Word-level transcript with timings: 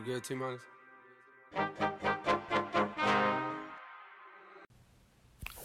You 0.00 0.14
good, 0.14 0.24
T 0.24 0.34
minus? 0.34 0.60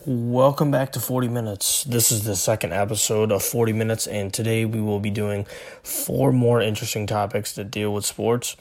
Welcome 0.06 0.72
back 0.72 0.92
to 0.94 1.00
40 1.00 1.30
Minutes. 1.30 1.86
This 1.86 2.12
is 2.12 2.26
the 2.26 2.36
second 2.36 2.74
episode 2.74 3.32
of 3.32 3.44
40 3.44 3.72
Minutes, 3.72 4.08
and 4.08 4.34
today 4.34 4.66
we 4.66 4.82
will 4.82 5.00
be 5.00 5.10
doing 5.10 5.46
four 5.84 6.34
more 6.34 6.62
interesting 6.62 7.08
topics 7.08 7.54
that 7.54 7.72
deal 7.72 7.94
with 7.94 8.06
sports. 8.06 8.58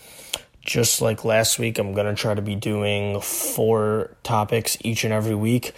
Just 0.61 1.01
like 1.01 1.25
last 1.25 1.59
week, 1.59 1.79
I'm 1.79 1.93
going 1.93 2.07
to 2.07 2.15
try 2.15 2.35
to 2.35 2.43
be 2.43 2.55
doing 2.55 3.21
four 3.21 4.17
topics 4.23 4.77
each 4.83 5.03
and 5.03 5.13
every 5.13 5.35
week. 5.35 5.73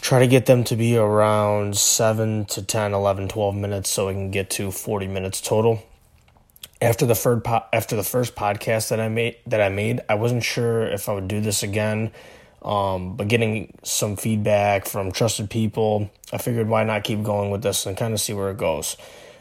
Try 0.00 0.18
to 0.18 0.26
get 0.26 0.46
them 0.46 0.64
to 0.64 0.74
be 0.74 0.96
around 0.96 1.76
7 1.76 2.46
to 2.46 2.62
10, 2.62 2.92
11, 2.92 3.28
12 3.28 3.54
minutes 3.54 3.90
so 3.90 4.08
we 4.08 4.14
can 4.14 4.32
get 4.32 4.50
to 4.50 4.72
40 4.72 5.06
minutes 5.06 5.40
total. 5.40 5.84
After 6.82 7.06
the 7.06 7.14
third 7.14 7.44
po- 7.44 7.64
after 7.72 7.96
the 7.96 8.02
first 8.02 8.34
podcast 8.34 8.88
that 8.90 9.00
I 9.00 9.08
made 9.08 9.36
that 9.46 9.60
I 9.60 9.68
made, 9.68 10.00
I 10.08 10.16
wasn't 10.16 10.42
sure 10.42 10.82
if 10.82 11.08
I 11.08 11.14
would 11.14 11.28
do 11.28 11.40
this 11.40 11.62
again 11.62 12.10
um, 12.62 13.16
but 13.16 13.28
getting 13.28 13.76
some 13.82 14.16
feedback 14.16 14.86
from 14.86 15.10
trusted 15.10 15.50
people, 15.50 16.10
I 16.32 16.38
figured 16.38 16.68
why 16.68 16.84
not 16.84 17.02
keep 17.02 17.22
going 17.22 17.50
with 17.50 17.62
this 17.62 17.86
and 17.86 17.96
kind 17.96 18.14
of 18.14 18.20
see 18.20 18.32
where 18.32 18.50
it 18.50 18.56
goes. 18.56 18.96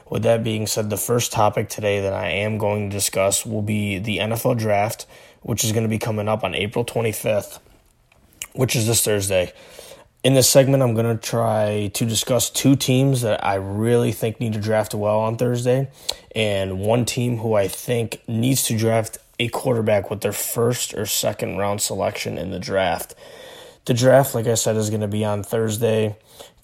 With 0.09 0.23
that 0.23 0.43
being 0.43 0.67
said, 0.67 0.89
the 0.89 0.97
first 0.97 1.31
topic 1.31 1.69
today 1.69 2.01
that 2.01 2.13
I 2.13 2.29
am 2.29 2.57
going 2.57 2.89
to 2.89 2.95
discuss 2.95 3.45
will 3.45 3.61
be 3.61 3.99
the 3.99 4.17
NFL 4.17 4.57
draft, 4.57 5.05
which 5.41 5.63
is 5.63 5.71
going 5.71 5.83
to 5.83 5.89
be 5.89 5.99
coming 5.99 6.27
up 6.27 6.43
on 6.43 6.55
April 6.55 6.83
25th, 6.83 7.59
which 8.53 8.75
is 8.75 8.87
this 8.87 9.05
Thursday. 9.05 9.53
In 10.23 10.35
this 10.35 10.47
segment, 10.47 10.83
I'm 10.83 10.93
going 10.93 11.17
to 11.17 11.19
try 11.19 11.89
to 11.95 12.05
discuss 12.05 12.51
two 12.51 12.75
teams 12.75 13.21
that 13.23 13.43
I 13.43 13.55
really 13.55 14.11
think 14.11 14.39
need 14.39 14.53
to 14.53 14.59
draft 14.59 14.93
well 14.93 15.19
on 15.19 15.35
Thursday, 15.35 15.89
and 16.35 16.79
one 16.79 17.05
team 17.05 17.37
who 17.37 17.55
I 17.55 17.67
think 17.67 18.21
needs 18.27 18.61
to 18.65 18.77
draft 18.77 19.17
a 19.39 19.47
quarterback 19.47 20.11
with 20.11 20.21
their 20.21 20.31
first 20.31 20.93
or 20.93 21.07
second 21.07 21.57
round 21.57 21.81
selection 21.81 22.37
in 22.37 22.51
the 22.51 22.59
draft. 22.59 23.15
The 23.85 23.95
draft, 23.95 24.35
like 24.35 24.45
I 24.45 24.53
said, 24.53 24.75
is 24.75 24.91
going 24.91 25.01
to 25.01 25.07
be 25.07 25.25
on 25.25 25.41
Thursday. 25.41 26.15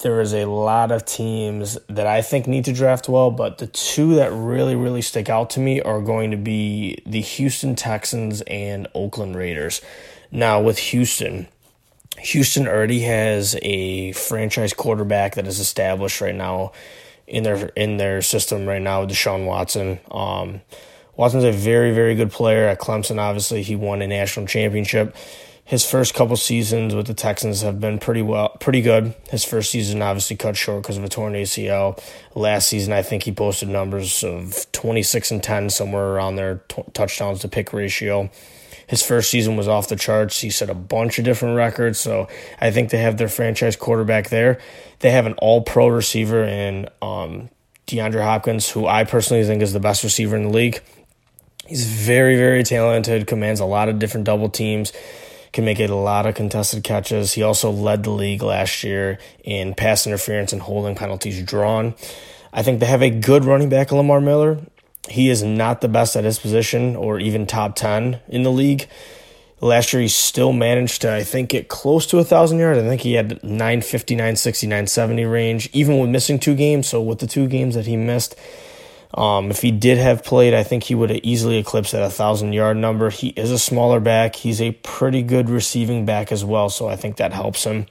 There 0.02 0.22
is 0.22 0.35
a 0.35 0.45
lot 0.45 0.91
of 0.91 1.05
teams 1.05 1.80
that 1.89 2.05
I 2.05 2.22
think 2.22 2.45
need 2.45 2.66
to 2.66 2.73
draft 2.73 3.09
well, 3.09 3.31
but 3.31 3.58
the 3.58 3.66
two 3.66 4.13
that 4.16 4.31
really, 4.31 4.75
really 4.75 5.02
stick 5.02 5.30
out 5.30 5.50
to 5.52 5.59
me 5.59 5.81
are 5.81 6.00
going 6.00 6.30
to 6.30 6.38
be 6.38 7.02
the 7.08 7.22
Houston 7.22 7.75
Texans 7.75 8.41
and 8.41 8.88
Oakland 8.94 9.35
Raiders. 9.35 9.81
Now, 10.30 10.61
with 10.61 10.78
Houston, 10.78 11.47
Houston 12.19 12.67
already 12.67 13.01
has 13.01 13.57
a 13.61 14.11
franchise 14.13 14.73
quarterback 14.73 15.35
that 15.35 15.47
is 15.47 15.59
established 15.59 16.21
right 16.21 16.35
now 16.35 16.71
in 17.27 17.43
their 17.43 17.67
in 17.75 17.97
their 17.97 18.21
system 18.21 18.65
right 18.65 18.81
now, 18.81 19.05
Deshaun 19.05 19.45
Watson. 19.45 19.99
Um, 20.09 20.61
Watson's 21.15 21.43
a 21.43 21.51
very, 21.51 21.93
very 21.93 22.15
good 22.15 22.31
player 22.31 22.67
at 22.67 22.79
Clemson. 22.79 23.19
Obviously, 23.19 23.63
he 23.63 23.75
won 23.75 24.01
a 24.01 24.07
national 24.07 24.45
championship. 24.45 25.15
His 25.65 25.83
first 25.83 26.13
couple 26.13 26.38
seasons 26.38 26.95
with 26.95 27.07
the 27.07 27.13
Texans 27.13 27.61
have 27.61 27.81
been 27.81 27.99
pretty 27.99 28.21
well, 28.21 28.49
pretty 28.61 28.81
good. 28.81 29.13
His 29.29 29.43
first 29.43 29.69
season 29.69 30.01
obviously 30.01 30.38
cut 30.38 30.55
short 30.55 30.83
because 30.83 30.95
of 30.97 31.03
a 31.03 31.09
torn 31.09 31.33
ACL. 31.33 32.01
Last 32.35 32.69
season, 32.69 32.93
I 32.93 33.01
think 33.01 33.23
he 33.23 33.33
posted 33.33 33.67
numbers 33.67 34.23
of 34.23 34.65
twenty 34.71 35.03
six 35.03 35.29
and 35.29 35.43
ten, 35.43 35.69
somewhere 35.69 36.05
around 36.05 36.38
there, 36.38 36.61
t- 36.69 36.83
touchdowns 36.93 37.41
to 37.41 37.49
pick 37.49 37.73
ratio. 37.73 38.29
His 38.88 39.03
first 39.03 39.30
season 39.30 39.57
was 39.57 39.67
off 39.67 39.89
the 39.89 39.97
charts. 39.97 40.39
He 40.39 40.49
set 40.49 40.69
a 40.69 40.73
bunch 40.73 41.19
of 41.19 41.25
different 41.25 41.57
records. 41.57 41.99
So 41.99 42.27
I 42.59 42.71
think 42.71 42.89
they 42.89 42.99
have 42.99 43.17
their 43.17 43.27
franchise 43.27 43.75
quarterback 43.75 44.29
there. 44.29 44.59
They 44.99 45.11
have 45.11 45.25
an 45.25 45.33
all 45.33 45.61
pro 45.61 45.89
receiver 45.89 46.44
in 46.44 46.88
um, 47.02 47.49
DeAndre 47.85 48.23
Hopkins, 48.23 48.69
who 48.69 48.88
I 48.88 49.03
personally 49.03 49.44
think 49.44 49.61
is 49.61 49.73
the 49.73 49.79
best 49.81 50.03
receiver 50.03 50.35
in 50.38 50.44
the 50.44 50.49
league. 50.49 50.81
He's 51.66 51.85
very, 51.85 52.38
very 52.38 52.63
talented, 52.63 53.27
commands 53.27 53.59
a 53.59 53.66
lot 53.66 53.89
of 53.89 53.99
different 53.99 54.25
double 54.25 54.47
teams, 54.47 54.94
can 55.51 55.66
make 55.66 55.81
it 55.81 55.89
a 55.89 55.95
lot 55.95 56.25
of 56.25 56.33
contested 56.33 56.85
catches. 56.85 57.33
He 57.33 57.44
also 57.44 57.69
led 57.72 58.03
the 58.03 58.09
league 58.09 58.41
last 58.41 58.83
year 58.83 59.19
in 59.44 59.73
pass 59.73 60.07
interference 60.07 60.53
and 60.53 60.62
holding 60.62 60.95
penalties 60.95 61.44
drawn. 61.44 61.94
I 62.53 62.63
think 62.63 62.79
they 62.79 62.85
have 62.85 63.01
a 63.01 63.09
good 63.09 63.44
running 63.44 63.67
back, 63.67 63.91
Lamar 63.91 64.22
Miller. 64.22 64.59
He 65.09 65.30
is 65.30 65.44
not 65.44 65.81
the 65.81 65.88
best 65.88 66.16
at 66.16 66.24
his 66.24 66.40
position 66.40 66.96
or 66.96 67.19
even 67.19 67.46
top 67.46 67.75
10 67.75 68.19
in 68.28 68.44
the 68.44 68.52
league. 68.52 68.88
Last 69.59 69.91
year, 69.91 70.02
he 70.03 70.08
still 70.08 70.53
managed 70.53 71.02
to, 71.02 71.12
I 71.12 71.24
think, 71.24 71.50
get 71.50 71.68
close 71.68 72.06
to 72.08 72.18
a 72.18 72.19
1,000 72.19 72.59
yards. 72.59 72.80
I 72.80 72.84
think 72.84 73.02
he 73.02 73.13
had 73.13 73.44
950, 73.44 74.16
960, 74.16 74.68
970 74.68 75.25
range, 75.25 75.69
even 75.74 75.97
with 75.97 76.12
missing 76.12 76.38
two 76.38 76.56
games. 76.56 76.88
So, 76.88 77.02
with 77.02 77.19
the 77.19 77.25
two 77.25 77.47
games 77.47 77.74
that 77.74 77.88
he 77.88 77.97
missed, 77.97 78.36
um, 79.16 79.50
if 79.50 79.62
he 79.62 79.72
did 79.72 79.97
have 79.97 80.24
played, 80.24 80.53
I 80.53 80.62
think 80.62 80.84
he 80.84 80.94
would 80.94 81.09
have 81.09 81.22
easily 81.24 81.57
eclipsed 81.57 81.94
that 81.94 82.02
1,000 82.02 82.53
yard 82.53 82.78
number. 82.78 83.09
He 83.09 83.30
is 83.30 83.50
a 83.50 83.57
smaller 83.57 84.00
back. 84.00 84.36
He's 84.36 84.62
a 84.62 84.74
pretty 84.74 85.24
good 85.24 85.50
receiving 85.50 86.06
back 86.06 86.31
as 86.31 86.46
well, 86.46 86.69
so 86.69 86.88
I 86.88 86.96
think 86.96 87.18
that 87.18 87.34
helps 87.34 87.63
him. 87.63 87.88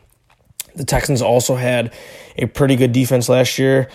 The 0.77 0.84
Texans 0.84 1.22
also 1.22 1.56
had 1.56 1.93
a 2.37 2.47
pretty 2.47 2.77
good 2.77 2.93
defense 2.93 3.28
last 3.28 3.59
year. 3.59 3.89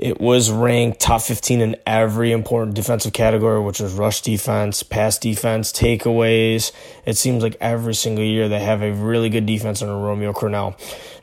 It 0.00 0.18
was 0.18 0.50
ranked 0.50 0.98
top 0.98 1.20
15 1.20 1.60
in 1.60 1.76
every 1.86 2.32
important 2.32 2.74
defensive 2.74 3.12
category, 3.12 3.60
which 3.60 3.82
is 3.82 3.92
rush 3.92 4.22
defense, 4.22 4.82
pass 4.82 5.18
defense, 5.18 5.70
takeaways. 5.72 6.72
It 7.04 7.18
seems 7.18 7.42
like 7.42 7.58
every 7.60 7.92
single 7.92 8.24
year 8.24 8.48
they 8.48 8.60
have 8.60 8.80
a 8.80 8.92
really 8.92 9.28
good 9.28 9.44
defense 9.44 9.82
under 9.82 9.94
Romeo 9.94 10.32
Crennel. 10.32 10.74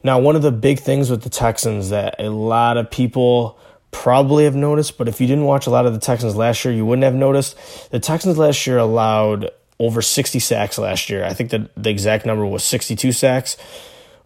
Now, 0.04 0.20
one 0.20 0.36
of 0.36 0.44
the 0.44 0.52
big 0.52 0.80
things 0.80 1.10
with 1.10 1.24
the 1.24 1.30
Texans 1.32 1.90
that 1.90 2.18
a 2.20 2.30
lot 2.30 2.78
of 2.78 2.92
people 2.92 3.58
probably 3.90 4.44
have 4.44 4.56
noticed, 4.56 5.00
but 5.00 5.08
if 5.08 5.20
you 5.20 5.26
didn't 5.26 5.46
watch 5.46 5.66
a 5.66 5.72
lot 5.72 5.88
of 5.88 5.94
the 5.94 6.00
Texans 6.00 6.36
last 6.36 6.64
year, 6.64 6.72
you 6.72 6.86
wouldn't 6.86 7.04
have 7.04 7.16
noticed. 7.16 7.58
The 7.90 8.00
Texans 8.00 8.38
last 8.38 8.68
year 8.68 8.78
allowed 8.78 9.50
over 9.80 10.04
60 10.04 10.38
sacks 10.38 10.78
last 10.78 11.10
year. 11.10 11.26
I 11.26 11.34
think 11.34 11.50
that 11.50 11.72
the 11.76 11.90
exact 11.90 12.28
number 12.28 12.46
was 12.46 12.64
62 12.64 13.12
sacks, 13.12 13.58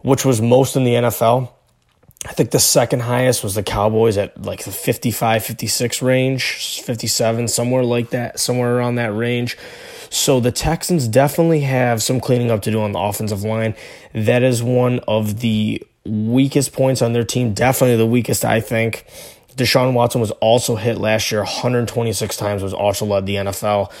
which 0.00 0.26
was 0.26 0.42
most 0.42 0.76
in 0.76 0.84
the 0.84 0.92
NFL. 0.92 1.48
I 2.24 2.32
think 2.32 2.52
the 2.52 2.60
second 2.60 3.00
highest 3.00 3.42
was 3.42 3.56
the 3.56 3.64
Cowboys 3.64 4.16
at 4.16 4.40
like 4.40 4.64
the 4.64 4.70
55, 4.70 5.44
56 5.44 6.02
range, 6.02 6.80
57, 6.82 7.48
somewhere 7.48 7.82
like 7.82 8.10
that, 8.10 8.38
somewhere 8.38 8.76
around 8.76 8.94
that 8.94 9.12
range. 9.12 9.58
So 10.08 10.38
the 10.38 10.52
Texans 10.52 11.08
definitely 11.08 11.60
have 11.60 12.02
some 12.02 12.20
cleaning 12.20 12.50
up 12.50 12.62
to 12.62 12.70
do 12.70 12.80
on 12.80 12.92
the 12.92 13.00
offensive 13.00 13.42
line. 13.42 13.74
That 14.14 14.42
is 14.42 14.62
one 14.62 15.00
of 15.08 15.40
the 15.40 15.82
weakest 16.04 16.72
points 16.72 17.02
on 17.02 17.12
their 17.12 17.24
team, 17.24 17.54
definitely 17.54 17.96
the 17.96 18.06
weakest, 18.06 18.44
I 18.44 18.60
think. 18.60 19.04
Deshaun 19.56 19.92
Watson 19.92 20.20
was 20.20 20.30
also 20.32 20.76
hit 20.76 20.98
last 20.98 21.30
year 21.30 21.40
126 21.40 22.36
times, 22.36 22.62
was 22.62 22.74
also 22.74 23.04
led 23.04 23.26
the 23.26 23.36
NFL. 23.36 23.92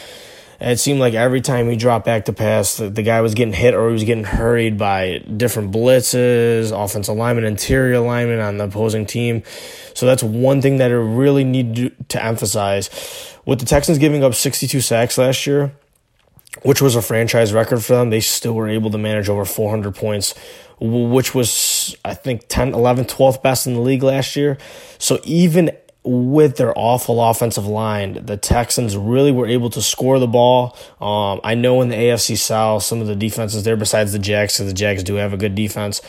It 0.64 0.78
seemed 0.78 1.00
like 1.00 1.14
every 1.14 1.40
time 1.40 1.68
he 1.68 1.74
dropped 1.74 2.04
back 2.04 2.26
to 2.26 2.32
pass, 2.32 2.76
the, 2.76 2.88
the 2.88 3.02
guy 3.02 3.20
was 3.20 3.34
getting 3.34 3.52
hit 3.52 3.74
or 3.74 3.88
he 3.88 3.92
was 3.92 4.04
getting 4.04 4.22
hurried 4.22 4.78
by 4.78 5.18
different 5.18 5.72
blitzes, 5.72 6.70
offensive 6.70 7.16
lineman, 7.16 7.44
interior 7.44 7.98
lineman 7.98 8.38
on 8.38 8.58
the 8.58 8.64
opposing 8.64 9.04
team. 9.04 9.42
So 9.94 10.06
that's 10.06 10.22
one 10.22 10.62
thing 10.62 10.76
that 10.76 10.92
I 10.92 10.94
really 10.94 11.42
need 11.42 11.74
to, 11.76 11.90
to 12.10 12.24
emphasize. 12.24 12.90
With 13.44 13.58
the 13.58 13.66
Texans 13.66 13.98
giving 13.98 14.22
up 14.22 14.34
62 14.34 14.80
sacks 14.80 15.18
last 15.18 15.48
year, 15.48 15.72
which 16.62 16.80
was 16.80 16.94
a 16.94 17.02
franchise 17.02 17.52
record 17.52 17.82
for 17.82 17.94
them, 17.94 18.10
they 18.10 18.20
still 18.20 18.52
were 18.52 18.68
able 18.68 18.90
to 18.90 18.98
manage 18.98 19.28
over 19.28 19.44
400 19.44 19.96
points 19.96 20.34
which 20.84 21.32
was, 21.32 21.96
I 22.04 22.14
think, 22.14 22.48
10, 22.48 22.74
11, 22.74 23.04
12th 23.04 23.40
best 23.40 23.68
in 23.68 23.74
the 23.74 23.80
league 23.80 24.02
last 24.02 24.34
year. 24.34 24.58
So 24.98 25.20
even 25.22 25.70
with 26.04 26.56
their 26.56 26.76
awful 26.76 27.22
offensive 27.22 27.66
line, 27.66 28.24
the 28.26 28.36
Texans 28.36 28.96
really 28.96 29.30
were 29.30 29.46
able 29.46 29.70
to 29.70 29.80
score 29.80 30.18
the 30.18 30.26
ball. 30.26 30.76
Um, 31.00 31.40
I 31.44 31.54
know 31.54 31.80
in 31.80 31.88
the 31.88 31.96
AFC 31.96 32.36
South, 32.36 32.82
some 32.82 33.00
of 33.00 33.06
the 33.06 33.14
defenses 33.14 33.62
there, 33.64 33.76
besides 33.76 34.12
the 34.12 34.18
Jags, 34.18 34.54
because 34.54 34.66
the 34.66 34.76
Jags 34.76 35.04
do 35.04 35.14
have 35.14 35.32
a 35.32 35.36
good 35.36 35.54
defense, 35.54 36.00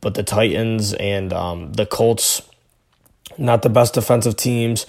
but 0.00 0.14
the 0.14 0.22
Titans 0.22 0.94
and 0.94 1.32
um, 1.32 1.72
the 1.72 1.86
Colts, 1.86 2.42
not 3.36 3.62
the 3.62 3.68
best 3.68 3.94
defensive 3.94 4.36
teams, 4.36 4.86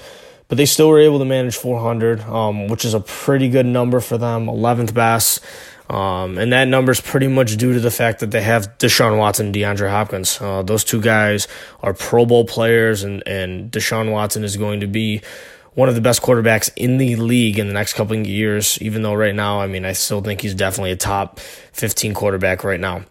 but 0.53 0.57
they 0.57 0.67
still 0.67 0.89
were 0.89 0.99
able 0.99 1.17
to 1.17 1.25
manage 1.25 1.55
400, 1.55 2.21
um, 2.25 2.67
which 2.67 2.85
is 2.85 2.93
a 2.93 2.99
pretty 2.99 3.49
good 3.49 3.65
number 3.65 3.99
for 3.99 4.19
them, 4.19 4.45
11th 4.45 4.93
best. 4.93 5.43
Um, 5.89 6.37
and 6.37 6.53
that 6.53 6.67
number 6.67 6.91
is 6.91 7.01
pretty 7.01 7.27
much 7.27 7.57
due 7.57 7.73
to 7.73 7.79
the 7.79 7.89
fact 7.89 8.19
that 8.19 8.29
they 8.29 8.43
have 8.43 8.77
Deshaun 8.77 9.17
Watson 9.17 9.47
and 9.47 9.55
DeAndre 9.55 9.89
Hopkins. 9.89 10.39
Uh, 10.39 10.61
those 10.61 10.83
two 10.83 11.01
guys 11.01 11.47
are 11.81 11.95
Pro 11.95 12.27
Bowl 12.27 12.45
players, 12.45 13.01
and, 13.01 13.27
and 13.27 13.71
Deshaun 13.71 14.11
Watson 14.11 14.43
is 14.43 14.55
going 14.55 14.81
to 14.81 14.87
be 14.87 15.23
one 15.73 15.89
of 15.89 15.95
the 15.95 16.01
best 16.01 16.21
quarterbacks 16.21 16.69
in 16.75 16.99
the 16.99 17.15
league 17.15 17.57
in 17.57 17.65
the 17.65 17.73
next 17.73 17.93
couple 17.93 18.15
of 18.15 18.27
years, 18.27 18.77
even 18.79 19.01
though 19.01 19.15
right 19.15 19.33
now, 19.33 19.59
I 19.59 19.65
mean, 19.65 19.85
I 19.85 19.93
still 19.93 20.21
think 20.21 20.41
he's 20.41 20.53
definitely 20.53 20.91
a 20.91 20.95
top 20.95 21.39
15 21.39 22.13
quarterback 22.13 22.63
right 22.63 22.79
now. 22.79 23.05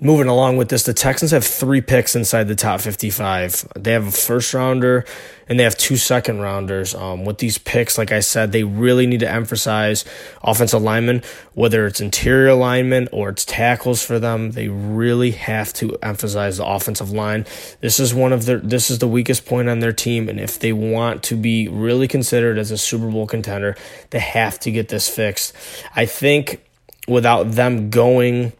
Moving 0.00 0.28
along 0.28 0.56
with 0.56 0.68
this, 0.68 0.82
the 0.82 0.92
Texans 0.92 1.30
have 1.30 1.44
three 1.44 1.80
picks 1.80 2.16
inside 2.16 2.44
the 2.44 2.54
top 2.54 2.80
55. 2.80 3.68
They 3.76 3.92
have 3.92 4.06
a 4.06 4.10
first 4.10 4.52
rounder 4.52 5.04
and 5.48 5.58
they 5.58 5.64
have 5.64 5.76
two 5.76 5.96
second 5.96 6.40
rounders. 6.40 6.94
Um, 6.94 7.24
with 7.24 7.38
these 7.38 7.58
picks, 7.58 7.96
like 7.98 8.12
I 8.12 8.20
said, 8.20 8.52
they 8.52 8.64
really 8.64 9.06
need 9.06 9.20
to 9.20 9.30
emphasize 9.30 10.04
offensive 10.42 10.82
linemen, 10.82 11.22
whether 11.54 11.86
it's 11.86 12.00
interior 12.00 12.54
linemen 12.54 13.08
or 13.12 13.28
it's 13.30 13.44
tackles 13.44 14.02
for 14.02 14.18
them. 14.18 14.52
They 14.52 14.68
really 14.68 15.32
have 15.32 15.72
to 15.74 15.96
emphasize 16.02 16.58
the 16.58 16.66
offensive 16.66 17.10
line. 17.10 17.46
This 17.80 18.00
is 18.00 18.14
one 18.14 18.32
of 18.32 18.46
their 18.46 18.58
this 18.58 18.90
is 18.90 18.98
the 18.98 19.08
weakest 19.08 19.46
point 19.46 19.68
on 19.68 19.80
their 19.80 19.92
team, 19.92 20.28
and 20.28 20.40
if 20.40 20.58
they 20.58 20.72
want 20.72 21.22
to 21.24 21.36
be 21.36 21.68
really 21.68 22.08
considered 22.08 22.58
as 22.58 22.70
a 22.70 22.78
Super 22.78 23.10
Bowl 23.10 23.26
contender, 23.26 23.76
they 24.10 24.20
have 24.20 24.58
to 24.60 24.70
get 24.70 24.88
this 24.88 25.08
fixed. 25.08 25.52
I 25.94 26.06
think 26.06 26.64
without 27.06 27.52
them 27.52 27.90
going 27.90 28.52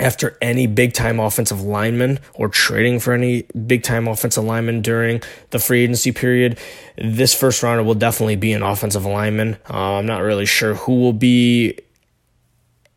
after 0.00 0.36
any 0.40 0.66
big 0.66 0.92
time 0.92 1.20
offensive 1.20 1.60
lineman 1.60 2.18
or 2.34 2.48
trading 2.48 2.98
for 2.98 3.12
any 3.12 3.42
big 3.66 3.82
time 3.82 4.08
offensive 4.08 4.44
lineman 4.44 4.80
during 4.80 5.22
the 5.50 5.58
free 5.58 5.84
agency 5.84 6.10
period. 6.10 6.58
This 6.96 7.34
first 7.34 7.62
rounder 7.62 7.84
will 7.84 7.94
definitely 7.94 8.36
be 8.36 8.52
an 8.52 8.62
offensive 8.62 9.04
lineman. 9.04 9.58
Uh, 9.68 9.94
I'm 9.94 10.06
not 10.06 10.22
really 10.22 10.46
sure 10.46 10.74
who 10.74 11.00
will 11.00 11.12
be 11.12 11.78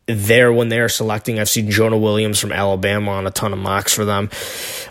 there 0.06 0.52
when 0.52 0.68
they 0.68 0.80
are 0.80 0.88
selecting. 0.88 1.38
I've 1.38 1.48
seen 1.48 1.70
Jonah 1.70 1.96
Williams 1.96 2.38
from 2.38 2.52
Alabama 2.52 3.12
on 3.12 3.26
a 3.26 3.30
ton 3.30 3.52
of 3.52 3.58
mocks 3.58 3.94
for 3.94 4.04
them. 4.04 4.28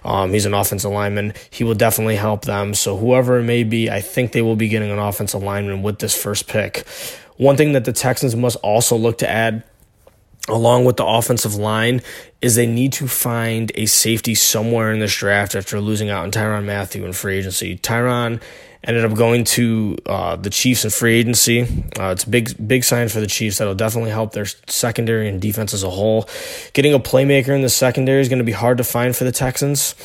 Um, 0.04 0.32
he's 0.34 0.46
an 0.46 0.54
offensive 0.54 0.92
lineman. 0.92 1.34
He 1.50 1.64
will 1.64 1.76
definitely 1.76 2.16
help 2.16 2.46
them. 2.46 2.74
So, 2.74 2.98
whoever 2.98 3.40
it 3.40 3.44
may 3.44 3.64
be, 3.64 3.90
I 3.90 4.02
think 4.02 4.32
they 4.32 4.42
will 4.42 4.56
be 4.56 4.70
getting 4.70 4.92
an 4.92 5.00
offensive 5.00 5.44
lineman 5.44 5.84
with 5.84 6.00
this 6.00 6.20
first 6.20 6.48
pick. 6.48 6.88
One 7.38 7.58
thing 7.58 7.74
that 7.74 7.86
the 7.86 7.94
Texans 7.94 8.36
must 8.36 8.58
also 8.58 8.96
look 8.96 9.20
to 9.20 9.30
add 9.30 9.64
along 10.50 10.86
with 10.86 10.98
the 10.98 11.06
offensive 11.06 11.56
line 11.56 12.02
is 12.42 12.56
they 12.56 12.68
need 12.68 12.92
to 12.94 13.08
find 13.08 13.72
a 13.76 13.86
safety 13.86 14.36
somewhere 14.36 14.92
in 14.92 15.00
this 15.00 15.16
draft 15.16 15.56
after 15.56 15.80
losing 15.80 16.10
out 16.10 16.24
on 16.24 16.32
Tyrann 16.32 16.66
Mathieu 16.66 17.06
in 17.06 17.14
free 17.14 17.38
agency. 17.38 17.78
Tyrann 17.78 18.42
ended 18.84 19.06
up 19.06 19.14
going 19.14 19.46
to 19.46 19.98
uh, 20.06 20.36
the 20.36 20.50
Chiefs 20.50 20.84
in 20.84 20.92
free 20.92 21.16
agency. 21.16 21.62
Uh, 21.98 22.12
it's 22.12 22.26
a 22.26 22.30
big, 22.30 22.68
big 22.68 22.84
sign 22.84 23.08
for 23.08 23.22
the 23.22 23.28
Chiefs 23.28 23.60
that'll 23.60 23.76
definitely 23.76 24.12
help 24.12 24.34
their 24.34 24.46
secondary 24.68 25.30
and 25.30 25.42
defense 25.42 25.74
as 25.74 25.84
a 25.84 25.90
whole. 25.90 26.28
Getting 26.74 26.94
a 26.94 27.00
playmaker 27.00 27.56
in 27.56 27.62
the 27.62 27.70
secondary 27.70 28.20
is 28.20 28.28
going 28.28 28.40
to 28.40 28.46
be 28.46 28.52
hard 28.52 28.78
to 28.80 28.84
find 28.84 29.16
for 29.16 29.24
the 29.24 29.32
Texans. 29.32 29.96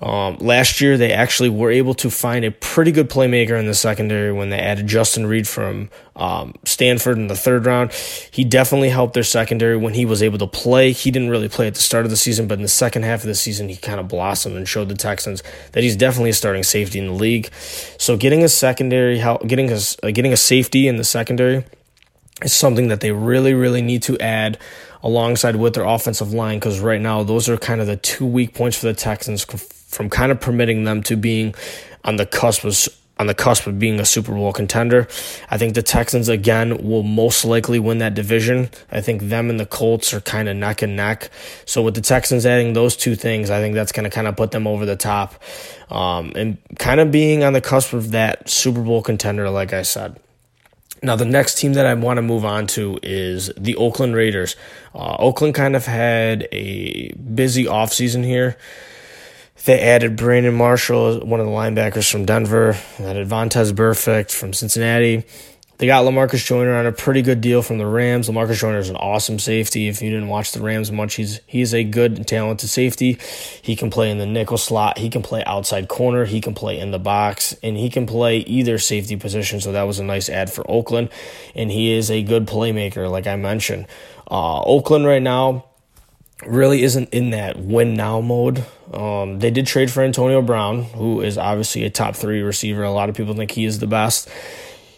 Um, 0.00 0.38
last 0.38 0.80
year, 0.80 0.96
they 0.96 1.12
actually 1.12 1.50
were 1.50 1.70
able 1.70 1.92
to 1.94 2.10
find 2.10 2.44
a 2.44 2.50
pretty 2.50 2.90
good 2.90 3.10
playmaker 3.10 3.58
in 3.58 3.66
the 3.66 3.74
secondary 3.74 4.32
when 4.32 4.48
they 4.48 4.58
added 4.58 4.86
Justin 4.86 5.26
Reid 5.26 5.46
from 5.46 5.90
um, 6.16 6.54
Stanford 6.64 7.18
in 7.18 7.26
the 7.26 7.36
third 7.36 7.66
round. 7.66 7.92
He 8.30 8.42
definitely 8.42 8.88
helped 8.88 9.12
their 9.12 9.22
secondary 9.22 9.76
when 9.76 9.92
he 9.92 10.06
was 10.06 10.22
able 10.22 10.38
to 10.38 10.46
play. 10.46 10.92
He 10.92 11.10
didn't 11.10 11.28
really 11.28 11.50
play 11.50 11.66
at 11.66 11.74
the 11.74 11.80
start 11.80 12.06
of 12.06 12.10
the 12.10 12.16
season, 12.16 12.48
but 12.48 12.54
in 12.54 12.62
the 12.62 12.68
second 12.68 13.02
half 13.02 13.20
of 13.20 13.26
the 13.26 13.34
season, 13.34 13.68
he 13.68 13.76
kind 13.76 14.00
of 14.00 14.08
blossomed 14.08 14.56
and 14.56 14.66
showed 14.66 14.88
the 14.88 14.94
Texans 14.94 15.42
that 15.72 15.82
he's 15.82 15.96
definitely 15.96 16.30
a 16.30 16.34
starting 16.34 16.62
safety 16.62 16.98
in 16.98 17.06
the 17.06 17.12
league. 17.12 17.52
So 17.98 18.16
getting 18.16 18.42
a 18.42 18.48
secondary, 18.48 19.18
getting 19.46 19.70
a, 19.70 20.12
getting 20.12 20.32
a 20.32 20.38
safety 20.38 20.88
in 20.88 20.96
the 20.96 21.04
secondary 21.04 21.64
is 22.42 22.54
something 22.54 22.88
that 22.88 23.00
they 23.00 23.12
really, 23.12 23.52
really 23.52 23.82
need 23.82 24.02
to 24.04 24.18
add 24.18 24.58
alongside 25.02 25.56
with 25.56 25.74
their 25.74 25.84
offensive 25.84 26.32
line 26.32 26.58
because 26.58 26.80
right 26.80 27.00
now 27.00 27.22
those 27.22 27.48
are 27.48 27.56
kind 27.56 27.80
of 27.82 27.86
the 27.86 27.96
two 27.96 28.26
weak 28.26 28.54
points 28.54 28.78
for 28.78 28.86
the 28.86 28.94
Texans 28.94 29.44
from 29.90 30.08
kind 30.08 30.32
of 30.32 30.40
permitting 30.40 30.84
them 30.84 31.02
to 31.02 31.16
being 31.16 31.54
on 32.04 32.16
the 32.16 32.26
cusp 32.26 32.64
of 32.64 32.88
on 33.18 33.26
the 33.26 33.34
cusp 33.34 33.66
of 33.66 33.78
being 33.78 34.00
a 34.00 34.04
Super 34.06 34.32
Bowl 34.32 34.50
contender. 34.50 35.06
I 35.50 35.58
think 35.58 35.74
the 35.74 35.82
Texans 35.82 36.30
again 36.30 36.78
will 36.78 37.02
most 37.02 37.44
likely 37.44 37.78
win 37.78 37.98
that 37.98 38.14
division. 38.14 38.70
I 38.90 39.02
think 39.02 39.24
them 39.24 39.50
and 39.50 39.60
the 39.60 39.66
Colts 39.66 40.14
are 40.14 40.22
kind 40.22 40.48
of 40.48 40.56
neck 40.56 40.80
and 40.80 40.96
neck. 40.96 41.28
So 41.66 41.82
with 41.82 41.94
the 41.94 42.00
Texans 42.00 42.46
adding 42.46 42.72
those 42.72 42.96
two 42.96 43.14
things, 43.14 43.50
I 43.50 43.60
think 43.60 43.74
that's 43.74 43.92
going 43.92 44.04
to 44.04 44.10
kind 44.10 44.26
of 44.26 44.36
put 44.36 44.52
them 44.52 44.66
over 44.66 44.86
the 44.86 44.96
top 44.96 45.34
um, 45.90 46.32
and 46.34 46.56
kind 46.78 46.98
of 46.98 47.12
being 47.12 47.44
on 47.44 47.52
the 47.52 47.60
cusp 47.60 47.92
of 47.92 48.12
that 48.12 48.48
Super 48.48 48.80
Bowl 48.80 49.02
contender, 49.02 49.50
like 49.50 49.74
I 49.74 49.82
said. 49.82 50.18
Now, 51.02 51.16
the 51.16 51.26
next 51.26 51.58
team 51.58 51.74
that 51.74 51.84
I 51.84 51.92
want 51.94 52.16
to 52.16 52.22
move 52.22 52.46
on 52.46 52.66
to 52.68 52.98
is 53.02 53.50
the 53.56 53.76
Oakland 53.76 54.14
Raiders. 54.14 54.56
Uh, 54.94 55.16
Oakland 55.18 55.54
kind 55.54 55.76
of 55.76 55.84
had 55.84 56.48
a 56.52 57.12
busy 57.12 57.64
offseason 57.64 58.24
here. 58.24 58.56
They 59.64 59.80
added 59.80 60.16
Brandon 60.16 60.54
Marshall, 60.54 61.20
one 61.20 61.38
of 61.38 61.46
the 61.46 61.52
linebackers 61.52 62.10
from 62.10 62.24
Denver. 62.24 62.76
They 62.98 63.04
added 63.04 63.28
Vontaze 63.28 63.72
Burfict 63.72 64.32
from 64.32 64.54
Cincinnati. 64.54 65.24
They 65.76 65.86
got 65.86 66.04
Lamarcus 66.04 66.44
Joyner 66.44 66.74
on 66.74 66.84
a 66.84 66.92
pretty 66.92 67.22
good 67.22 67.40
deal 67.40 67.62
from 67.62 67.78
the 67.78 67.86
Rams. 67.86 68.28
Lamarcus 68.28 68.58
Joyner 68.58 68.78
is 68.78 68.90
an 68.90 68.96
awesome 68.96 69.38
safety. 69.38 69.88
If 69.88 70.02
you 70.02 70.10
didn't 70.10 70.28
watch 70.28 70.52
the 70.52 70.60
Rams 70.60 70.92
much, 70.92 71.14
he's 71.14 71.40
he's 71.46 71.72
a 71.72 71.84
good 71.84 72.18
and 72.18 72.28
talented 72.28 72.68
safety. 72.68 73.18
He 73.62 73.76
can 73.76 73.90
play 73.90 74.10
in 74.10 74.18
the 74.18 74.26
nickel 74.26 74.58
slot. 74.58 74.98
He 74.98 75.08
can 75.08 75.22
play 75.22 75.42
outside 75.44 75.88
corner. 75.88 76.26
He 76.26 76.42
can 76.42 76.54
play 76.54 76.78
in 76.78 76.90
the 76.90 76.98
box, 76.98 77.56
and 77.62 77.78
he 77.78 77.88
can 77.88 78.06
play 78.06 78.38
either 78.40 78.78
safety 78.78 79.16
position. 79.16 79.62
So 79.62 79.72
that 79.72 79.84
was 79.84 79.98
a 79.98 80.04
nice 80.04 80.28
add 80.28 80.52
for 80.52 80.70
Oakland, 80.70 81.08
and 81.54 81.70
he 81.70 81.92
is 81.92 82.10
a 82.10 82.22
good 82.22 82.46
playmaker, 82.46 83.10
like 83.10 83.26
I 83.26 83.36
mentioned. 83.36 83.86
Uh, 84.30 84.60
Oakland 84.60 85.06
right 85.06 85.22
now 85.22 85.64
really 86.46 86.82
isn't 86.82 87.10
in 87.10 87.30
that 87.30 87.58
win 87.58 87.94
now 87.94 88.20
mode. 88.20 88.64
Um, 88.92 89.38
they 89.38 89.50
did 89.50 89.66
trade 89.66 89.90
for 89.90 90.02
Antonio 90.02 90.42
Brown, 90.42 90.84
who 90.84 91.20
is 91.20 91.38
obviously 91.38 91.84
a 91.84 91.90
top 91.90 92.16
three 92.16 92.42
receiver. 92.42 92.82
A 92.82 92.90
lot 92.90 93.08
of 93.08 93.14
people 93.14 93.34
think 93.34 93.50
he 93.50 93.64
is 93.64 93.78
the 93.78 93.86
best. 93.86 94.28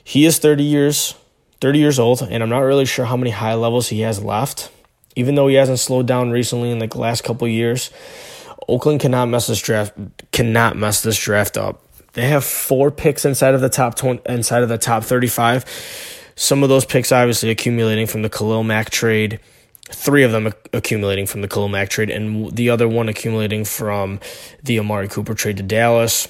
He 0.04 0.24
is 0.24 0.38
30 0.38 0.62
years, 0.62 1.14
30 1.60 1.78
years 1.78 1.98
old, 1.98 2.22
and 2.22 2.42
I'm 2.42 2.48
not 2.48 2.60
really 2.60 2.84
sure 2.84 3.04
how 3.04 3.16
many 3.16 3.30
high 3.30 3.54
levels 3.54 3.88
he 3.88 4.00
has 4.00 4.22
left. 4.22 4.70
Even 5.14 5.34
though 5.34 5.48
he 5.48 5.56
hasn't 5.56 5.78
slowed 5.78 6.06
down 6.06 6.30
recently 6.30 6.70
in 6.70 6.78
the 6.78 6.98
last 6.98 7.22
couple 7.22 7.46
years, 7.46 7.90
Oakland 8.68 9.00
cannot 9.00 9.26
mess 9.26 9.46
this 9.46 9.60
draft 9.60 9.92
cannot 10.30 10.76
mess 10.76 11.02
this 11.02 11.18
draft 11.18 11.56
up. 11.56 11.82
They 12.14 12.28
have 12.28 12.44
four 12.44 12.90
picks 12.90 13.24
inside 13.24 13.54
of 13.54 13.60
the 13.60 13.68
top 13.68 13.94
20, 13.94 14.22
inside 14.26 14.62
of 14.62 14.68
the 14.68 14.78
top 14.78 15.04
35. 15.04 15.64
Some 16.34 16.62
of 16.62 16.68
those 16.68 16.84
picks 16.84 17.12
obviously 17.12 17.50
accumulating 17.50 18.06
from 18.06 18.22
the 18.22 18.30
Khalil 18.30 18.64
Mack 18.64 18.90
trade 18.90 19.40
three 19.92 20.22
of 20.22 20.32
them 20.32 20.52
accumulating 20.72 21.26
from 21.26 21.42
the 21.42 21.48
Khalil 21.48 21.68
Mack 21.68 21.88
trade, 21.88 22.10
and 22.10 22.50
the 22.52 22.70
other 22.70 22.88
one 22.88 23.08
accumulating 23.08 23.64
from 23.64 24.20
the 24.62 24.78
Amari 24.78 25.08
Cooper 25.08 25.34
trade 25.34 25.56
to 25.58 25.62
Dallas, 25.62 26.28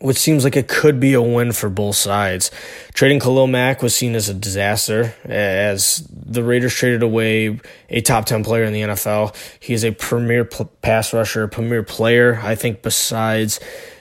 which 0.00 0.16
seems 0.16 0.44
like 0.44 0.56
it 0.56 0.66
could 0.66 0.98
be 0.98 1.12
a 1.12 1.22
win 1.22 1.52
for 1.52 1.68
both 1.68 1.96
sides. 1.96 2.50
Trading 2.94 3.20
Khalil 3.20 3.46
Mack 3.46 3.82
was 3.82 3.94
seen 3.94 4.14
as 4.14 4.28
a 4.28 4.34
disaster, 4.34 5.14
as 5.24 6.06
the 6.10 6.42
Raiders 6.42 6.74
traded 6.74 7.02
away 7.02 7.60
a 7.90 8.00
top 8.00 8.24
10 8.24 8.42
player 8.42 8.64
in 8.64 8.72
the 8.72 8.80
NFL. 8.80 9.36
He 9.60 9.74
is 9.74 9.84
a 9.84 9.92
premier 9.92 10.44
pass 10.44 11.12
rusher, 11.12 11.46
premier 11.48 11.82
player. 11.82 12.40
I 12.42 12.54
think 12.54 12.82
besides 12.82 13.60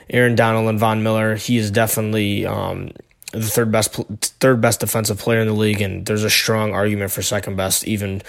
Aaron 0.10 0.36
Donald 0.36 0.70
and 0.70 0.80
Von 0.80 1.04
Miller, 1.04 1.36
he 1.36 1.58
is 1.58 1.70
definitely. 1.70 2.46
Um, 2.46 2.92
the 3.31 3.42
third 3.42 3.72
best 3.72 3.94
third 3.94 4.60
best 4.60 4.80
defensive 4.80 5.20
player 5.20 5.40
in 5.40 5.48
the 5.48 5.54
league, 5.54 5.81
and 5.81 6.06
there's 6.06 6.24
a 6.24 6.30
strong 6.30 6.74
argument 6.74 7.12
for 7.12 7.22
second 7.22 7.56
best, 7.56 7.88
even 7.88 8.22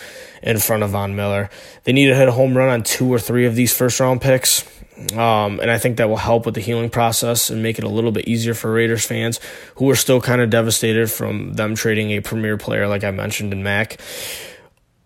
in 0.42 0.58
front 0.58 0.82
of 0.82 0.90
Von 0.90 1.16
Miller. 1.16 1.48
They 1.84 1.92
need 1.92 2.08
to 2.08 2.14
hit 2.14 2.28
a 2.28 2.32
home 2.32 2.56
run 2.56 2.68
on 2.68 2.82
two 2.82 3.12
or 3.12 3.18
three 3.18 3.46
of 3.46 3.54
these 3.54 3.74
first 3.74 4.00
round 4.00 4.20
picks. 4.20 4.64
Um, 5.12 5.60
and 5.60 5.70
I 5.70 5.78
think 5.78 5.96
that 5.96 6.10
will 6.10 6.18
help 6.18 6.44
with 6.44 6.54
the 6.54 6.60
healing 6.60 6.90
process 6.90 7.48
and 7.48 7.62
make 7.62 7.78
it 7.78 7.84
a 7.84 7.88
little 7.88 8.12
bit 8.12 8.28
easier 8.28 8.52
for 8.52 8.70
Raiders 8.70 9.06
fans 9.06 9.40
who 9.76 9.88
are 9.88 9.96
still 9.96 10.20
kind 10.20 10.42
of 10.42 10.50
devastated 10.50 11.10
from 11.10 11.54
them 11.54 11.74
trading 11.74 12.10
a 12.10 12.20
premier 12.20 12.58
player, 12.58 12.86
like 12.86 13.02
I 13.02 13.10
mentioned 13.10 13.54
in 13.54 13.62
Mack. 13.62 13.98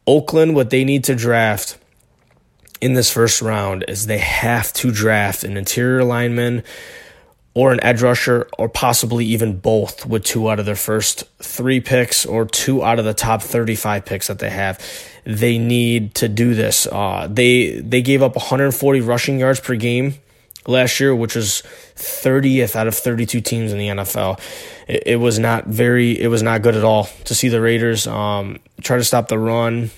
Oakland, 0.05 0.57
what 0.57 0.71
they 0.71 0.85
need 0.85 1.05
to 1.05 1.15
draft 1.15 1.79
in 2.81 2.95
this 2.95 3.11
first 3.11 3.41
round 3.41 3.85
is 3.87 4.07
they 4.07 4.19
have 4.19 4.73
to 4.75 4.91
draft 4.91 5.45
an 5.45 5.57
interior 5.57 6.03
lineman 6.03 6.65
or 7.55 7.73
an 7.73 7.83
edge 7.85 8.03
rusher, 8.03 8.49
or 8.59 8.69
possibly 8.69 9.25
even 9.25 9.57
both 9.57 10.05
with 10.05 10.25
two 10.25 10.51
out 10.51 10.59
of 10.59 10.67
their 10.67 10.75
first 10.75 11.23
three 11.39 11.81
picks 11.81 12.27
or 12.27 12.45
two 12.45 12.85
out 12.85 12.99
of 12.99 13.05
the 13.05 13.15
top 13.15 13.43
35 13.43 14.05
picks 14.05 14.27
that 14.27 14.41
they 14.41 14.51
have. 14.51 14.85
They 15.25 15.59
need 15.59 16.17
to 16.17 16.29
do 16.29 16.55
this. 16.55 16.89
Uh, 16.91 17.29
they 17.31 17.79
they 17.81 18.03
gave 18.03 18.23
up 18.23 18.35
140 18.35 19.01
rushing 19.01 19.39
yards 19.39 19.61
per 19.61 19.77
game 19.77 20.15
last 20.67 20.99
year, 20.99 21.15
which 21.15 21.37
was 21.37 21.63
30th 21.97 22.75
out 22.75 22.87
of 22.87 22.95
32 22.95 23.41
teams 23.41 23.73
in 23.73 23.79
the 23.79 23.89
NFL. 23.89 24.41
It, 24.89 25.03
it 25.07 25.17
was 25.17 25.39
not 25.39 25.67
very. 25.67 26.21
It 26.21 26.29
was 26.29 26.43
not 26.43 26.63
good 26.63 26.77
at 26.77 26.85
all 26.85 27.09
to 27.25 27.35
see 27.35 27.49
the 27.49 27.61
Raiders 27.61 28.07
um, 28.07 28.59
try 28.83 28.97
to 28.97 29.05
stop 29.05 29.29
the 29.29 29.39
run, 29.39 29.91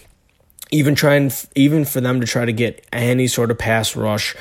even 0.70 0.94
trying 0.94 1.32
even 1.54 1.84
for 1.86 2.00
them 2.02 2.20
to 2.20 2.26
try 2.26 2.44
to 2.44 2.52
get 2.52 2.86
any 2.92 3.26
sort 3.26 3.50
of 3.50 3.58
pass 3.58 3.96
rush 3.96 4.36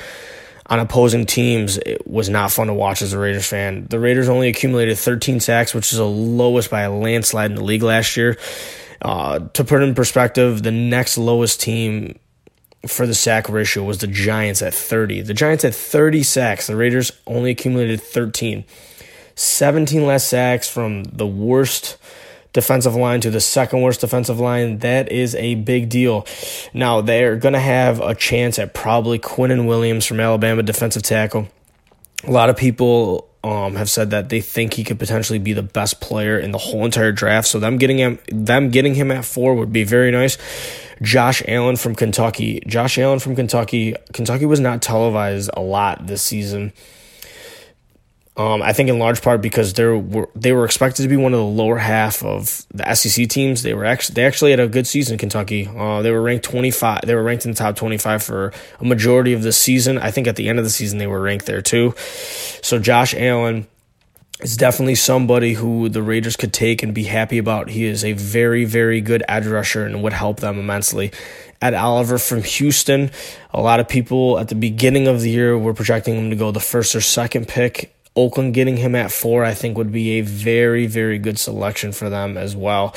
on 0.68 0.80
opposing 0.80 1.26
teams, 1.26 1.78
it 1.78 2.06
was 2.06 2.28
not 2.28 2.50
fun 2.50 2.66
to 2.66 2.74
watch 2.74 3.02
as 3.02 3.12
a 3.12 3.18
Raiders 3.18 3.46
fan. 3.46 3.86
The 3.88 4.00
Raiders 4.00 4.28
only 4.28 4.48
accumulated 4.48 4.98
13 4.98 5.40
sacks, 5.40 5.74
which 5.74 5.92
is 5.92 5.98
the 5.98 6.06
lowest 6.06 6.70
by 6.70 6.82
a 6.82 6.92
landslide 6.92 7.50
in 7.50 7.56
the 7.56 7.64
league 7.64 7.82
last 7.82 8.16
year. 8.16 8.36
Uh, 9.00 9.40
to 9.52 9.64
put 9.64 9.82
in 9.82 9.94
perspective, 9.94 10.62
the 10.62 10.72
next 10.72 11.18
lowest 11.18 11.60
team 11.60 12.18
for 12.86 13.06
the 13.06 13.14
sack 13.14 13.48
ratio 13.48 13.84
was 13.84 13.98
the 13.98 14.06
Giants 14.06 14.62
at 14.62 14.74
30. 14.74 15.22
The 15.22 15.34
Giants 15.34 15.62
had 15.62 15.74
30 15.74 16.22
sacks. 16.22 16.66
The 16.66 16.76
Raiders 16.76 17.12
only 17.26 17.50
accumulated 17.52 18.00
13. 18.00 18.64
17 19.34 20.06
less 20.06 20.26
sacks 20.26 20.68
from 20.68 21.04
the 21.04 21.26
worst 21.26 21.98
defensive 22.56 22.96
line 22.96 23.20
to 23.20 23.30
the 23.30 23.40
second 23.40 23.82
worst 23.82 24.00
defensive 24.00 24.40
line. 24.40 24.78
That 24.78 25.12
is 25.12 25.34
a 25.34 25.56
big 25.56 25.90
deal. 25.90 26.26
Now, 26.72 27.02
they're 27.02 27.36
going 27.36 27.52
to 27.52 27.60
have 27.60 28.00
a 28.00 28.14
chance 28.14 28.58
at 28.58 28.72
probably 28.72 29.18
Quinnen 29.18 29.68
Williams 29.68 30.06
from 30.06 30.20
Alabama, 30.20 30.62
defensive 30.62 31.02
tackle. 31.02 31.48
A 32.24 32.30
lot 32.30 32.48
of 32.48 32.56
people 32.56 33.28
um, 33.44 33.76
have 33.76 33.90
said 33.90 34.10
that 34.10 34.30
they 34.30 34.40
think 34.40 34.72
he 34.72 34.84
could 34.84 34.98
potentially 34.98 35.38
be 35.38 35.52
the 35.52 35.62
best 35.62 36.00
player 36.00 36.38
in 36.38 36.50
the 36.50 36.58
whole 36.58 36.86
entire 36.86 37.12
draft. 37.12 37.46
So 37.46 37.60
them 37.60 37.76
getting 37.76 37.98
him, 37.98 38.18
them 38.28 38.70
getting 38.70 38.94
him 38.94 39.12
at 39.12 39.26
four 39.26 39.54
would 39.54 39.70
be 39.70 39.84
very 39.84 40.10
nice. 40.10 40.38
Josh 41.02 41.42
Allen 41.46 41.76
from 41.76 41.94
Kentucky. 41.94 42.62
Josh 42.66 42.96
Allen 42.96 43.18
from 43.18 43.36
Kentucky. 43.36 43.94
Kentucky 44.14 44.46
was 44.46 44.60
not 44.60 44.80
televised 44.80 45.50
a 45.52 45.60
lot 45.60 46.06
this 46.06 46.22
season. 46.22 46.72
Um, 48.36 48.60
I 48.60 48.74
think 48.74 48.90
in 48.90 48.98
large 48.98 49.22
part 49.22 49.40
because 49.40 49.72
they 49.72 49.86
were 49.86 50.28
they 50.34 50.52
were 50.52 50.66
expected 50.66 51.02
to 51.02 51.08
be 51.08 51.16
one 51.16 51.32
of 51.32 51.38
the 51.38 51.44
lower 51.44 51.78
half 51.78 52.22
of 52.22 52.66
the 52.70 52.94
SEC 52.94 53.28
teams. 53.28 53.62
They 53.62 53.72
were 53.72 53.86
actually 53.86 54.14
they 54.14 54.26
actually 54.26 54.50
had 54.50 54.60
a 54.60 54.68
good 54.68 54.86
season. 54.86 55.14
In 55.14 55.18
Kentucky. 55.18 55.66
Uh, 55.66 56.02
they 56.02 56.10
were 56.10 56.20
ranked 56.20 56.44
twenty 56.44 56.70
five. 56.70 57.00
They 57.02 57.14
were 57.14 57.22
ranked 57.22 57.46
in 57.46 57.52
the 57.52 57.56
top 57.56 57.76
twenty 57.76 57.96
five 57.96 58.22
for 58.22 58.52
a 58.78 58.84
majority 58.84 59.32
of 59.32 59.42
the 59.42 59.52
season. 59.52 59.96
I 59.96 60.10
think 60.10 60.26
at 60.26 60.36
the 60.36 60.48
end 60.48 60.58
of 60.58 60.64
the 60.64 60.70
season 60.70 60.98
they 60.98 61.06
were 61.06 61.20
ranked 61.20 61.46
there 61.46 61.62
too. 61.62 61.94
So 62.62 62.78
Josh 62.78 63.14
Allen 63.14 63.66
is 64.40 64.58
definitely 64.58 64.96
somebody 64.96 65.54
who 65.54 65.88
the 65.88 66.02
Raiders 66.02 66.36
could 66.36 66.52
take 66.52 66.82
and 66.82 66.94
be 66.94 67.04
happy 67.04 67.38
about. 67.38 67.70
He 67.70 67.86
is 67.86 68.04
a 68.04 68.12
very 68.12 68.66
very 68.66 69.00
good 69.00 69.22
edge 69.28 69.46
rusher 69.46 69.86
and 69.86 70.02
would 70.02 70.12
help 70.12 70.40
them 70.40 70.58
immensely. 70.58 71.10
Ed 71.62 71.72
Oliver 71.72 72.18
from 72.18 72.42
Houston. 72.42 73.10
A 73.54 73.62
lot 73.62 73.80
of 73.80 73.88
people 73.88 74.38
at 74.38 74.48
the 74.48 74.54
beginning 74.54 75.08
of 75.08 75.22
the 75.22 75.30
year 75.30 75.56
were 75.56 75.72
projecting 75.72 76.16
him 76.16 76.28
to 76.28 76.36
go 76.36 76.50
the 76.50 76.60
first 76.60 76.94
or 76.94 77.00
second 77.00 77.48
pick 77.48 77.95
Oakland 78.16 78.54
getting 78.54 78.78
him 78.78 78.94
at 78.94 79.12
four, 79.12 79.44
I 79.44 79.54
think, 79.54 79.76
would 79.76 79.92
be 79.92 80.18
a 80.18 80.20
very, 80.22 80.86
very 80.86 81.18
good 81.18 81.38
selection 81.38 81.92
for 81.92 82.08
them 82.08 82.38
as 82.38 82.56
well. 82.56 82.94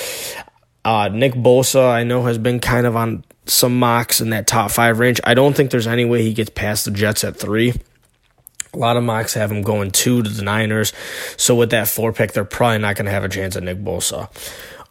Uh, 0.86 1.10
Nick 1.10 1.34
Bosa, 1.34 1.92
I 1.92 2.04
know, 2.04 2.24
has 2.24 2.38
been 2.38 2.60
kind 2.60 2.88
of 2.88 2.96
on 2.96 3.26
some 3.46 3.78
mocks 3.78 4.22
in 4.22 4.30
that 4.30 4.48
top 4.48 4.72
five 4.72 5.00
range. 5.00 5.20
I 5.24 5.34
don't 5.34 5.56
think 5.56 5.72
there's 5.72 5.88
any 5.88 6.06
way 6.06 6.22
he 6.22 6.34
gets 6.34 6.52
past 6.52 6.86
the 6.86 6.92
Jets 6.92 7.24
at 7.24 7.36
three. 7.36 7.74
A 8.74 8.78
lot 8.78 8.98
of 8.98 9.04
mocks 9.04 9.34
have 9.34 9.52
him 9.52 9.62
going 9.62 9.92
two 9.92 10.24
to 10.24 10.30
the 10.30 10.44
Niners. 10.44 10.94
So 11.36 11.56
with 11.56 11.72
that 11.72 11.88
four 11.88 12.14
pick, 12.14 12.32
they're 12.32 12.46
probably 12.46 12.78
not 12.78 12.96
going 12.96 13.08
to 13.08 13.12
have 13.12 13.24
a 13.24 13.30
chance 13.30 13.56
at 13.56 13.64
Nick 13.64 13.80
Bosa. 13.80 14.30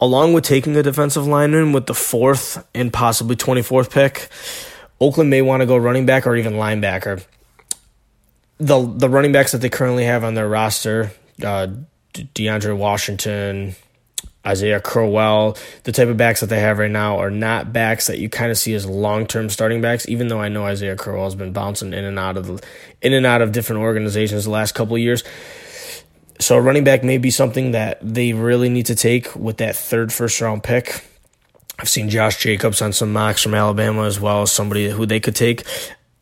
Along 0.01 0.33
with 0.33 0.45
taking 0.45 0.77
a 0.77 0.83
defensive 0.83 1.27
lineman 1.27 1.73
with 1.73 1.87
the 1.87 1.95
fourth 1.95 2.65
and 2.75 2.93
possibly 2.93 3.35
24th 3.35 3.91
pick, 3.91 4.29
Oakland 5.01 5.31
may 5.31 5.43
want 5.43 5.61
to 5.61 5.67
go 5.67 5.77
running 5.77 6.07
back 6.07 6.27
or 6.27 6.37
even 6.37 6.55
linebacker 6.55 7.25
the 8.59 8.81
the 8.81 9.09
running 9.09 9.33
backs 9.33 9.53
that 9.53 9.59
they 9.59 9.69
currently 9.69 10.05
have 10.05 10.25
on 10.25 10.35
their 10.35 10.49
roster, 10.49 11.13
uh, 11.43 11.69
DeAndre 12.13 12.77
Washington, 12.77 13.77
Isaiah 14.47 14.81
Crowell, 14.81 15.57
the 15.85 15.93
type 15.93 16.09
of 16.09 16.17
backs 16.17 16.41
that 16.41 16.47
they 16.47 16.61
have 16.61 16.79
right 16.79 16.91
now 16.91 17.19
are 17.19 17.31
not 17.31 17.73
backs 17.73 18.07
that 18.07 18.19
you 18.19 18.29
kind 18.29 18.51
of 18.51 18.59
see 18.59 18.75
as 18.75 18.87
long 18.87 19.27
term 19.27 19.49
starting 19.51 19.81
backs. 19.81 20.09
Even 20.09 20.29
though 20.29 20.41
I 20.41 20.49
know 20.49 20.65
Isaiah 20.65 20.97
Crowell 20.97 21.25
has 21.25 21.35
been 21.35 21.53
bouncing 21.53 21.93
in 21.93 22.05
and 22.05 22.19
out 22.19 22.37
of 22.37 22.47
the, 22.47 22.63
in 23.03 23.13
and 23.13 23.27
out 23.27 23.43
of 23.43 23.53
different 23.53 23.83
organizations 23.83 24.45
the 24.45 24.51
last 24.51 24.75
couple 24.75 24.97
of 24.97 25.03
years. 25.03 25.23
So 26.41 26.57
running 26.57 26.85
back 26.85 27.03
may 27.03 27.19
be 27.19 27.31
something 27.31 27.73
that 27.73 27.99
they 28.01 28.33
really 28.33 28.69
need 28.69 28.87
to 28.87 28.95
take 28.95 29.35
with 29.35 29.59
that 29.59 29.77
third 29.77 30.13
first 30.13 30.41
round 30.41 30.63
pick. 30.63 31.05
I've 31.79 31.89
seen 31.89 32.09
Josh 32.09 32.39
Jacobs 32.39 32.81
on 32.81 32.93
some 32.93 33.13
mocks 33.13 33.43
from 33.43 33.55
Alabama 33.55 34.05
as 34.05 34.19
well 34.19 34.43
as 34.43 34.53
somebody 34.53 34.89
who 34.89 35.05
they 35.05 35.21
could 35.21 35.37
take. 35.37 35.65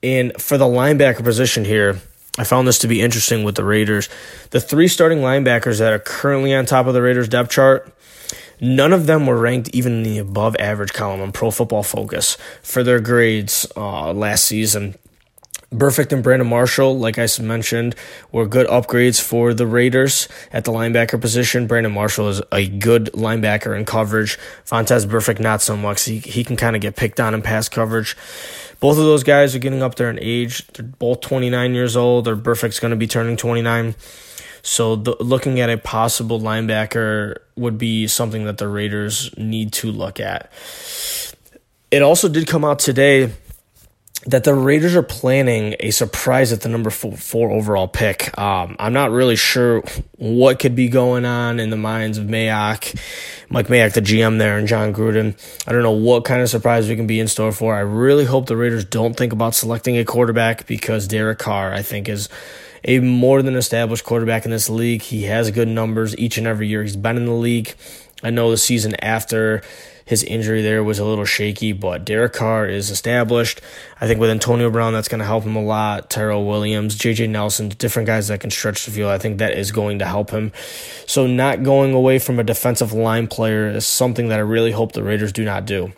And 0.02 0.32
for 0.40 0.58
the 0.58 0.64
linebacker 0.64 1.22
position 1.22 1.64
here, 1.64 2.00
I 2.38 2.44
found 2.44 2.68
this 2.68 2.78
to 2.80 2.88
be 2.88 3.00
interesting 3.00 3.44
with 3.44 3.54
the 3.54 3.64
Raiders. 3.64 4.08
The 4.50 4.60
three 4.60 4.88
starting 4.88 5.18
linebackers 5.18 5.78
that 5.78 5.92
are 5.92 5.98
currently 5.98 6.54
on 6.54 6.66
top 6.66 6.86
of 6.86 6.94
the 6.94 7.02
Raiders 7.02 7.28
depth 7.28 7.50
chart, 7.50 7.92
none 8.60 8.92
of 8.92 9.06
them 9.06 9.26
were 9.26 9.38
ranked 9.38 9.70
even 9.72 9.92
in 9.98 10.02
the 10.02 10.18
above 10.18 10.54
average 10.56 10.92
column 10.92 11.20
on 11.20 11.32
Pro 11.32 11.50
Football 11.50 11.82
Focus 11.82 12.36
for 12.62 12.82
their 12.82 13.00
grades 13.00 13.66
uh, 13.76 14.12
last 14.12 14.44
season. 14.44 14.96
Burfict 15.72 16.12
and 16.12 16.22
Brandon 16.22 16.48
Marshall, 16.48 16.96
like 16.96 17.18
I 17.18 17.26
mentioned, 17.40 17.96
were 18.30 18.46
good 18.46 18.68
upgrades 18.68 19.20
for 19.20 19.52
the 19.52 19.66
Raiders 19.66 20.28
at 20.52 20.64
the 20.64 20.72
linebacker 20.72 21.20
position. 21.20 21.66
Brandon 21.66 21.92
Marshall 21.92 22.28
is 22.28 22.40
a 22.52 22.68
good 22.68 23.06
linebacker 23.14 23.76
in 23.76 23.84
coverage. 23.84 24.38
Vontaze 24.64 25.06
Burfict, 25.06 25.40
not 25.40 25.62
so 25.62 25.76
much. 25.76 26.04
He, 26.04 26.18
he 26.18 26.44
can 26.44 26.56
kind 26.56 26.76
of 26.76 26.82
get 26.82 26.94
picked 26.94 27.18
on 27.18 27.34
in 27.34 27.42
pass 27.42 27.68
coverage. 27.68 28.16
Both 28.78 28.98
of 28.98 29.04
those 29.04 29.24
guys 29.24 29.56
are 29.56 29.58
getting 29.58 29.82
up 29.82 29.96
there 29.96 30.08
in 30.08 30.18
age. 30.20 30.66
They're 30.68 30.86
both 30.86 31.20
29 31.22 31.74
years 31.74 31.96
old. 31.96 32.28
Or 32.28 32.36
Burfict's 32.36 32.78
going 32.78 32.92
to 32.92 32.96
be 32.96 33.08
turning 33.08 33.36
29. 33.36 33.96
So 34.62 34.96
the, 34.96 35.16
looking 35.18 35.58
at 35.60 35.68
a 35.68 35.78
possible 35.78 36.40
linebacker 36.40 37.38
would 37.56 37.76
be 37.76 38.06
something 38.06 38.44
that 38.44 38.58
the 38.58 38.68
Raiders 38.68 39.36
need 39.36 39.72
to 39.74 39.90
look 39.90 40.20
at. 40.20 40.52
It 41.90 42.02
also 42.02 42.28
did 42.28 42.46
come 42.46 42.64
out 42.64 42.78
today 42.78 43.32
that 44.26 44.42
the 44.42 44.54
Raiders 44.54 44.96
are 44.96 45.02
planning 45.02 45.76
a 45.78 45.90
surprise 45.90 46.52
at 46.52 46.60
the 46.60 46.68
number 46.68 46.90
four, 46.90 47.12
four 47.12 47.50
overall 47.50 47.86
pick. 47.86 48.36
Um, 48.36 48.74
I'm 48.78 48.92
not 48.92 49.12
really 49.12 49.36
sure 49.36 49.82
what 50.18 50.58
could 50.58 50.74
be 50.74 50.88
going 50.88 51.24
on 51.24 51.60
in 51.60 51.70
the 51.70 51.76
minds 51.76 52.18
of 52.18 52.26
Mayock, 52.26 52.98
Mike 53.48 53.68
Mayock, 53.68 53.92
the 53.92 54.00
GM 54.00 54.38
there, 54.38 54.58
and 54.58 54.66
Jon 54.66 54.92
Gruden. 54.92 55.38
I 55.66 55.72
don't 55.72 55.82
know 55.82 55.92
what 55.92 56.24
kind 56.24 56.42
of 56.42 56.48
surprise 56.48 56.88
we 56.88 56.96
can 56.96 57.06
be 57.06 57.20
in 57.20 57.28
store 57.28 57.52
for. 57.52 57.74
I 57.74 57.80
really 57.80 58.24
hope 58.24 58.46
the 58.46 58.56
Raiders 58.56 58.84
don't 58.84 59.16
think 59.16 59.32
about 59.32 59.54
selecting 59.54 59.96
a 59.96 60.04
quarterback 60.04 60.66
because 60.66 61.06
Derek 61.06 61.38
Carr, 61.38 61.72
I 61.72 61.82
think, 61.82 62.08
is 62.08 62.28
a 62.82 62.98
more 62.98 63.42
than 63.42 63.54
established 63.54 64.04
quarterback 64.04 64.44
in 64.44 64.50
this 64.50 64.68
league. 64.68 65.02
He 65.02 65.24
has 65.24 65.50
good 65.52 65.68
numbers 65.68 66.16
each 66.18 66.36
and 66.36 66.46
every 66.46 66.66
year. 66.66 66.82
He's 66.82 66.96
been 66.96 67.16
in 67.16 67.26
the 67.26 67.32
league. 67.32 67.74
I 68.24 68.30
know 68.30 68.50
the 68.50 68.56
season 68.56 68.96
after 68.96 69.62
his 70.06 70.22
injury 70.22 70.62
there 70.62 70.84
was 70.84 71.00
a 71.00 71.04
little 71.04 71.24
shaky, 71.24 71.72
but 71.72 72.04
Derek 72.04 72.32
Carr 72.32 72.66
is 72.66 72.90
established. 72.90 73.60
I 74.00 74.06
think 74.06 74.20
with 74.20 74.30
Antonio 74.30 74.70
Brown, 74.70 74.92
that's 74.92 75.08
going 75.08 75.18
to 75.18 75.26
help 75.26 75.42
him 75.42 75.56
a 75.56 75.62
lot. 75.62 76.08
Tyrell 76.08 76.46
Williams, 76.46 76.96
JJ 76.96 77.28
Nelson, 77.28 77.70
different 77.70 78.06
guys 78.06 78.28
that 78.28 78.38
can 78.38 78.50
stretch 78.50 78.84
the 78.84 78.92
field. 78.92 79.10
I 79.10 79.18
think 79.18 79.38
that 79.38 79.58
is 79.58 79.72
going 79.72 79.98
to 79.98 80.06
help 80.06 80.30
him. 80.30 80.52
So, 81.06 81.26
not 81.26 81.64
going 81.64 81.92
away 81.92 82.20
from 82.20 82.38
a 82.38 82.44
defensive 82.44 82.92
line 82.92 83.26
player 83.26 83.68
is 83.68 83.84
something 83.84 84.28
that 84.28 84.38
I 84.38 84.42
really 84.42 84.70
hope 84.70 84.92
the 84.92 85.02
Raiders 85.02 85.32
do 85.32 85.44
not 85.44 85.66
do. 85.66 85.92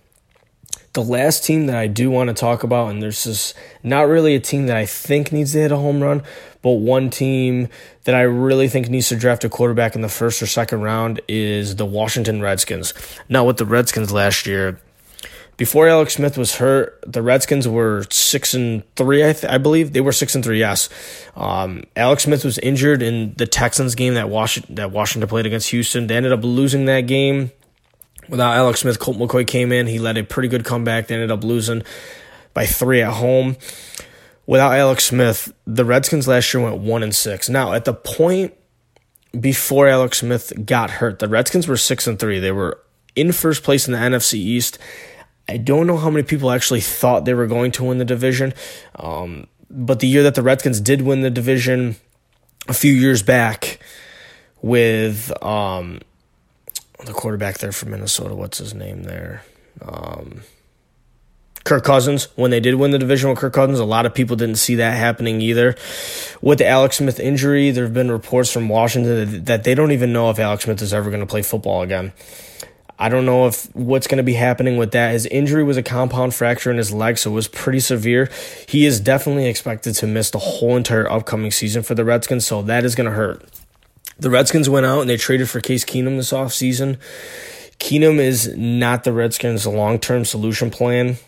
The 0.99 1.05
last 1.05 1.45
team 1.45 1.67
that 1.67 1.77
I 1.77 1.87
do 1.87 2.11
want 2.11 2.27
to 2.27 2.35
talk 2.35 2.65
about, 2.65 2.91
and 2.91 3.01
there's 3.01 3.23
just 3.23 3.55
not 3.85 4.09
really 4.09 4.35
a 4.35 4.41
team 4.41 4.67
that 4.67 4.77
I 4.77 4.85
think 4.85 5.31
needs 5.31 5.53
to 5.53 5.61
hit 5.61 5.71
a 5.71 5.77
home 5.77 6.03
run, 6.03 6.25
but 6.61 6.73
one 6.73 7.09
team 7.09 7.69
that 8.03 8.17
I 8.17 8.23
really 8.23 8.67
think 8.67 8.89
needs 8.89 9.09
to 9.11 9.17
draft 9.17 9.45
a 9.45 9.49
quarterback 9.49 9.95
in 9.95 10.01
the 10.01 10.09
first 10.09 10.43
or 10.43 10.47
second 10.47 10.81
round 10.81 11.21
is 11.29 11.77
the 11.77 11.87
Washington 11.87 12.43
Redskins. 12.43 12.95
Now, 13.29 13.45
with 13.45 13.59
the 13.59 13.65
Redskins 13.65 14.11
last 14.11 14.45
year, 14.45 14.81
before 15.57 15.87
Alex 15.87 16.15
Smith 16.15 16.37
was 16.37 16.57
hurt, 16.57 16.99
the 17.07 17.23
Redskins 17.23 17.69
were 17.69 18.05
six 18.11 18.53
and 18.53 18.83
three. 18.97 19.23
I, 19.23 19.35
th- 19.35 19.53
I 19.53 19.59
believe 19.59 19.93
they 19.93 20.01
were 20.01 20.11
six 20.11 20.35
and 20.35 20.43
three. 20.43 20.59
Yes, 20.59 20.89
um, 21.37 21.85
Alex 21.95 22.25
Smith 22.25 22.45
was 22.45 22.59
injured 22.59 23.03
in 23.03 23.35
the 23.35 23.47
Texans 23.47 23.95
game 23.95 24.15
that 24.15 24.29
Washington 24.29 24.75
that 24.75 24.91
Washington 24.91 25.29
played 25.29 25.47
against 25.47 25.71
Houston. 25.71 26.09
They 26.09 26.17
ended 26.17 26.33
up 26.33 26.43
losing 26.43 26.87
that 26.87 27.03
game 27.03 27.53
without 28.29 28.55
Alex 28.57 28.81
Smith. 28.81 28.99
Colt 28.99 29.17
McCoy 29.17 29.47
came 29.47 29.73
in. 29.73 29.87
He 29.87 29.99
led 29.99 30.17
a 30.17 30.25
pretty 30.25 30.49
good 30.49 30.65
comeback. 30.65 31.07
They 31.07 31.15
ended 31.15 31.31
up 31.31 31.45
losing 31.45 31.83
by 32.55 32.67
three 32.67 33.03
at 33.03 33.15
home 33.15 33.57
without 34.49 34.73
Alex 34.73 35.05
Smith, 35.05 35.53
the 35.67 35.85
Redskins 35.85 36.27
last 36.27 36.53
year 36.53 36.65
went 36.65 36.79
one 36.79 37.03
and 37.03 37.15
six. 37.15 37.51
Now, 37.51 37.75
at 37.75 37.85
the 37.85 37.93
point 37.93 38.55
before 39.39 39.87
Alex 39.87 40.21
Smith 40.21 40.55
got 40.65 40.91
hurt, 40.91 41.19
the 41.19 41.29
Redskins 41.29 41.69
were 41.69 41.77
six 41.77 42.07
and 42.07 42.19
three. 42.19 42.41
They 42.41 42.51
were 42.51 42.81
in 43.15 43.31
first 43.33 43.63
place 43.63 43.87
in 43.87 43.93
the 43.93 43.99
NFC 43.99 44.35
East. 44.35 44.79
I 45.51 45.59
don't 45.59 45.87
know 45.87 45.99
how 45.99 46.09
many 46.09 46.23
people 46.23 46.51
actually 46.51 46.81
thought 46.81 47.27
they 47.27 47.35
were 47.35 47.47
going 47.47 47.73
to 47.73 47.85
win 47.85 47.99
the 47.99 48.07
division. 48.07 48.55
Um, 48.97 49.49
but 49.69 50.01
the 50.01 50.09
year 50.09 50.23
that 50.23 50.35
the 50.35 50.43
Redskins 50.43 50.81
did 50.81 51.03
win 51.03 51.21
the 51.21 51.31
division 51.31 51.97
a 52.69 52.75
few 52.75 52.93
years 52.93 53.23
back 53.23 53.79
with 54.63 55.31
um, 55.45 56.01
the 57.05 57.13
quarterback 57.13 57.59
there 57.59 57.73
from 57.73 57.91
Minnesota, 57.91 58.35
what's 58.35 58.59
his 58.59 58.75
name 58.75 59.05
there? 59.05 59.45
Um, 59.83 60.43
Kirk 61.65 61.85
Cousins 61.85 62.29
when 62.35 62.51
they 62.51 62.61
did 62.61 62.77
win 62.77 62.93
the 62.93 62.99
division 62.99 63.29
with 63.29 63.39
Kirk 63.39 63.53
Cousins. 63.53 63.79
A 63.79 63.85
lot 63.85 64.07
of 64.07 64.15
people 64.15 64.37
didn't 64.37 64.57
see 64.57 64.77
that 64.77 64.97
happening 64.97 65.41
either. 65.41 65.77
With 66.41 66.59
the 66.59 66.67
Alex 66.67 66.97
Smith 66.97 67.21
injury, 67.21 67.71
there 67.71 67.85
have 67.85 67.95
been 67.95 68.11
reports 68.11 68.51
from 68.51 68.69
Washington 68.69 69.45
that 69.45 69.65
they 69.65 69.75
don't 69.75 69.93
even 69.93 70.13
know 70.13 70.31
if 70.31 70.39
Alex 70.39 70.65
Smith 70.65 70.81
is 70.81 70.95
ever 70.95 71.11
going 71.11 71.21
to 71.21 71.27
play 71.27 71.43
football 71.43 71.83
again. 71.83 72.13
I 72.99 73.09
don't 73.09 73.27
know 73.27 73.47
if 73.47 73.75
what's 73.77 74.09
going 74.09 74.17
to 74.17 74.25
be 74.25 74.33
happening 74.33 74.77
with 74.77 74.91
that. 74.93 75.13
His 75.13 75.27
injury 75.27 75.63
was 75.63 75.77
a 75.77 75.83
compound 75.83 76.35
fracture 76.35 76.71
in 76.71 76.79
his 76.79 76.93
leg, 76.93 77.17
so 77.19 77.31
it 77.31 77.35
was 77.35 77.47
pretty 77.47 77.81
severe. 77.81 78.29
He 78.67 78.87
is 78.87 78.99
definitely 78.99 79.47
expected 79.47 79.95
to 79.97 80.07
miss 80.07 80.31
the 80.31 80.39
whole 80.39 80.77
entire 80.77 81.09
upcoming 81.09 81.53
season 81.53 81.83
for 81.83 81.95
the 81.95 82.05
Redskins, 82.05 82.47
so 82.47 82.63
that 82.63 82.85
is 82.85 82.97
going 82.97 83.09
to 83.09 83.15
hurt. 83.15 83.45
The 84.19 84.31
Redskins 84.31 84.69
went 84.69 84.87
out 84.87 85.01
and 85.01 85.11
they 85.11 85.17
traded 85.17 85.49
for 85.49 85.61
Case 85.61 85.85
Keenum 85.85 86.17
this 86.17 86.33
offseason. 86.33 86.99
Keenum 87.79 88.19
is 88.19 88.57
not 88.57 89.05
the 89.05 89.13
Redskins' 89.13 89.67
long 89.67 89.99
term 89.99 90.25
solution 90.25 90.71
plan. 90.71 91.19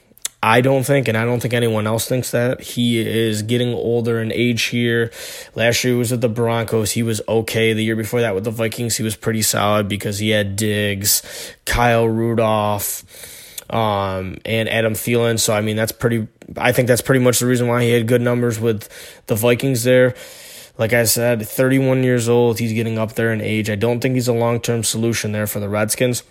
I 0.43 0.63
don't 0.63 0.85
think, 0.85 1.07
and 1.07 1.19
I 1.19 1.27
don't 1.27 1.41
think 1.41 1.53
anyone 1.53 1.87
else 1.87 2.09
thinks 2.09 2.31
that 2.31 2.63
he 2.63 2.99
is 2.99 3.43
getting 3.43 3.75
older 3.75 4.21
in 4.23 4.33
age 4.33 4.65
here. 4.65 5.13
Last 5.55 5.85
year 5.85 5.93
he 5.93 5.99
was 5.99 6.11
with 6.13 6.23
the 6.23 6.31
Broncos. 6.31 6.93
He 6.93 7.03
was 7.03 7.21
okay. 7.29 7.75
The 7.75 7.85
year 7.85 7.97
before 7.97 8.23
that 8.23 8.35
with 8.35 8.45
the 8.45 8.51
Vikings, 8.51 8.97
he 8.97 9.03
was 9.03 9.17
pretty 9.17 9.43
solid 9.43 9.87
because 9.87 10.19
he 10.19 10.31
had 10.31 10.57
Diggs, 10.57 11.23
Kyle 11.67 12.09
Rudolph, 12.09 13.05
um, 13.69 14.39
and 14.47 14.69
Adam 14.69 14.95
Thielen. 14.95 15.39
So 15.39 15.53
I 15.53 15.61
mean, 15.61 15.77
that's 15.77 15.93
pretty. 15.93 16.27
I 16.57 16.73
think 16.73 16.89
that's 16.89 17.03
pretty 17.03 17.23
much 17.23 17.39
the 17.39 17.47
reason 17.47 17.69
why 17.69 17.85
he 17.85 17.91
had 17.91 18.09
good 18.09 18.23
numbers 18.23 18.59
with 18.59 18.89
the 19.27 19.35
Vikings 19.35 19.85
there. 19.85 20.15
Like 20.81 20.95
I 20.95 21.05
said, 21.05 21.47
31 21.47 22.05
years 22.05 22.27
old. 22.27 22.59
He's 22.59 22.73
getting 22.73 22.97
up 22.97 23.13
there 23.13 23.35
in 23.35 23.43
age. 23.43 23.69
I 23.69 23.75
don't 23.75 24.01
think 24.01 24.15
he's 24.15 24.29
a 24.29 24.33
long 24.33 24.61
term 24.61 24.83
solution 24.83 25.33
there 25.33 25.47
for 25.47 25.61
the 25.61 25.69
Redskins. 25.69 26.23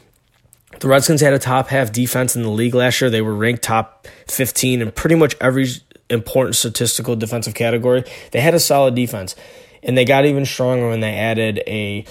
The 0.79 0.87
Redskins 0.87 1.21
had 1.21 1.33
a 1.33 1.39
top 1.39 1.67
half 1.67 1.91
defense 1.91 2.35
in 2.35 2.41
the 2.41 2.49
league 2.49 2.73
last 2.73 2.99
year. 2.99 3.11
They 3.11 3.21
were 3.21 3.35
ranked 3.35 3.61
top 3.61 4.07
15 4.27 4.81
in 4.81 4.91
pretty 4.91 5.13
much 5.13 5.35
every 5.39 5.67
important 6.09 6.55
statistical 6.55 7.15
defensive 7.15 7.53
category. 7.53 8.03
They 8.31 8.41
had 8.41 8.55
a 8.55 8.59
solid 8.59 8.95
defense, 8.95 9.35
and 9.83 9.95
they 9.95 10.03
got 10.03 10.25
even 10.25 10.47
stronger 10.47 10.89
when 10.89 11.01
they 11.01 11.13
added 11.13 11.61
a 11.67 12.05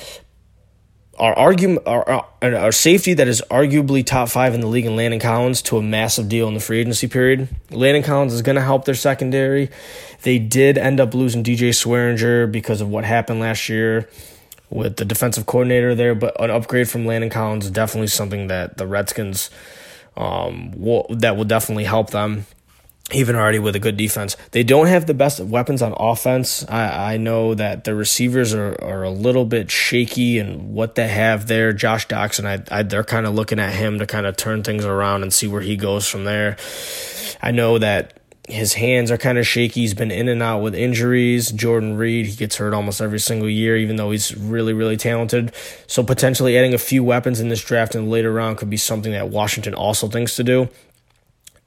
our 1.18 1.34
argument 1.34 1.82
our, 1.86 2.08
our, 2.08 2.54
our, 2.54 2.72
safety 2.72 3.14
that 3.14 3.28
is 3.28 3.42
arguably 3.50 4.04
top 4.04 4.28
five 4.28 4.54
in 4.54 4.60
the 4.60 4.66
league 4.66 4.86
in 4.86 4.96
Landon 4.96 5.20
Collins 5.20 5.62
to 5.62 5.76
a 5.76 5.82
massive 5.82 6.28
deal 6.28 6.48
in 6.48 6.54
the 6.54 6.60
free 6.60 6.80
agency 6.80 7.08
period. 7.08 7.48
Landon 7.70 8.02
Collins 8.02 8.32
is 8.32 8.42
going 8.42 8.56
to 8.56 8.62
help 8.62 8.84
their 8.84 8.94
secondary. 8.94 9.70
They 10.22 10.38
did 10.38 10.78
end 10.78 11.00
up 11.00 11.14
losing 11.14 11.42
DJ 11.42 11.70
Swearinger 11.70 12.50
because 12.50 12.80
of 12.80 12.88
what 12.88 13.04
happened 13.04 13.40
last 13.40 13.68
year 13.68 14.08
with 14.70 14.96
the 14.96 15.04
defensive 15.04 15.46
coordinator 15.46 15.94
there, 15.94 16.14
but 16.14 16.38
an 16.40 16.50
upgrade 16.50 16.88
from 16.88 17.06
Landon 17.06 17.30
Collins 17.30 17.66
is 17.66 17.70
definitely 17.70 18.08
something 18.08 18.48
that 18.48 18.76
the 18.76 18.86
Redskins 18.86 19.50
um, 20.16 20.72
will, 20.76 21.06
that 21.10 21.36
will 21.36 21.44
definitely 21.44 21.84
help 21.84 22.10
them. 22.10 22.46
Even 23.10 23.36
already 23.36 23.58
with 23.58 23.74
a 23.74 23.78
good 23.78 23.96
defense, 23.96 24.36
they 24.50 24.62
don't 24.62 24.86
have 24.86 25.06
the 25.06 25.14
best 25.14 25.40
weapons 25.40 25.80
on 25.80 25.94
offense. 25.96 26.68
I, 26.68 27.14
I 27.14 27.16
know 27.16 27.54
that 27.54 27.84
the 27.84 27.94
receivers 27.94 28.52
are, 28.52 28.76
are 28.82 29.02
a 29.02 29.10
little 29.10 29.46
bit 29.46 29.70
shaky 29.70 30.38
and 30.38 30.74
what 30.74 30.94
they 30.94 31.08
have 31.08 31.46
there. 31.46 31.72
Josh 31.72 32.06
Doctson, 32.06 32.44
I, 32.44 32.80
I 32.80 32.82
they're 32.82 33.04
kind 33.04 33.24
of 33.24 33.34
looking 33.34 33.58
at 33.58 33.72
him 33.72 33.98
to 34.00 34.06
kind 34.06 34.26
of 34.26 34.36
turn 34.36 34.62
things 34.62 34.84
around 34.84 35.22
and 35.22 35.32
see 35.32 35.48
where 35.48 35.62
he 35.62 35.74
goes 35.74 36.06
from 36.06 36.24
there. 36.24 36.58
I 37.40 37.50
know 37.50 37.78
that 37.78 38.18
his 38.48 38.74
hands 38.74 39.10
are 39.10 39.18
kind 39.18 39.36
of 39.36 39.46
shaky. 39.46 39.82
He's 39.82 39.94
been 39.94 40.10
in 40.10 40.28
and 40.28 40.42
out 40.42 40.62
with 40.62 40.74
injuries. 40.74 41.52
Jordan 41.52 41.96
Reed, 41.96 42.26
he 42.26 42.36
gets 42.36 42.56
hurt 42.56 42.72
almost 42.72 43.00
every 43.00 43.20
single 43.20 43.48
year, 43.48 43.76
even 43.76 43.96
though 43.96 44.10
he's 44.10 44.34
really, 44.36 44.72
really 44.72 44.96
talented. 44.96 45.52
So 45.86 46.02
potentially 46.02 46.56
adding 46.56 46.72
a 46.72 46.78
few 46.78 47.04
weapons 47.04 47.40
in 47.40 47.48
this 47.48 47.62
draft 47.62 47.92
the 47.92 48.02
later 48.02 48.32
round 48.32 48.56
could 48.56 48.70
be 48.70 48.78
something 48.78 49.12
that 49.12 49.28
Washington 49.28 49.74
also 49.74 50.08
thinks 50.08 50.36
to 50.36 50.44
do. 50.44 50.68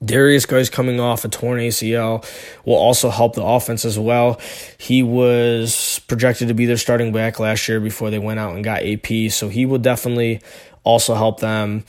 Derrius 0.02 0.46
Guice 0.48 0.68
coming 0.68 0.98
off 1.00 1.24
a 1.24 1.28
torn 1.28 1.60
ACL 1.60 2.26
will 2.64 2.76
also 2.76 3.10
help 3.10 3.34
the 3.34 3.44
offense 3.44 3.84
as 3.84 3.98
well. 3.98 4.40
He 4.78 5.02
was 5.02 6.00
projected 6.08 6.48
to 6.48 6.54
be 6.54 6.66
their 6.66 6.76
starting 6.76 7.12
back 7.12 7.38
last 7.38 7.68
year 7.68 7.80
before 7.80 8.10
they 8.10 8.18
went 8.18 8.40
out 8.40 8.54
and 8.54 8.64
got 8.64 8.82
AP, 8.82 9.30
so 9.30 9.48
he 9.48 9.66
will 9.66 9.78
definitely 9.78 10.40
also 10.84 11.14
help 11.14 11.40
them 11.40 11.84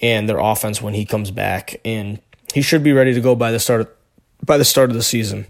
and 0.00 0.28
their 0.28 0.38
offense 0.38 0.80
when 0.80 0.94
he 0.94 1.04
comes 1.04 1.30
back. 1.30 1.80
And 1.84 2.20
he 2.54 2.62
should 2.62 2.82
be 2.82 2.92
ready 2.92 3.12
to 3.14 3.20
go 3.20 3.34
by 3.34 3.50
the 3.52 3.60
start 3.60 3.94
by 4.42 4.56
the 4.56 4.64
start 4.64 4.90
of 4.90 4.96
the 4.96 5.02
season. 5.02 5.46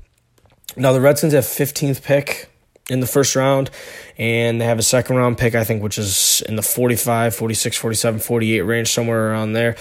Now 0.76 0.92
the 0.92 1.00
Redskins 1.00 1.32
have 1.32 1.44
15th 1.44 2.02
pick 2.02 2.48
in 2.90 3.00
the 3.00 3.06
first 3.06 3.36
round 3.36 3.70
and 4.16 4.60
they 4.60 4.64
have 4.64 4.78
a 4.78 4.82
second 4.82 5.16
round 5.16 5.36
pick 5.36 5.54
I 5.54 5.62
think 5.62 5.82
which 5.82 5.98
is 5.98 6.42
in 6.48 6.56
the 6.56 6.62
45, 6.62 7.34
46, 7.34 7.76
47, 7.76 8.20
48 8.20 8.60
range 8.62 8.88
somewhere 8.90 9.30
around 9.30 9.52
there. 9.52 9.76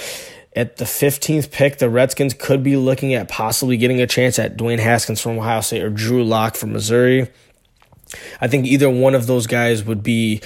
At 0.58 0.78
the 0.78 0.86
15th 0.86 1.52
pick, 1.52 1.78
the 1.78 1.88
Redskins 1.88 2.34
could 2.34 2.64
be 2.64 2.76
looking 2.78 3.14
at 3.14 3.28
possibly 3.28 3.78
getting 3.78 4.02
a 4.02 4.08
chance 4.08 4.40
at 4.40 4.58
Dwayne 4.58 4.80
Haskins 4.80 5.22
from 5.22 5.38
Ohio 5.38 5.62
State 5.62 5.84
or 5.84 5.92
Drew 5.92 6.24
Lock 6.24 6.56
from 6.56 6.74
Missouri. 6.74 7.30
I 8.42 8.48
think 8.48 8.66
either 8.66 8.90
one 8.90 9.14
of 9.14 9.28
those 9.28 9.46
guys 9.46 9.84
would 9.84 10.02
be 10.02 10.42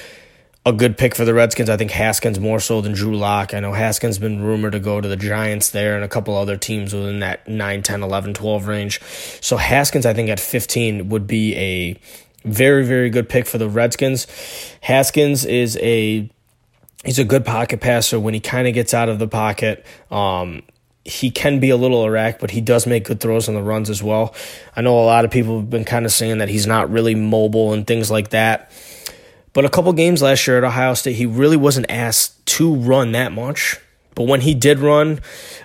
a 0.65 0.73
good 0.73 0.97
pick 0.97 1.15
for 1.15 1.23
the 1.23 1.33
Redskins. 1.33 1.69
I 1.69 1.77
think 1.77 1.91
Haskins 1.91 2.41
more 2.41 2.59
so 2.59 2.81
than 2.81 2.91
Drew 2.91 3.15
Lock. 3.15 3.53
I 3.53 3.61
know 3.61 3.71
Haskins 3.71 4.17
has 4.17 4.19
been 4.19 4.43
rumored 4.43 4.73
to 4.73 4.81
go 4.81 4.99
to 4.99 5.07
the 5.07 5.15
Giants 5.15 5.69
there 5.69 5.95
and 5.95 6.03
a 6.03 6.09
couple 6.09 6.35
other 6.35 6.57
teams 6.57 6.93
within 6.93 7.19
that 7.19 7.47
9, 7.47 7.81
10, 7.81 8.03
11, 8.03 8.33
12 8.33 8.67
range. 8.67 9.01
So 9.39 9.55
Haskins, 9.55 10.05
I 10.05 10.13
think 10.13 10.29
at 10.29 10.41
15 10.41 11.07
would 11.07 11.25
be 11.25 11.55
a 11.55 11.99
very, 12.43 12.85
very 12.85 13.09
good 13.09 13.29
pick 13.29 13.45
for 13.45 13.57
the 13.57 13.69
Redskins. 13.69 14.27
Haskins 14.81 15.45
is 15.45 15.77
a 15.77 16.29
he's 17.03 17.19
a 17.19 17.23
good 17.23 17.45
pocket 17.45 17.81
passer 17.81 18.19
when 18.19 18.33
he 18.33 18.39
kind 18.39 18.67
of 18.67 18.73
gets 18.73 18.93
out 18.93 19.09
of 19.09 19.19
the 19.19 19.27
pocket. 19.27 19.85
Um, 20.09 20.63
he 21.03 21.31
can 21.31 21.59
be 21.59 21.69
a 21.71 21.77
little 21.77 22.05
erratic, 22.05 22.39
but 22.39 22.51
he 22.51 22.61
does 22.61 22.85
make 22.85 23.05
good 23.05 23.19
throws 23.19 23.47
on 23.47 23.55
the 23.55 23.61
runs 23.61 23.89
as 23.89 24.03
well. 24.03 24.35
I 24.75 24.81
know 24.81 24.99
a 24.99 25.05
lot 25.05 25.25
of 25.25 25.31
people 25.31 25.59
have 25.59 25.69
been 25.69 25.85
kind 25.85 26.05
of 26.05 26.11
saying 26.11 26.37
that 26.37 26.49
he's 26.49 26.67
not 26.67 26.91
really 26.91 27.15
mobile 27.15 27.73
and 27.73 27.87
things 27.87 28.11
like 28.11 28.29
that. 28.29 28.71
But 29.53 29.65
a 29.65 29.69
couple 29.69 29.91
games 29.93 30.21
last 30.21 30.45
year 30.47 30.57
at 30.57 30.63
Ohio 30.63 30.93
State, 30.93 31.15
he 31.15 31.25
really 31.25 31.57
wasn't 31.57 31.87
asked 31.89 32.45
to 32.45 32.73
run 32.75 33.11
that 33.13 33.31
much. 33.31 33.79
But 34.13 34.27
when 34.27 34.41
he 34.41 34.53
did 34.53 34.79
run, 34.79 35.21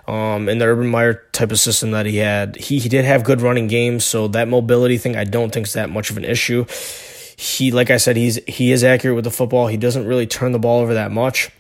um, 0.09 0.49
in 0.49 0.59
the 0.59 0.67
Urban 0.67 0.89
Meyer 0.89 1.23
type 1.33 1.53
of 1.53 1.59
system 1.59 1.91
that 1.91 2.07
he 2.07 2.17
had, 2.17 2.57
he, 2.57 2.79
he 2.79 2.89
did 2.89 3.05
have 3.05 3.25
good 3.25 3.41
running 3.41 3.67
games. 3.67 4.05
So 4.05 4.29
that 4.29 4.49
mobility 4.49 4.99
thing, 4.99 5.17
I 5.17 5.25
don't 5.25 5.53
think 5.53 5.67
is 5.67 5.75
that 5.75 5.91
much 5.91 6.11
of 6.11 6.17
an 6.17 6.25
issue. 6.25 6.65
He, 7.37 7.71
like 7.71 7.91
I 7.91 7.99
said, 7.99 8.17
he's 8.17 8.43
he 8.47 8.73
is 8.73 8.83
accurate 8.83 9.15
with 9.15 9.25
the 9.25 9.31
football. 9.31 9.67
He 9.67 9.77
doesn't 9.77 10.07
really 10.07 10.27
turn 10.27 10.53
the 10.53 10.59
ball 10.59 10.81
over 10.81 10.95
that 10.95 11.13
much. 11.13 11.51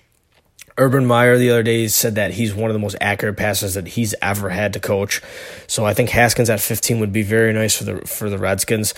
Urban 0.78 1.06
Meyer 1.06 1.38
the 1.38 1.50
other 1.50 1.62
day 1.62 1.88
said 1.88 2.16
that 2.16 2.32
he's 2.32 2.54
one 2.54 2.70
of 2.70 2.74
the 2.74 2.80
most 2.80 2.96
accurate 3.00 3.36
passers 3.36 3.74
that 3.74 3.88
he's 3.88 4.14
ever 4.20 4.50
had 4.50 4.74
to 4.74 4.80
coach. 4.80 5.22
So 5.66 5.86
I 5.86 5.94
think 5.94 6.10
Haskins 6.10 6.50
at 6.50 6.60
15 6.60 7.00
would 7.00 7.12
be 7.12 7.22
very 7.22 7.52
nice 7.52 7.76
for 7.76 7.84
the 7.84 8.06
for 8.06 8.28
the 8.28 8.38
Redskins. 8.38 8.92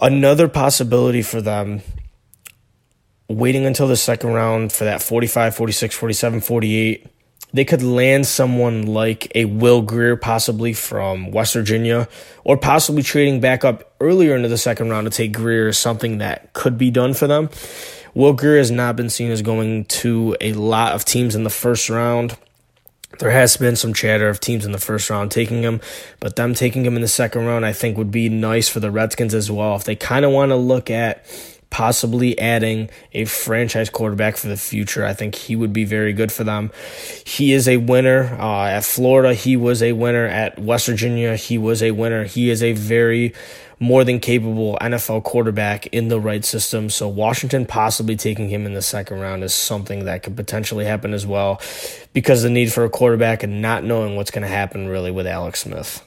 Another 0.00 0.46
possibility 0.46 1.22
for 1.22 1.40
them 1.40 1.82
waiting 3.28 3.66
until 3.66 3.88
the 3.88 3.96
second 3.96 4.32
round 4.32 4.72
for 4.72 4.84
that 4.84 5.02
45, 5.02 5.56
46, 5.56 5.94
47, 5.94 6.40
48, 6.40 7.06
they 7.56 7.64
could 7.64 7.82
land 7.82 8.26
someone 8.26 8.86
like 8.86 9.30
a 9.34 9.44
Will 9.44 9.82
Grier, 9.82 10.16
possibly 10.16 10.72
from 10.72 11.30
West 11.30 11.54
Virginia, 11.54 12.08
or 12.44 12.56
possibly 12.56 13.02
trading 13.02 13.40
back 13.40 13.64
up 13.64 13.94
earlier 14.00 14.36
into 14.36 14.48
the 14.48 14.58
second 14.58 14.90
round 14.90 15.06
to 15.06 15.10
take 15.10 15.32
Grier 15.32 15.68
is 15.68 15.78
something 15.78 16.18
that 16.18 16.52
could 16.52 16.76
be 16.76 16.90
done 16.90 17.14
for 17.14 17.26
them. 17.26 17.48
Will 18.14 18.32
Grier 18.32 18.58
has 18.58 18.70
not 18.70 18.96
been 18.96 19.10
seen 19.10 19.30
as 19.30 19.42
going 19.42 19.84
to 19.86 20.36
a 20.40 20.52
lot 20.54 20.92
of 20.92 21.04
teams 21.04 21.34
in 21.34 21.44
the 21.44 21.50
first 21.50 21.90
round. 21.90 22.36
There 23.18 23.30
has 23.30 23.56
been 23.56 23.76
some 23.76 23.94
chatter 23.94 24.28
of 24.28 24.40
teams 24.40 24.64
in 24.64 24.72
the 24.72 24.78
first 24.78 25.08
round 25.08 25.30
taking 25.30 25.62
him, 25.62 25.80
but 26.20 26.36
them 26.36 26.54
taking 26.54 26.84
him 26.84 26.96
in 26.96 27.02
the 27.02 27.08
second 27.08 27.46
round, 27.46 27.64
I 27.64 27.72
think, 27.72 27.96
would 27.96 28.10
be 28.10 28.28
nice 28.28 28.68
for 28.68 28.80
the 28.80 28.90
Redskins 28.90 29.34
as 29.34 29.50
well. 29.50 29.76
If 29.76 29.84
they 29.84 29.96
kind 29.96 30.24
of 30.24 30.32
want 30.32 30.50
to 30.50 30.56
look 30.56 30.90
at 30.90 31.24
possibly 31.76 32.38
adding 32.38 32.88
a 33.12 33.26
franchise 33.26 33.90
quarterback 33.90 34.38
for 34.38 34.48
the 34.48 34.56
future. 34.56 35.04
I 35.04 35.12
think 35.12 35.34
he 35.34 35.54
would 35.54 35.74
be 35.74 35.84
very 35.84 36.14
good 36.14 36.32
for 36.32 36.42
them. 36.42 36.70
He 37.26 37.52
is 37.52 37.68
a 37.68 37.76
winner 37.76 38.34
uh, 38.40 38.68
at 38.68 38.82
Florida. 38.82 39.34
He 39.34 39.58
was 39.58 39.82
a 39.82 39.92
winner 39.92 40.24
at 40.24 40.58
West 40.58 40.86
Virginia. 40.86 41.36
He 41.36 41.58
was 41.58 41.82
a 41.82 41.90
winner. 41.90 42.24
He 42.24 42.48
is 42.48 42.62
a 42.62 42.72
very 42.72 43.34
more 43.78 44.04
than 44.04 44.20
capable 44.20 44.78
NFL 44.80 45.24
quarterback 45.24 45.86
in 45.88 46.08
the 46.08 46.18
right 46.18 46.46
system. 46.46 46.88
So 46.88 47.08
Washington 47.08 47.66
possibly 47.66 48.16
taking 48.16 48.48
him 48.48 48.64
in 48.64 48.72
the 48.72 48.80
second 48.80 49.20
round 49.20 49.44
is 49.44 49.52
something 49.52 50.06
that 50.06 50.22
could 50.22 50.34
potentially 50.34 50.86
happen 50.86 51.12
as 51.12 51.26
well 51.26 51.60
because 52.14 52.42
the 52.42 52.48
need 52.48 52.72
for 52.72 52.84
a 52.86 52.88
quarterback 52.88 53.42
and 53.42 53.60
not 53.60 53.84
knowing 53.84 54.16
what's 54.16 54.30
going 54.30 54.44
to 54.44 54.48
happen 54.48 54.88
really 54.88 55.10
with 55.10 55.26
Alex 55.26 55.60
Smith. 55.60 56.05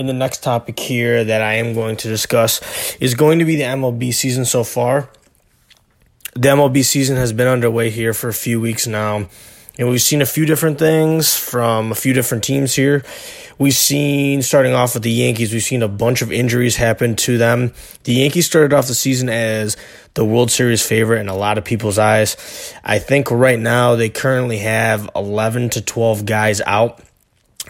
And 0.00 0.08
the 0.08 0.14
next 0.14 0.42
topic 0.42 0.80
here 0.80 1.24
that 1.24 1.42
I 1.42 1.56
am 1.56 1.74
going 1.74 1.94
to 1.98 2.08
discuss 2.08 2.96
is 3.00 3.14
going 3.14 3.38
to 3.38 3.44
be 3.44 3.56
the 3.56 3.64
MLB 3.64 4.14
season 4.14 4.46
so 4.46 4.64
far. 4.64 5.10
The 6.32 6.48
MLB 6.48 6.82
season 6.86 7.18
has 7.18 7.34
been 7.34 7.46
underway 7.46 7.90
here 7.90 8.14
for 8.14 8.28
a 8.28 8.32
few 8.32 8.62
weeks 8.62 8.86
now, 8.86 9.28
and 9.78 9.90
we've 9.90 10.00
seen 10.00 10.22
a 10.22 10.26
few 10.26 10.46
different 10.46 10.78
things 10.78 11.36
from 11.36 11.92
a 11.92 11.94
few 11.94 12.14
different 12.14 12.44
teams 12.44 12.74
here. 12.74 13.04
We've 13.58 13.74
seen, 13.74 14.40
starting 14.40 14.72
off 14.72 14.94
with 14.94 15.02
the 15.02 15.10
Yankees, 15.10 15.52
we've 15.52 15.62
seen 15.62 15.82
a 15.82 15.88
bunch 15.88 16.22
of 16.22 16.32
injuries 16.32 16.76
happen 16.76 17.14
to 17.16 17.36
them. 17.36 17.74
The 18.04 18.14
Yankees 18.14 18.46
started 18.46 18.72
off 18.72 18.86
the 18.86 18.94
season 18.94 19.28
as 19.28 19.76
the 20.14 20.24
World 20.24 20.50
Series 20.50 20.80
favorite 20.80 21.20
in 21.20 21.28
a 21.28 21.36
lot 21.36 21.58
of 21.58 21.66
people's 21.66 21.98
eyes. 21.98 22.72
I 22.82 23.00
think 23.00 23.30
right 23.30 23.58
now 23.58 23.96
they 23.96 24.08
currently 24.08 24.60
have 24.60 25.10
11 25.14 25.68
to 25.70 25.82
12 25.82 26.24
guys 26.24 26.62
out 26.62 27.02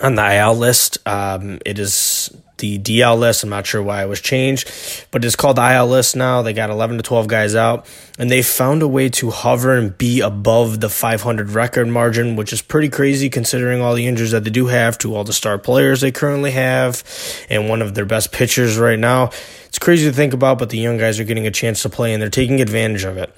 on 0.01 0.15
the 0.15 0.37
IL 0.37 0.55
list. 0.55 0.99
Um, 1.07 1.59
it 1.65 1.79
is 1.79 2.35
the 2.61 2.79
DL 2.79 3.19
list. 3.19 3.43
I'm 3.43 3.51
not 3.51 3.67
sure 3.67 3.83
why 3.83 4.03
it 4.03 4.09
was 4.09 4.21
changed, 4.21 4.71
but 5.11 5.25
it's 5.25 5.35
called 5.35 5.57
the 5.57 5.75
IL 5.75 5.89
list 5.89 6.15
now. 6.15 6.43
They 6.43 6.53
got 6.53 6.71
11 6.71 6.99
to 6.99 7.03
12 7.03 7.27
guys 7.27 7.55
out, 7.55 7.87
and 8.19 8.31
they 8.31 8.43
found 8.43 8.83
a 8.83 8.89
way 8.89 9.09
to 9.09 9.31
hover 9.31 9.77
and 9.77 9.97
be 9.97 10.21
above 10.21 10.81
the 10.81 10.89
500 10.89 11.51
record 11.51 11.89
margin, 11.89 12.37
which 12.37 12.53
is 12.53 12.63
pretty 12.63 12.89
crazy 12.89 13.29
considering 13.29 13.81
all 13.81 13.95
the 13.95 14.07
injuries 14.07 14.31
that 14.31 14.45
they 14.45 14.51
do 14.51 14.67
have 14.67 14.97
to 14.99 15.15
all 15.15 15.25
the 15.25 15.33
star 15.33 15.59
players 15.59 16.01
they 16.01 16.13
currently 16.13 16.53
have, 16.53 17.03
and 17.49 17.69
one 17.69 17.83
of 17.83 17.95
their 17.95 18.07
best 18.07 18.31
pitchers 18.31 18.79
right 18.79 18.99
now. 18.99 19.31
It's 19.67 19.79
crazy 19.79 20.07
to 20.07 20.13
think 20.13 20.35
about, 20.35 20.59
but 20.59 20.71
the 20.71 20.79
young 20.79 20.99
guys 20.99 21.19
are 21.19 21.25
getting 21.25 21.47
a 21.47 21.51
chance 21.51 21.83
to 21.83 21.89
play, 21.89 22.13
and 22.13 22.23
they're 22.23 22.31
taking 22.31 22.61
advantage 22.61 23.05
of 23.05 23.17
it. 23.17 23.35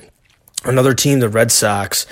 Another 0.64 0.94
team, 0.94 1.20
the 1.20 1.28
Red 1.28 1.50
Sox, 1.50 2.06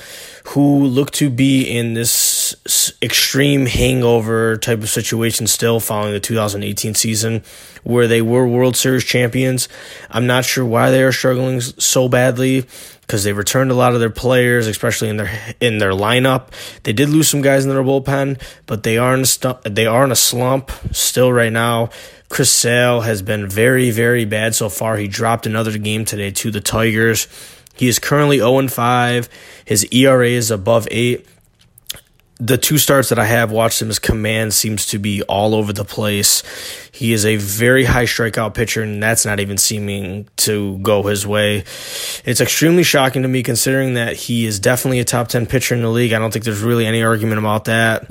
who 0.48 0.84
look 0.84 1.10
to 1.12 1.30
be 1.30 1.64
in 1.64 1.94
this 1.94 2.94
extreme 3.02 3.66
hangover 3.66 4.56
type 4.56 4.80
of 4.80 4.88
situation 4.88 5.46
still 5.46 5.80
following 5.80 6.12
the 6.12 6.20
2018 6.20 6.94
season 6.94 7.42
where 7.82 8.08
they 8.08 8.22
were 8.22 8.46
World 8.46 8.76
Series 8.76 9.04
champions. 9.04 9.68
I'm 10.10 10.26
not 10.26 10.44
sure 10.44 10.64
why 10.64 10.90
they 10.90 11.02
are 11.02 11.12
struggling 11.12 11.60
so 11.60 12.08
badly 12.08 12.66
because 13.02 13.24
they 13.24 13.32
returned 13.32 13.70
a 13.70 13.74
lot 13.74 13.94
of 13.94 14.00
their 14.00 14.10
players, 14.10 14.66
especially 14.66 15.08
in 15.08 15.16
their 15.16 15.54
in 15.60 15.78
their 15.78 15.92
lineup. 15.92 16.48
They 16.82 16.92
did 16.92 17.08
lose 17.08 17.28
some 17.28 17.42
guys 17.42 17.64
in 17.64 17.70
their 17.70 17.82
bullpen, 17.82 18.40
but 18.66 18.82
they 18.82 18.98
are 18.98 19.14
in 19.14 19.20
a 19.20 19.26
stu- 19.26 19.58
they 19.64 19.86
are 19.86 20.04
in 20.04 20.12
a 20.12 20.16
slump 20.16 20.70
still 20.92 21.32
right 21.32 21.52
now. 21.52 21.90
Chris 22.28 22.50
Sale 22.52 23.00
has 23.00 23.22
been 23.22 23.48
very 23.48 23.90
very 23.90 24.24
bad 24.24 24.54
so 24.54 24.68
far. 24.68 24.96
He 24.96 25.08
dropped 25.08 25.46
another 25.46 25.76
game 25.78 26.04
today 26.04 26.30
to 26.32 26.50
the 26.50 26.60
Tigers. 26.60 27.26
He 27.80 27.88
is 27.88 27.98
currently 27.98 28.36
0 28.36 28.68
5. 28.68 29.28
His 29.64 29.86
ERA 29.90 30.28
is 30.28 30.50
above 30.50 30.86
8. 30.90 31.26
The 32.38 32.58
two 32.58 32.76
starts 32.76 33.08
that 33.08 33.18
I 33.18 33.24
have 33.24 33.50
watched 33.50 33.80
him, 33.80 33.88
his 33.88 33.98
command 33.98 34.52
seems 34.52 34.84
to 34.88 34.98
be 34.98 35.22
all 35.22 35.54
over 35.54 35.72
the 35.72 35.86
place. 35.86 36.42
He 36.92 37.14
is 37.14 37.24
a 37.24 37.36
very 37.36 37.84
high 37.84 38.04
strikeout 38.04 38.52
pitcher, 38.52 38.82
and 38.82 39.02
that's 39.02 39.24
not 39.24 39.40
even 39.40 39.56
seeming 39.56 40.28
to 40.36 40.76
go 40.80 41.04
his 41.04 41.26
way. 41.26 41.64
It's 42.26 42.42
extremely 42.42 42.82
shocking 42.82 43.22
to 43.22 43.28
me 43.28 43.42
considering 43.42 43.94
that 43.94 44.14
he 44.14 44.44
is 44.44 44.60
definitely 44.60 45.00
a 45.00 45.04
top 45.06 45.28
10 45.28 45.46
pitcher 45.46 45.74
in 45.74 45.80
the 45.80 45.88
league. 45.88 46.12
I 46.12 46.18
don't 46.18 46.30
think 46.30 46.44
there's 46.44 46.60
really 46.60 46.84
any 46.84 47.02
argument 47.02 47.38
about 47.38 47.64
that 47.64 48.10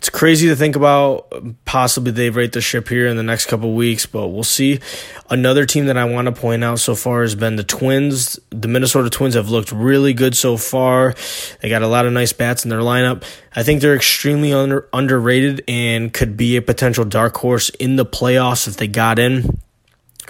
it's 0.00 0.08
crazy 0.08 0.48
to 0.48 0.56
think 0.56 0.76
about 0.76 1.26
um, 1.30 1.58
possibly 1.66 2.10
they've 2.10 2.34
rate 2.34 2.52
the 2.52 2.62
ship 2.62 2.88
here 2.88 3.06
in 3.06 3.18
the 3.18 3.22
next 3.22 3.44
couple 3.44 3.74
weeks, 3.74 4.06
but 4.06 4.28
we'll 4.28 4.42
see. 4.42 4.80
Another 5.28 5.66
team 5.66 5.84
that 5.86 5.98
I 5.98 6.06
want 6.06 6.24
to 6.24 6.32
point 6.32 6.64
out 6.64 6.78
so 6.78 6.94
far 6.94 7.20
has 7.20 7.34
been 7.34 7.56
the 7.56 7.64
Twins. 7.64 8.40
The 8.48 8.66
Minnesota 8.66 9.10
Twins 9.10 9.34
have 9.34 9.50
looked 9.50 9.72
really 9.72 10.14
good 10.14 10.34
so 10.34 10.56
far. 10.56 11.14
They 11.60 11.68
got 11.68 11.82
a 11.82 11.86
lot 11.86 12.06
of 12.06 12.14
nice 12.14 12.32
bats 12.32 12.64
in 12.64 12.70
their 12.70 12.80
lineup. 12.80 13.24
I 13.54 13.62
think 13.62 13.82
they're 13.82 13.94
extremely 13.94 14.54
under, 14.54 14.88
underrated 14.94 15.64
and 15.68 16.10
could 16.14 16.34
be 16.34 16.56
a 16.56 16.62
potential 16.62 17.04
dark 17.04 17.36
horse 17.36 17.68
in 17.68 17.96
the 17.96 18.06
playoffs 18.06 18.66
if 18.66 18.78
they 18.78 18.88
got 18.88 19.18
in 19.18 19.60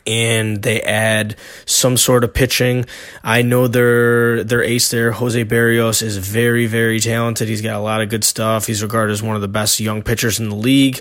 and 0.06 0.62
they 0.62 0.80
add 0.82 1.36
some 1.66 1.96
sort 1.96 2.24
of 2.24 2.34
pitching. 2.34 2.86
I 3.22 3.42
know 3.42 3.68
their 3.68 4.44
their 4.44 4.62
ace 4.62 4.90
there, 4.90 5.12
Jose 5.12 5.44
Berrios, 5.44 6.02
is 6.02 6.16
very 6.16 6.66
very 6.66 7.00
talented. 7.00 7.48
He's 7.48 7.62
got 7.62 7.76
a 7.76 7.80
lot 7.80 8.00
of 8.00 8.08
good 8.08 8.24
stuff. 8.24 8.66
He's 8.66 8.82
regarded 8.82 9.12
as 9.12 9.22
one 9.22 9.36
of 9.36 9.42
the 9.42 9.48
best 9.48 9.80
young 9.80 10.02
pitchers 10.02 10.40
in 10.40 10.48
the 10.48 10.56
league. 10.56 11.00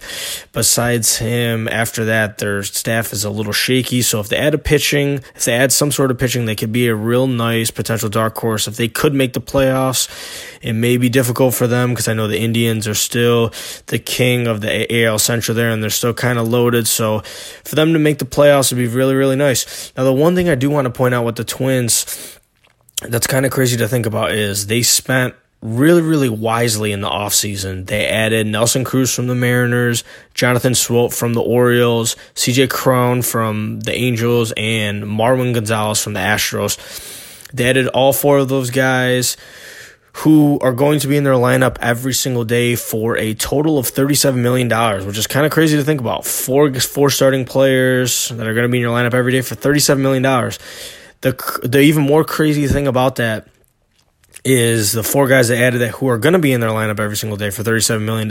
Besides 0.52 1.17
him, 1.17 1.67
after 1.67 2.06
that, 2.06 2.38
their 2.38 2.63
staff 2.63 3.13
is 3.13 3.23
a 3.23 3.30
little 3.30 3.54
shaky. 3.54 4.02
So 4.02 4.19
if 4.19 4.30
they 4.30 4.38
add 4.38 4.54
a 4.54 4.58
pitching, 4.58 5.21
if 5.36 5.45
they 5.45 5.54
add 5.54 5.71
some 5.71 5.91
sort 5.91 6.12
of 6.12 6.17
pitching, 6.17 6.45
they 6.45 6.56
could 6.56 6.71
be 6.71 6.88
a 6.88 6.95
real 6.95 7.28
nice 7.28 7.71
potential 7.71 8.10
dark 8.10 8.38
horse. 8.38 8.67
If 8.67 8.78
they 8.78 8.88
could 8.88 9.13
make 9.13 9.34
the 9.34 9.41
playoffs, 9.41 10.08
it 10.62 10.73
may 10.73 10.97
be 10.97 11.10
difficult 11.10 11.54
for 11.54 11.67
them 11.67 11.89
because 11.89 12.08
I 12.08 12.13
know 12.13 12.28
the 12.28 12.39
Indians 12.39 12.88
are 12.88 12.93
still 12.93 13.54
the 13.88 13.99
king 13.99 14.47
of 14.47 14.62
the 14.62 15.06
AL 15.06 15.19
Central 15.19 15.56
there, 15.56 15.69
and 15.69 15.82
they're 15.82 15.89
still 15.89 16.13
kind 16.13 16.39
of 16.39 16.47
loaded. 16.47 16.88
So 16.88 17.19
for 17.63 17.75
them 17.75 17.93
to 17.93 17.99
make 17.99 18.19
the 18.19 18.25
playoffs 18.25 18.71
be 18.79 18.87
really, 18.87 19.15
really 19.15 19.35
nice. 19.35 19.93
Now, 19.95 20.03
the 20.03 20.13
one 20.13 20.35
thing 20.35 20.49
I 20.49 20.55
do 20.55 20.69
want 20.69 20.85
to 20.85 20.91
point 20.91 21.13
out 21.13 21.25
with 21.25 21.35
the 21.35 21.43
Twins 21.43 22.39
that's 23.01 23.27
kind 23.27 23.45
of 23.45 23.51
crazy 23.51 23.77
to 23.77 23.87
think 23.87 24.05
about 24.05 24.31
is 24.31 24.67
they 24.67 24.81
spent 24.81 25.35
really, 25.61 26.01
really 26.01 26.29
wisely 26.29 26.91
in 26.91 27.01
the 27.01 27.09
offseason. 27.09 27.85
They 27.85 28.07
added 28.07 28.47
Nelson 28.47 28.83
Cruz 28.83 29.13
from 29.13 29.27
the 29.27 29.35
Mariners, 29.35 30.03
Jonathan 30.33 30.73
Schoop 30.73 31.13
from 31.13 31.33
the 31.33 31.41
Orioles, 31.41 32.15
CJ 32.35 32.69
Cron 32.69 33.21
from 33.21 33.81
the 33.81 33.93
Angels, 33.93 34.53
and 34.55 35.03
Marwin 35.03 35.53
Gonzalez 35.53 36.01
from 36.01 36.13
the 36.13 36.19
Astros. 36.19 36.77
They 37.53 37.69
added 37.69 37.87
all 37.87 38.13
four 38.13 38.37
of 38.37 38.47
those 38.47 38.69
guys 38.69 39.35
who 40.17 40.60
are 40.60 40.74
going 40.74 41.00
to 41.00 41.08
be 41.08 41.17
in 41.17 41.24
their 41.24 41.34
lineup 41.34 41.78
every 41.82 42.13
single 42.13 42.43
day 42.43 42.76
for 42.76 43.17
a 43.17 43.34
total 43.36 43.78
of 43.78 43.86
$37 43.86 44.36
million, 44.36 44.69
which 45.06 45.17
is 45.17 45.28
kind 45.28 45.45
of 45.45 45.52
crazy 45.52 45.78
to 45.78 45.84
think 45.84 46.02
about. 46.02 46.26
Four, 46.26 46.74
four 46.74 47.10
starting 47.10 47.45
players 47.45 48.30
that 48.30 48.48
are 48.48 48.54
going 48.54 48.65
to 48.65 48.69
be 48.69 48.78
in 48.78 48.82
your 48.82 48.95
lineup 48.95 49.13
every 49.13 49.32
day 49.32 49.41
for 49.41 49.56
$37 49.56 50.00
million. 50.00 50.24
The, 51.22 51.60
the 51.63 51.80
even 51.80 52.04
more 52.04 52.24
crazy 52.24 52.67
thing 52.67 52.88
about 52.88 53.17
that 53.17 53.48
is 54.43 54.93
the 54.93 55.04
four 55.04 55.28
guys 55.28 55.50
that 55.50 55.58
added 55.58 55.80
that 55.80 55.91
who 55.91 56.08
are 56.08 56.17
going 56.17 56.34
to 56.34 56.39
be 56.39 56.54
in 56.54 56.62
their 56.62 56.69
lineup 56.69 57.00
every 57.00 57.17
single 57.17 57.38
day 57.38 57.50
for 57.50 57.63
$37 57.63 58.02
million 58.04 58.30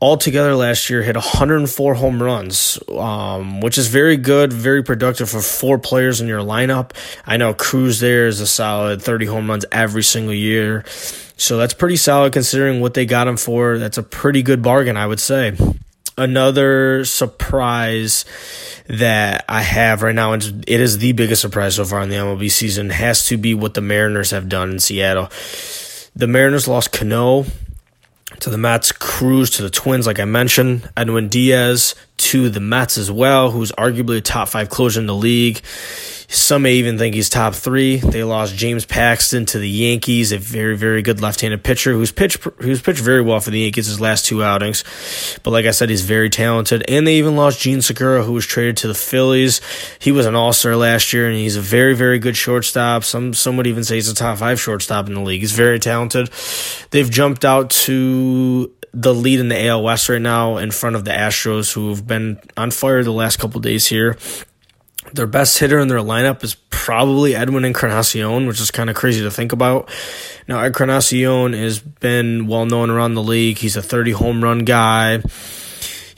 altogether 0.00 0.54
last 0.54 0.88
year 0.90 1.02
hit 1.02 1.16
104 1.16 1.94
home 1.94 2.22
runs, 2.22 2.78
um, 2.88 3.60
which 3.60 3.78
is 3.78 3.88
very 3.88 4.16
good, 4.16 4.52
very 4.52 4.82
productive 4.82 5.28
for 5.28 5.40
four 5.40 5.78
players 5.78 6.20
in 6.20 6.28
your 6.28 6.40
lineup. 6.40 6.92
I 7.26 7.36
know 7.36 7.54
Cruz 7.54 8.00
there 8.00 8.26
is 8.26 8.40
a 8.40 8.46
solid 8.46 9.02
30 9.02 9.26
home 9.26 9.50
runs 9.50 9.64
every 9.72 10.02
single 10.02 10.34
year. 10.34 10.84
So 11.36 11.56
that's 11.56 11.74
pretty 11.74 11.96
solid 11.96 12.32
considering 12.32 12.80
what 12.80 12.94
they 12.94 13.06
got 13.06 13.28
him 13.28 13.36
for. 13.36 13.78
That's 13.78 13.98
a 13.98 14.02
pretty 14.02 14.42
good 14.42 14.62
bargain, 14.62 14.96
I 14.96 15.06
would 15.06 15.20
say. 15.20 15.56
Another 16.16 17.04
surprise 17.04 18.24
that 18.88 19.44
I 19.48 19.62
have 19.62 20.02
right 20.02 20.14
now, 20.14 20.32
and 20.32 20.64
it 20.66 20.80
is 20.80 20.98
the 20.98 21.12
biggest 21.12 21.42
surprise 21.42 21.76
so 21.76 21.84
far 21.84 22.02
in 22.02 22.08
the 22.08 22.16
MLB 22.16 22.50
season, 22.50 22.90
has 22.90 23.26
to 23.26 23.36
be 23.36 23.54
what 23.54 23.74
the 23.74 23.80
Mariners 23.80 24.32
have 24.32 24.48
done 24.48 24.70
in 24.70 24.78
Seattle. 24.80 25.30
The 26.16 26.26
Mariners 26.26 26.66
lost 26.66 26.90
Cano 26.90 27.44
to 28.40 28.50
the 28.50 28.58
Mets, 28.58 28.92
Cruz 28.92 29.50
to 29.50 29.62
the 29.62 29.70
Twins, 29.70 30.06
like 30.06 30.20
I 30.20 30.24
mentioned, 30.24 30.88
Edwin 30.96 31.28
Diaz 31.28 31.94
to 32.18 32.50
the 32.50 32.60
Mets 32.60 32.98
as 32.98 33.10
well, 33.10 33.50
who's 33.50 33.72
arguably 33.72 34.18
a 34.18 34.20
top 34.20 34.48
five 34.48 34.68
closer 34.68 35.00
in 35.00 35.06
the 35.06 35.14
league. 35.14 35.60
Some 36.30 36.62
may 36.62 36.74
even 36.74 36.98
think 36.98 37.14
he's 37.14 37.30
top 37.30 37.54
three. 37.54 37.96
They 37.96 38.22
lost 38.22 38.54
James 38.54 38.84
Paxton 38.84 39.46
to 39.46 39.58
the 39.58 39.68
Yankees, 39.68 40.30
a 40.30 40.36
very, 40.36 40.76
very 40.76 41.00
good 41.00 41.22
left-handed 41.22 41.64
pitcher 41.64 41.92
who's 41.92 42.12
pitched 42.12 42.44
who's 42.58 42.82
pitched 42.82 43.00
very 43.00 43.22
well 43.22 43.40
for 43.40 43.48
the 43.48 43.60
Yankees 43.60 43.86
his 43.86 43.98
last 43.98 44.26
two 44.26 44.44
outings. 44.44 44.84
But 45.42 45.52
like 45.52 45.64
I 45.64 45.70
said, 45.70 45.88
he's 45.88 46.04
very 46.04 46.28
talented. 46.28 46.84
And 46.86 47.06
they 47.06 47.14
even 47.14 47.34
lost 47.34 47.60
Jean 47.60 47.80
Segura, 47.80 48.24
who 48.24 48.34
was 48.34 48.44
traded 48.44 48.76
to 48.78 48.88
the 48.88 48.94
Phillies. 48.94 49.62
He 50.00 50.12
was 50.12 50.26
an 50.26 50.34
All-Star 50.34 50.76
last 50.76 51.14
year, 51.14 51.26
and 51.26 51.34
he's 51.34 51.56
a 51.56 51.62
very, 51.62 51.94
very 51.94 52.18
good 52.18 52.36
shortstop. 52.36 53.04
Some 53.04 53.32
some 53.32 53.56
would 53.56 53.66
even 53.66 53.82
say 53.82 53.94
he's 53.94 54.10
a 54.10 54.14
top 54.14 54.36
five 54.36 54.60
shortstop 54.60 55.06
in 55.06 55.14
the 55.14 55.22
league. 55.22 55.40
He's 55.40 55.52
very 55.52 55.78
talented. 55.78 56.28
They've 56.90 57.10
jumped 57.10 57.46
out 57.46 57.70
to 57.70 58.70
the 58.92 59.14
lead 59.14 59.40
in 59.40 59.48
the 59.48 59.66
AL 59.68 59.82
West 59.82 60.08
right 60.08 60.20
now 60.20 60.56
in 60.56 60.70
front 60.70 60.96
of 60.96 61.04
the 61.04 61.10
Astros, 61.10 61.72
who've 61.72 62.06
been 62.06 62.40
on 62.56 62.70
fire 62.70 63.02
the 63.02 63.12
last 63.12 63.38
couple 63.38 63.60
days 63.60 63.86
here. 63.86 64.16
Their 65.12 65.26
best 65.26 65.58
hitter 65.58 65.78
in 65.78 65.88
their 65.88 65.98
lineup 65.98 66.44
is 66.44 66.54
probably 66.70 67.34
Edwin 67.34 67.64
Encarnacion, 67.64 68.46
which 68.46 68.60
is 68.60 68.70
kind 68.70 68.90
of 68.90 68.96
crazy 68.96 69.22
to 69.22 69.30
think 69.30 69.52
about. 69.52 69.90
Now, 70.46 70.62
Encarnacion 70.64 71.52
has 71.54 71.78
been 71.78 72.46
well 72.46 72.66
known 72.66 72.90
around 72.90 73.14
the 73.14 73.22
league. 73.22 73.58
He's 73.58 73.76
a 73.76 73.82
30 73.82 74.12
home 74.12 74.44
run 74.44 74.60
guy. 74.60 75.22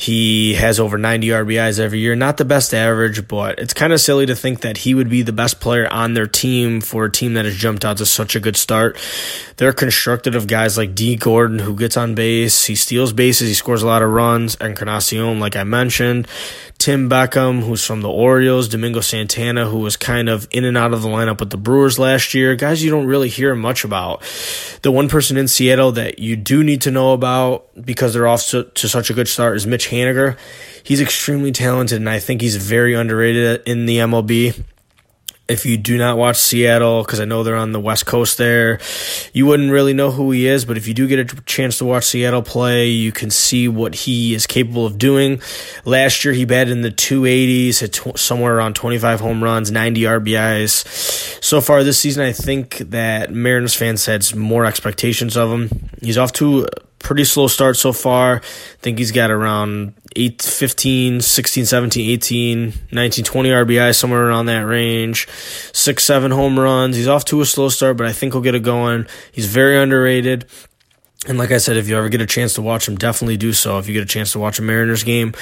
He 0.01 0.55
has 0.55 0.81
over 0.81 0.97
90 0.97 1.27
RBIs 1.29 1.79
every 1.79 1.99
year. 1.99 2.17
Not 2.17 2.39
the 2.39 2.47
best 2.47 2.73
average, 2.73 3.29
but 3.29 3.59
it's 3.59 3.75
kind 3.75 3.93
of 3.93 4.01
silly 4.01 4.25
to 4.25 4.35
think 4.35 4.63
that 4.63 4.79
he 4.79 4.95
would 4.95 5.11
be 5.11 5.21
the 5.21 5.31
best 5.31 5.61
player 5.61 5.87
on 5.93 6.15
their 6.15 6.27
team 6.27 6.81
for 6.81 7.05
a 7.05 7.11
team 7.11 7.35
that 7.35 7.45
has 7.45 7.55
jumped 7.55 7.85
out 7.85 7.99
to 7.99 8.07
such 8.07 8.35
a 8.35 8.41
good 8.41 8.57
start. 8.57 8.97
They're 9.59 9.75
constructed 9.75 10.35
of 10.35 10.47
guys 10.47 10.79
like 10.79 10.95
Dee 10.95 11.17
Gordon, 11.17 11.59
who 11.59 11.77
gets 11.77 11.99
on 11.99 12.15
base. 12.15 12.65
He 12.65 12.77
steals 12.77 13.13
bases. 13.13 13.49
He 13.49 13.55
scores 13.55 13.83
a 13.83 13.87
lot 13.87 14.01
of 14.01 14.09
runs. 14.09 14.55
And 14.55 14.71
Encarnacion, 14.71 15.39
like 15.39 15.55
I 15.55 15.65
mentioned. 15.65 16.27
Tim 16.81 17.11
Beckham, 17.11 17.61
who's 17.61 17.85
from 17.85 18.01
the 18.01 18.09
Orioles, 18.09 18.67
Domingo 18.67 19.03
Santana, 19.03 19.67
who 19.67 19.81
was 19.81 19.99
kind 19.99 20.31
of 20.31 20.49
in 20.51 20.65
and 20.65 20.79
out 20.79 20.95
of 20.95 21.03
the 21.03 21.09
lineup 21.09 21.39
with 21.39 21.51
the 21.51 21.59
Brewers 21.59 21.99
last 21.99 22.33
year, 22.33 22.57
guys 22.57 22.83
you 22.83 22.91
don't 22.91 23.05
really 23.05 23.29
hear 23.29 23.55
much 23.55 23.85
about. 23.85 24.23
The 24.81 24.91
one 24.91 25.11
person 25.11 25.37
in 25.37 25.47
Seattle 25.47 25.93
that 25.93 26.21
you 26.21 26.37
do 26.37 26.65
need 26.65 26.81
to 26.81 26.91
know 26.91 27.13
about 27.13 27.67
because 27.85 28.15
they're 28.15 28.27
off 28.27 28.47
to, 28.49 28.65
to 28.65 28.89
such 28.89 29.11
a 29.11 29.13
good 29.13 29.29
start 29.29 29.57
is 29.59 29.67
Mitch 29.67 29.91
Haniger. 29.91 30.39
He's 30.83 31.03
extremely 31.03 31.53
talented, 31.53 31.99
and 31.99 32.09
I 32.09 32.19
think 32.19 32.41
he's 32.41 32.57
very 32.57 32.95
underrated 32.95 33.63
in 33.67 33.85
the 33.85 33.99
MLB 33.99 34.65
if 35.51 35.67
you 35.67 35.77
do 35.77 35.99
not 35.99 36.17
watch 36.17 36.37
Seattle, 36.37 37.03
because 37.03 37.21
I 37.21 37.25
know 37.25 37.43
they're 37.43 37.57
on 37.57 37.73
the 37.73 37.81
West 37.81 38.07
Coast 38.07 38.39
there, 38.39 38.81
you 39.33 39.47
wouldn't 39.47 39.71
really 39.71 39.93
know 39.93 40.11
who 40.11 40.31
he 40.31 40.47
is. 40.47 40.65
But 40.65 40.77
if 40.77 40.87
you 40.87 40.95
do 40.95 41.09
get 41.09 41.19
a 41.19 41.43
chance 41.43 41.79
to 41.79 41.85
watch 41.85 42.05
Seattle 42.05 42.43
play, 42.43 42.89
you 42.89 43.13
can 43.13 43.31
see 43.31 43.69
what 43.69 43.95
he 43.95 44.35
is 44.35 44.47
capable 44.47 44.87
of 44.87 44.99
doing. 44.99 45.41
Last 45.85 46.25
year, 46.25 46.33
he 46.33 46.45
batted 46.45 46.73
in 46.73 46.83
the 46.83 46.91
280s, 46.91 47.81
hit 47.81 47.93
tw- 47.93 48.19
somewhere 48.19 48.57
around 48.57 48.75
25 48.75 49.21
home 49.21 49.43
runs, 49.43 49.71
90 49.71 50.03
RBIs. 50.03 51.43
So 51.43 51.61
far 51.61 51.83
this 51.83 51.99
season, 51.99 52.25
I 52.25 52.33
think 52.33 52.79
that 52.79 53.33
Mariners 53.33 53.75
fans 53.75 54.07
had 54.07 54.35
more 54.35 54.65
expectations 54.65 55.37
of 55.37 55.51
him. 55.51 55.91
He's 56.01 56.19
off 56.19 56.33
to 56.35 56.67
pretty 57.01 57.25
slow 57.25 57.49
start 57.49 57.77
so 57.77 57.93
far. 57.93 58.37
I 58.37 58.41
think 58.79 58.99
he's 58.99 59.11
got 59.11 59.33
around 59.33 59.95
8, 60.15 60.41
15, 60.41 61.21
16, 61.21 61.65
17, 61.67 62.11
18, 62.11 62.73
19, 62.93 63.25
20 63.25 63.49
RBI, 63.49 63.97
somewhere 63.97 64.27
around 64.27 64.47
that 64.47 64.61
range. 64.61 65.27
6, 65.73 66.05
7 66.05 66.31
home 66.31 66.59
runs. 66.59 66.95
He's 66.95 67.09
off 67.09 67.25
to 67.27 67.41
a 67.41 67.47
slow 67.47 67.69
start, 67.69 67.97
but 67.97 68.07
I 68.07 68.13
think 68.13 68.33
he'll 68.33 68.43
get 68.43 68.55
it 68.55 68.63
going. 68.63 69.07
He's 69.33 69.47
very 69.47 69.77
underrated. 69.77 70.47
And 71.27 71.37
like 71.37 71.51
I 71.51 71.59
said, 71.59 71.77
if 71.77 71.89
you 71.89 71.99
ever 71.99 72.09
get 72.09 72.23
a 72.23 72.27
chance 72.27 72.55
to 72.55 72.63
watch 72.63 72.89
him, 72.89 72.97
definitely 72.97 73.37
do 73.37 73.53
so. 73.53 73.79
If 73.79 73.87
you 73.89 73.93
get 73.93 74.03
a 74.03 74.07
chance 74.07 74.33
to 74.33 74.39
watch 74.39 74.59
a 74.59 74.63
Mariners 74.63 75.05
game, 75.05 75.35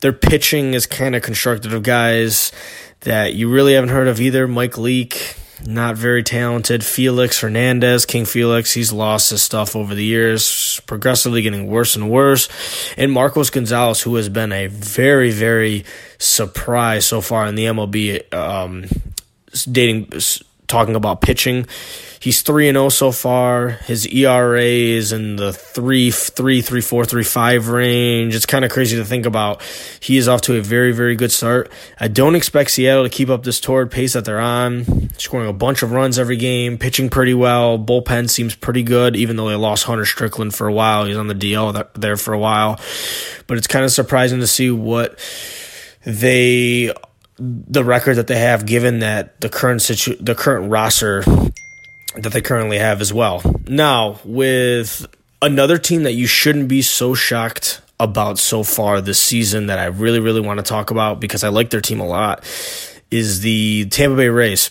their 0.00 0.12
pitching 0.12 0.74
is 0.74 0.86
kind 0.86 1.16
of 1.16 1.22
constructed 1.22 1.72
of 1.72 1.82
guys 1.82 2.52
that 3.00 3.34
you 3.34 3.48
really 3.50 3.72
haven't 3.72 3.90
heard 3.90 4.08
of 4.08 4.20
either. 4.20 4.46
Mike 4.46 4.76
Leake, 4.76 5.36
not 5.66 5.96
very 5.96 6.22
talented. 6.22 6.84
Felix 6.84 7.40
Hernandez, 7.40 8.06
King 8.06 8.24
Felix, 8.24 8.72
he's 8.72 8.92
lost 8.92 9.30
his 9.30 9.42
stuff 9.42 9.74
over 9.76 9.94
the 9.94 10.04
years, 10.04 10.80
progressively 10.86 11.42
getting 11.42 11.66
worse 11.66 11.96
and 11.96 12.10
worse. 12.10 12.48
And 12.96 13.12
Marcos 13.12 13.50
Gonzales, 13.50 14.02
who 14.02 14.16
has 14.16 14.28
been 14.28 14.52
a 14.52 14.66
very, 14.66 15.30
very 15.30 15.84
surprise 16.18 17.06
so 17.06 17.20
far 17.20 17.46
in 17.46 17.54
the 17.54 17.64
MLB, 17.66 18.32
um, 18.32 18.84
dating 19.70 20.10
talking 20.72 20.96
about 20.96 21.20
pitching. 21.20 21.66
He's 22.18 22.40
3 22.42 22.68
and 22.68 22.76
0 22.76 22.88
so 22.88 23.12
far. 23.12 23.70
His 23.70 24.06
ERA 24.06 24.62
is 24.62 25.12
in 25.12 25.36
the 25.36 25.52
3 25.52 26.10
3 26.10 26.62
3 26.62 26.80
4 26.80 27.04
3 27.04 27.24
5 27.24 27.68
range. 27.68 28.34
It's 28.34 28.46
kind 28.46 28.64
of 28.64 28.70
crazy 28.70 28.96
to 28.96 29.04
think 29.04 29.26
about. 29.26 29.60
He 30.00 30.16
is 30.16 30.28
off 30.28 30.40
to 30.42 30.56
a 30.56 30.62
very 30.62 30.92
very 30.92 31.14
good 31.14 31.30
start. 31.30 31.70
I 32.00 32.08
don't 32.08 32.34
expect 32.34 32.70
Seattle 32.70 33.02
to 33.02 33.10
keep 33.10 33.28
up 33.28 33.42
this 33.42 33.60
torrid 33.60 33.90
pace 33.90 34.14
that 34.14 34.24
they're 34.24 34.40
on. 34.40 35.10
Scoring 35.18 35.48
a 35.48 35.52
bunch 35.52 35.82
of 35.82 35.92
runs 35.92 36.18
every 36.18 36.36
game, 36.36 36.78
pitching 36.78 37.10
pretty 37.10 37.34
well. 37.34 37.78
Bullpen 37.78 38.30
seems 38.30 38.54
pretty 38.54 38.82
good 38.82 39.14
even 39.14 39.36
though 39.36 39.48
they 39.48 39.56
lost 39.56 39.84
Hunter 39.84 40.06
Strickland 40.06 40.54
for 40.54 40.68
a 40.68 40.72
while. 40.72 41.04
He's 41.04 41.16
on 41.16 41.26
the 41.26 41.34
DL 41.34 41.86
there 41.94 42.16
for 42.16 42.32
a 42.32 42.38
while. 42.38 42.80
But 43.46 43.58
it's 43.58 43.66
kind 43.66 43.84
of 43.84 43.90
surprising 43.90 44.40
to 44.40 44.46
see 44.46 44.70
what 44.70 45.18
they 46.06 46.92
the 47.38 47.84
record 47.84 48.16
that 48.16 48.26
they 48.26 48.38
have, 48.38 48.66
given 48.66 49.00
that 49.00 49.40
the 49.40 49.48
current 49.48 49.82
situ- 49.82 50.16
the 50.16 50.34
current 50.34 50.70
roster 50.70 51.22
that 52.16 52.32
they 52.32 52.42
currently 52.42 52.78
have 52.78 53.00
as 53.00 53.12
well. 53.12 53.42
Now, 53.66 54.20
with 54.24 55.06
another 55.40 55.78
team 55.78 56.02
that 56.02 56.12
you 56.12 56.26
shouldn't 56.26 56.68
be 56.68 56.82
so 56.82 57.14
shocked 57.14 57.80
about 57.98 58.38
so 58.38 58.62
far 58.62 59.00
this 59.00 59.18
season 59.18 59.66
that 59.66 59.78
I 59.78 59.86
really, 59.86 60.20
really 60.20 60.40
want 60.40 60.58
to 60.58 60.64
talk 60.64 60.90
about 60.90 61.20
because 61.20 61.44
I 61.44 61.48
like 61.48 61.70
their 61.70 61.80
team 61.80 62.00
a 62.00 62.06
lot 62.06 62.44
is 63.10 63.40
the 63.40 63.86
Tampa 63.86 64.16
Bay 64.16 64.28
Rays. 64.28 64.70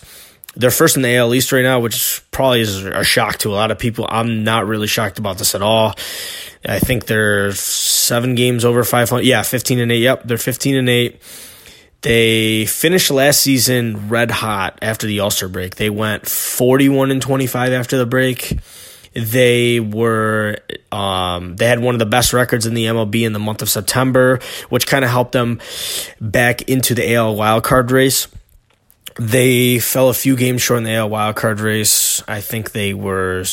They're 0.54 0.70
first 0.70 0.96
in 0.96 1.02
the 1.02 1.16
AL 1.16 1.34
East 1.34 1.50
right 1.50 1.62
now, 1.62 1.80
which 1.80 2.22
probably 2.30 2.60
is 2.60 2.84
a 2.84 3.04
shock 3.04 3.38
to 3.38 3.50
a 3.50 3.54
lot 3.54 3.70
of 3.70 3.78
people. 3.78 4.06
I'm 4.08 4.44
not 4.44 4.66
really 4.66 4.86
shocked 4.86 5.18
about 5.18 5.38
this 5.38 5.54
at 5.54 5.62
all. 5.62 5.94
I 6.64 6.78
think 6.78 7.06
they're 7.06 7.52
seven 7.52 8.34
games 8.34 8.64
over 8.64 8.84
500. 8.84 9.24
Yeah, 9.24 9.42
15 9.42 9.78
and 9.78 9.90
8. 9.90 9.98
Yep, 9.98 10.22
they're 10.24 10.38
15 10.38 10.76
and 10.76 10.88
8 10.88 11.22
they 12.02 12.66
finished 12.66 13.10
last 13.10 13.40
season 13.40 14.08
red 14.08 14.30
hot 14.30 14.78
after 14.82 15.06
the 15.06 15.20
All 15.20 15.30
Star 15.30 15.48
break. 15.48 15.76
They 15.76 15.90
went 15.90 16.28
41 16.28 17.10
and 17.10 17.22
25 17.22 17.72
after 17.72 17.96
the 17.96 18.06
break. 18.06 18.58
They 19.14 19.78
were 19.78 20.58
um, 20.90 21.56
they 21.56 21.66
had 21.66 21.80
one 21.80 21.94
of 21.94 21.98
the 21.98 22.06
best 22.06 22.32
records 22.32 22.66
in 22.66 22.74
the 22.74 22.86
MLB 22.86 23.24
in 23.24 23.32
the 23.32 23.38
month 23.38 23.62
of 23.62 23.68
September, 23.68 24.40
which 24.68 24.86
kind 24.86 25.04
of 25.04 25.10
helped 25.10 25.32
them 25.32 25.60
back 26.20 26.62
into 26.62 26.94
the 26.94 27.14
AL 27.14 27.36
wildcard 27.36 27.90
race. 27.90 28.26
They 29.16 29.78
fell 29.78 30.08
a 30.08 30.14
few 30.14 30.34
games 30.36 30.62
short 30.62 30.78
in 30.78 30.84
the 30.84 30.94
AL 30.94 31.10
wildcard 31.10 31.60
race. 31.60 32.22
I 32.26 32.40
think 32.40 32.72
they 32.72 32.94
were 32.94 33.44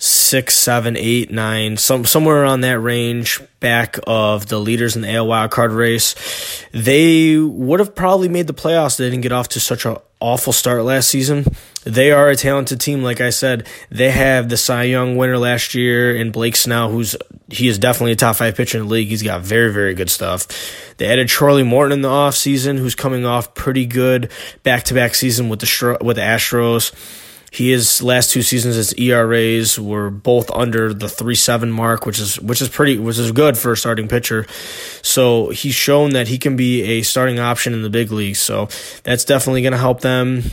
six, 0.00 0.54
seven, 0.54 0.96
eight, 0.96 1.30
nine, 1.30 1.76
some 1.76 2.06
somewhere 2.06 2.42
around 2.42 2.62
that 2.62 2.80
range 2.80 3.40
back 3.60 3.98
of 4.06 4.46
the 4.46 4.58
leaders 4.58 4.96
in 4.96 5.02
the 5.02 5.14
AL 5.14 5.26
wild 5.26 5.50
card 5.50 5.72
race. 5.72 6.64
They 6.72 7.36
would 7.36 7.80
have 7.80 7.94
probably 7.94 8.28
made 8.28 8.46
the 8.46 8.54
playoffs. 8.54 8.96
They 8.96 9.10
didn't 9.10 9.22
get 9.22 9.32
off 9.32 9.50
to 9.50 9.60
such 9.60 9.84
an 9.84 9.98
awful 10.18 10.54
start 10.54 10.84
last 10.84 11.08
season. 11.08 11.44
They 11.84 12.12
are 12.12 12.30
a 12.30 12.36
talented 12.36 12.80
team, 12.80 13.02
like 13.02 13.20
I 13.20 13.28
said. 13.28 13.66
They 13.90 14.10
have 14.10 14.48
the 14.48 14.56
Cy 14.56 14.84
Young 14.84 15.16
winner 15.16 15.36
last 15.36 15.74
year 15.74 16.16
in 16.16 16.30
Blake 16.32 16.56
Snell, 16.56 16.90
who's 16.90 17.14
he 17.50 17.68
is 17.68 17.78
definitely 17.78 18.12
a 18.12 18.16
top 18.16 18.36
five 18.36 18.56
pitcher 18.56 18.78
in 18.78 18.84
the 18.84 18.90
league. 18.90 19.08
He's 19.08 19.22
got 19.22 19.42
very, 19.42 19.70
very 19.70 19.92
good 19.92 20.08
stuff. 20.08 20.46
They 20.96 21.06
added 21.08 21.28
Charlie 21.28 21.62
Morton 21.62 21.92
in 21.92 22.00
the 22.00 22.08
offseason, 22.08 22.78
who's 22.78 22.94
coming 22.94 23.26
off 23.26 23.54
pretty 23.54 23.84
good 23.84 24.30
back 24.62 24.84
to 24.84 24.94
back 24.94 25.14
season 25.14 25.50
with 25.50 25.60
the 25.60 25.98
with 26.00 26.16
the 26.16 26.22
Astros. 26.22 26.92
He 27.50 27.70
his 27.70 28.02
last 28.02 28.30
two 28.30 28.42
seasons, 28.42 28.76
his 28.76 28.94
ERAs 28.94 29.78
were 29.78 30.08
both 30.10 30.50
under 30.52 30.94
the 30.94 31.08
three 31.08 31.34
seven 31.34 31.70
mark, 31.70 32.06
which 32.06 32.20
is 32.20 32.40
which 32.40 32.62
is 32.62 32.68
pretty 32.68 32.98
which 32.98 33.18
is 33.18 33.32
good 33.32 33.58
for 33.58 33.72
a 33.72 33.76
starting 33.76 34.08
pitcher. 34.08 34.46
So 35.02 35.50
he's 35.50 35.74
shown 35.74 36.10
that 36.10 36.28
he 36.28 36.38
can 36.38 36.56
be 36.56 36.82
a 36.82 37.02
starting 37.02 37.40
option 37.40 37.74
in 37.74 37.82
the 37.82 37.90
big 37.90 38.12
leagues. 38.12 38.38
So 38.38 38.68
that's 39.02 39.24
definitely 39.24 39.62
going 39.62 39.72
to 39.72 39.78
help 39.78 40.00
them 40.00 40.44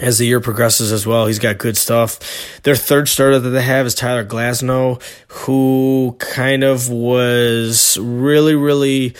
as 0.00 0.18
the 0.18 0.26
year 0.26 0.40
progresses 0.40 0.90
as 0.92 1.06
well. 1.06 1.26
He's 1.26 1.38
got 1.38 1.58
good 1.58 1.76
stuff. 1.76 2.18
Their 2.62 2.76
third 2.76 3.08
starter 3.08 3.38
that 3.38 3.50
they 3.50 3.62
have 3.62 3.86
is 3.86 3.94
Tyler 3.94 4.24
Glasnow, 4.24 5.00
who 5.28 6.16
kind 6.18 6.64
of 6.64 6.88
was 6.88 7.96
really, 7.98 8.54
really 8.54 9.14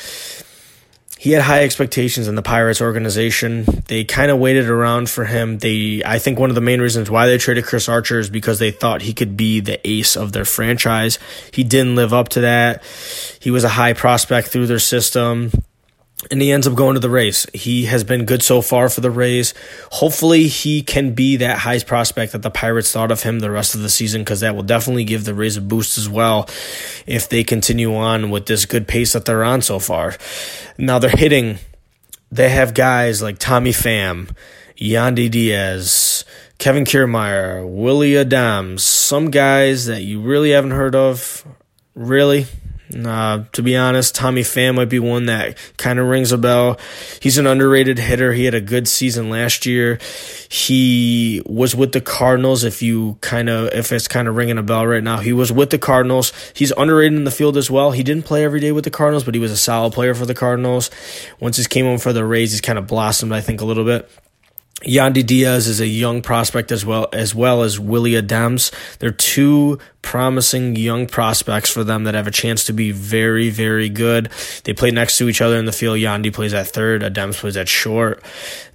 he 1.25 1.31
had 1.31 1.41
high 1.41 1.65
expectations 1.65 2.29
in 2.29 2.35
the 2.35 2.43
Pirates 2.43 2.83
organization. 2.83 3.65
They 3.87 4.05
kind 4.05 4.31
of 4.31 4.39
waited 4.39 4.69
around 4.69 5.09
for 5.09 5.25
him. 5.25 5.57
They 5.57 6.03
I 6.05 6.19
think 6.19 6.39
one 6.39 6.51
of 6.51 6.55
the 6.55 6.61
main 6.61 6.83
reasons 6.83 7.11
why 7.11 7.29
they 7.29 7.39
traded 7.39 7.65
Chris 7.65 7.89
Archer 7.89 8.19
is 8.19 8.29
because 8.29 8.59
they 8.59 8.71
thought 8.71 9.01
he 9.01 9.15
could 9.15 9.35
be 9.35 9.61
the 9.61 9.81
ace 9.89 10.19
of 10.19 10.33
their 10.33 10.45
franchise. 10.45 11.19
He 11.51 11.65
didn't 11.65 11.97
live 11.97 12.13
up 12.13 12.29
to 12.31 12.43
that. 12.43 12.85
He 13.41 13.51
was 13.51 13.65
a 13.65 13.71
high 13.71 13.95
prospect 13.95 14.49
through 14.49 14.67
their 14.67 14.79
system 14.79 15.51
and 16.31 16.41
he 16.41 16.53
ends 16.53 16.67
up 16.67 16.75
going 16.75 16.95
to 16.95 17.01
the 17.01 17.11
Rays. 17.11 17.47
He 17.53 17.85
has 17.87 18.05
been 18.05 18.25
good 18.25 18.43
so 18.43 18.61
far 18.61 18.89
for 18.89 19.01
the 19.01 19.11
Rays. 19.11 19.55
Hopefully, 19.93 20.49
he 20.49 20.83
can 20.83 21.15
be 21.15 21.37
that 21.37 21.59
high 21.59 21.79
prospect 21.81 22.33
that 22.33 22.43
the 22.43 22.51
Pirates 22.51 22.93
thought 22.93 23.11
of 23.11 23.23
him 23.23 23.41
the 23.41 23.51
rest 23.51 23.75
of 23.75 23.83
the 23.83 23.91
season 23.91 24.23
because 24.23 24.41
that 24.41 24.55
will 24.55 24.63
definitely 24.63 25.05
give 25.05 25.25
the 25.25 25.35
Rays 25.35 25.57
a 25.57 25.61
boost 25.61 25.99
as 25.99 26.09
well 26.09 26.49
if 27.07 27.29
they 27.29 27.45
continue 27.45 27.95
on 27.95 28.31
with 28.31 28.47
this 28.47 28.67
good 28.67 28.89
pace 28.89 29.13
that 29.13 29.25
they're 29.25 29.45
on 29.45 29.63
so 29.63 29.79
far. 29.79 30.15
Now, 30.79 30.99
they're 30.99 31.11
hitting, 31.11 31.59
they 32.31 32.49
have 32.49 32.75
guys 32.75 33.23
like 33.23 33.39
Tommy 33.39 33.73
Pham, 33.73 34.35
Yandy 34.77 35.31
Diaz, 35.31 36.25
Kevin 36.59 36.85
Kiermaier, 36.85 37.69
Willy 37.69 38.13
Adames, 38.13 38.81
some 38.81 39.31
guys 39.31 39.87
that 39.87 40.03
you 40.03 40.21
really 40.21 40.51
haven't 40.51 40.73
heard 40.73 40.95
of. 40.95 41.47
Really? 41.95 42.47
Uh, 42.93 43.45
to 43.53 43.63
be 43.63 43.77
honest, 43.77 44.15
Tommy 44.15 44.43
Pham 44.43 44.75
might 44.75 44.91
be 44.91 44.99
one 44.99 45.27
that 45.27 45.57
kind 45.79 45.99
of 45.99 46.07
rings 46.07 46.33
a 46.33 46.39
bell. 46.39 46.79
He's 47.21 47.39
an 47.39 47.47
underrated 47.47 47.99
hitter. 47.99 48.33
He 48.33 48.45
had 48.45 48.55
a 48.55 48.61
good 48.61 48.87
season 48.87 49.31
last 49.31 49.65
year. 49.65 49.99
He 50.51 51.43
was 51.47 51.75
with 51.75 51.93
the 51.93 52.03
Cardinals. 52.03 52.63
If 52.63 52.83
you 52.83 53.17
kind 53.23 53.49
of, 53.49 53.73
if 53.73 53.91
it's 53.91 54.07
kind 54.07 54.29
of 54.29 54.37
ringing 54.37 54.59
a 54.59 54.63
bell 54.63 54.87
right 54.87 55.03
now, 55.03 55.19
he 55.19 55.33
was 55.33 55.51
with 55.51 55.71
the 55.71 55.79
Cardinals. 55.79 56.33
He's 56.55 56.73
underrated 56.77 57.17
in 57.17 57.25
the 57.25 57.31
field 57.31 57.57
as 57.57 57.71
well. 57.71 57.93
He 57.93 58.03
didn't 58.03 58.27
play 58.27 58.45
every 58.45 58.61
day 58.61 58.71
with 58.71 58.85
the 58.85 58.91
Cardinals, 58.91 59.25
but 59.25 59.35
he 59.35 59.41
was 59.41 59.51
a 59.51 59.57
solid 59.57 59.95
player 59.95 60.15
for 60.15 60.27
the 60.27 60.35
Cardinals. 60.35 60.91
Once 61.41 61.57
he 61.57 61.65
came 61.65 61.87
home 61.87 61.99
for 61.99 62.13
the 62.13 62.25
Rays, 62.25 62.53
he's 62.53 62.61
kind 62.61 62.79
of 62.79 62.87
blossomed, 62.87 63.33
I 63.33 63.41
think, 63.41 63.63
a 63.63 63.65
little 63.65 63.85
bit. 63.85 64.11
Yandy 64.85 65.25
Diaz 65.25 65.67
is 65.67 65.81
a 65.81 65.87
young 65.87 66.21
prospect 66.21 66.71
as 66.71 66.85
well 66.85 67.09
as 67.13 67.35
well 67.35 67.63
as 67.63 67.81
Willy 67.81 68.13
Adames. 68.13 68.71
They're 68.99 69.11
two 69.11 69.79
promising 70.03 70.77
young 70.77 71.07
prospects 71.07 71.71
for 71.71 71.85
them 71.85 72.05
that 72.05 72.15
have 72.15 72.27
a 72.27 72.31
chance 72.31 72.65
to 72.65 72.73
be 72.73 72.93
very, 72.93 73.51
very 73.51 73.89
good. 73.89 74.31
They 74.65 74.75
play 74.75 74.91
next 74.91 75.19
to 75.19 75.29
each 75.29 75.41
other 75.41 75.57
in 75.57 75.65
the 75.65 75.73
field. 75.73 75.99
Yandy 75.99 76.33
plays 76.33 76.53
at 76.53 76.69
third, 76.69 77.03
Adames 77.03 77.37
plays 77.37 77.57
at 77.57 77.69
short. 77.69 78.23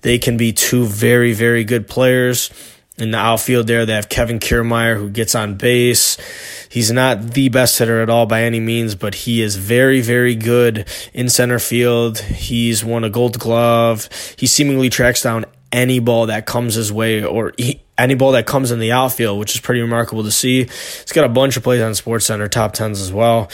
They 0.02 0.17
can 0.17 0.38
be 0.38 0.52
two 0.52 0.86
very, 0.86 1.34
very 1.34 1.63
good 1.63 1.88
players. 1.88 2.50
In 2.98 3.12
the 3.12 3.17
outfield 3.17 3.67
there, 3.67 3.86
they 3.86 3.93
have 3.93 4.10
Kevin 4.10 4.39
Kiermaier 4.39 4.98
who 4.98 5.10
gets 5.10 5.34
on 5.34 5.56
base. 5.56 6.17
He's 6.69 6.91
not 6.91 7.32
the 7.32 7.48
best 7.48 7.80
hitter 7.80 8.02
at 8.02 8.10
all 8.10 8.26
by 8.26 8.43
any 8.43 8.60
means, 8.60 8.93
but 8.93 9.15
he 9.15 9.41
is 9.41 9.56
very, 9.56 10.02
very 10.02 10.36
good 10.36 10.86
in 11.13 11.30
center 11.30 11.60
field. 11.60 12.17
He's 12.19 12.84
won 12.84 13.06
a 13.06 13.10
gold 13.10 13.39
glove. 13.39 14.10
He 14.38 14.48
seemingly 14.48 14.89
tracks 14.89 15.22
down 15.24 15.45
any 15.71 15.99
ball 15.99 16.27
that 16.27 16.45
comes 16.45 16.75
his 16.75 16.91
way 16.91 17.23
or 17.23 17.53
he, 17.58 17.82
any 17.97 18.15
ball 18.15 18.32
that 18.32 18.45
comes 18.45 18.71
in 18.71 18.79
the 18.79 18.91
outfield, 18.91 19.38
which 19.39 19.55
is 19.55 19.62
pretty 19.62 19.82
remarkable 19.82 20.23
to 20.23 20.32
see. 20.32 20.63
He's 20.63 21.12
got 21.13 21.25
a 21.25 21.29
bunch 21.29 21.58
of 21.58 21.63
plays 21.63 21.82
on 21.82 21.93
Sports 21.95 22.25
Center, 22.25 22.47
top 22.47 22.73
tens 22.73 23.01
as 23.01 23.12
well. 23.12 23.49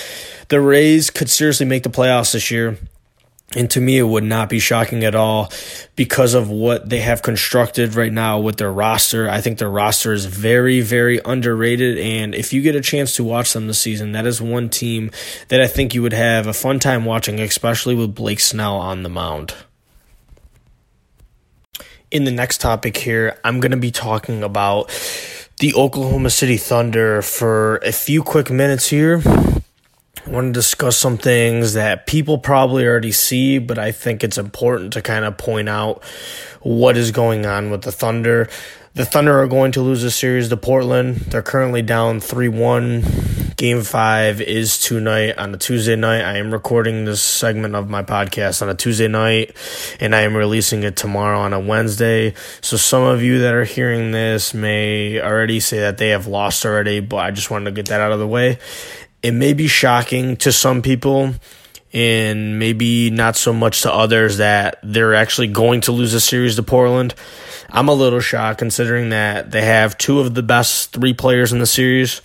The 0.49 0.61
Rays 0.61 1.09
could 1.09 1.29
seriously 1.29 1.65
make 1.65 1.83
the 1.83 1.89
playoffs 1.89 2.33
this 2.33 2.51
year. 2.51 2.77
And 3.55 3.69
to 3.71 3.79
me, 3.79 3.97
it 3.97 4.03
would 4.03 4.23
not 4.23 4.49
be 4.49 4.59
shocking 4.59 5.03
at 5.03 5.15
all 5.15 5.51
because 5.95 6.33
of 6.33 6.49
what 6.49 6.89
they 6.89 6.99
have 6.99 7.21
constructed 7.21 7.95
right 7.95 8.11
now 8.11 8.39
with 8.39 8.57
their 8.57 8.71
roster. 8.71 9.29
I 9.29 9.39
think 9.39 9.59
their 9.59 9.69
roster 9.69 10.13
is 10.13 10.25
very, 10.25 10.81
very 10.81 11.21
underrated. 11.23 11.97
And 11.99 12.35
if 12.35 12.53
you 12.53 12.61
get 12.61 12.75
a 12.75 12.81
chance 12.81 13.15
to 13.15 13.23
watch 13.23 13.53
them 13.53 13.67
this 13.67 13.79
season, 13.79 14.13
that 14.13 14.25
is 14.25 14.41
one 14.41 14.69
team 14.69 15.11
that 15.49 15.61
I 15.61 15.67
think 15.67 15.93
you 15.93 16.01
would 16.01 16.11
have 16.11 16.47
a 16.47 16.53
fun 16.53 16.79
time 16.79 17.05
watching, 17.05 17.39
especially 17.39 17.95
with 17.95 18.15
Blake 18.15 18.39
Snell 18.39 18.75
on 18.75 19.03
the 19.03 19.09
mound 19.09 19.53
in 22.15 22.23
the 22.23 22.31
next 22.31 22.61
topic 22.61 22.95
here, 22.95 23.37
I'm 23.43 23.59
going 23.59 23.71
to 23.71 23.77
be 23.77 23.91
talking 23.91 24.41
about 24.41 24.87
the 25.59 25.73
Oklahoma 25.73 26.29
City 26.29 26.55
Thunder 26.55 27.21
for 27.21 27.75
a 27.83 27.91
few 27.91 28.23
quick 28.23 28.49
minutes 28.49 28.87
here. 28.87 29.21
I 29.25 30.29
want 30.29 30.47
to 30.47 30.51
discuss 30.53 30.95
some 30.95 31.17
things 31.17 31.73
that 31.73 32.07
people 32.07 32.37
probably 32.37 32.85
already 32.85 33.11
see, 33.11 33.57
but 33.57 33.77
I 33.77 33.91
think 33.91 34.23
it's 34.23 34.37
important 34.37 34.93
to 34.93 35.01
kind 35.01 35.25
of 35.25 35.37
point 35.37 35.67
out 35.67 36.05
what 36.61 36.95
is 36.95 37.11
going 37.11 37.45
on 37.45 37.69
with 37.69 37.81
the 37.81 37.91
Thunder. 37.91 38.47
The 38.93 39.03
Thunder 39.03 39.37
are 39.37 39.47
going 39.47 39.73
to 39.73 39.81
lose 39.81 40.01
a 40.03 40.09
series 40.09 40.47
to 40.47 40.55
Portland. 40.55 41.17
They're 41.17 41.41
currently 41.41 41.81
down 41.81 42.21
3 42.21 42.47
1 42.47 43.44
Game 43.55 43.83
five 43.83 44.41
is 44.41 44.77
tonight 44.79 45.37
on 45.37 45.53
a 45.53 45.57
Tuesday 45.57 45.95
night. 45.95 46.23
I 46.23 46.39
am 46.39 46.51
recording 46.51 47.05
this 47.05 47.21
segment 47.21 47.73
of 47.73 47.89
my 47.89 48.03
podcast 48.03 48.61
on 48.61 48.67
a 48.67 48.75
Tuesday 48.75 49.07
night, 49.07 49.55
and 50.01 50.13
I 50.13 50.21
am 50.21 50.35
releasing 50.35 50.83
it 50.83 50.97
tomorrow 50.97 51.39
on 51.39 51.53
a 51.53 51.59
Wednesday. 51.59 52.33
So 52.59 52.75
some 52.75 53.03
of 53.03 53.23
you 53.23 53.39
that 53.39 53.53
are 53.53 53.63
hearing 53.63 54.11
this 54.11 54.53
may 54.53 55.21
already 55.21 55.61
say 55.61 55.79
that 55.79 55.97
they 55.97 56.09
have 56.09 56.27
lost 56.27 56.65
already, 56.65 56.99
but 56.99 57.17
I 57.17 57.31
just 57.31 57.49
wanted 57.49 57.65
to 57.65 57.71
get 57.71 57.85
that 57.87 58.01
out 58.01 58.11
of 58.11 58.19
the 58.19 58.27
way. 58.27 58.59
It 59.23 59.31
may 59.31 59.53
be 59.53 59.67
shocking 59.67 60.35
to 60.37 60.51
some 60.51 60.81
people 60.81 61.33
and 61.93 62.59
maybe 62.59 63.09
not 63.09 63.37
so 63.37 63.53
much 63.53 63.83
to 63.83 63.93
others 63.93 64.37
that 64.37 64.79
they're 64.83 65.15
actually 65.15 65.47
going 65.47 65.79
to 65.81 65.93
lose 65.93 66.13
a 66.13 66.19
series 66.19 66.57
to 66.57 66.63
Portland. 66.63 67.15
I'm 67.69 67.87
a 67.87 67.93
little 67.93 68.19
shocked 68.19 68.59
considering 68.59 69.11
that 69.11 69.51
they 69.51 69.63
have 69.63 69.97
two 69.97 70.19
of 70.19 70.33
the 70.33 70.43
best 70.43 70.91
three 70.91 71.13
players 71.13 71.53
in 71.53 71.59
the 71.59 71.65
series 71.65 72.21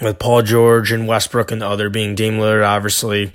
with 0.00 0.18
Paul 0.18 0.42
George 0.42 0.92
and 0.92 1.06
Westbrook 1.06 1.50
and 1.50 1.62
the 1.62 1.68
other 1.68 1.88
being 1.88 2.14
Dame 2.14 2.34
Lillard, 2.34 2.66
obviously. 2.66 3.32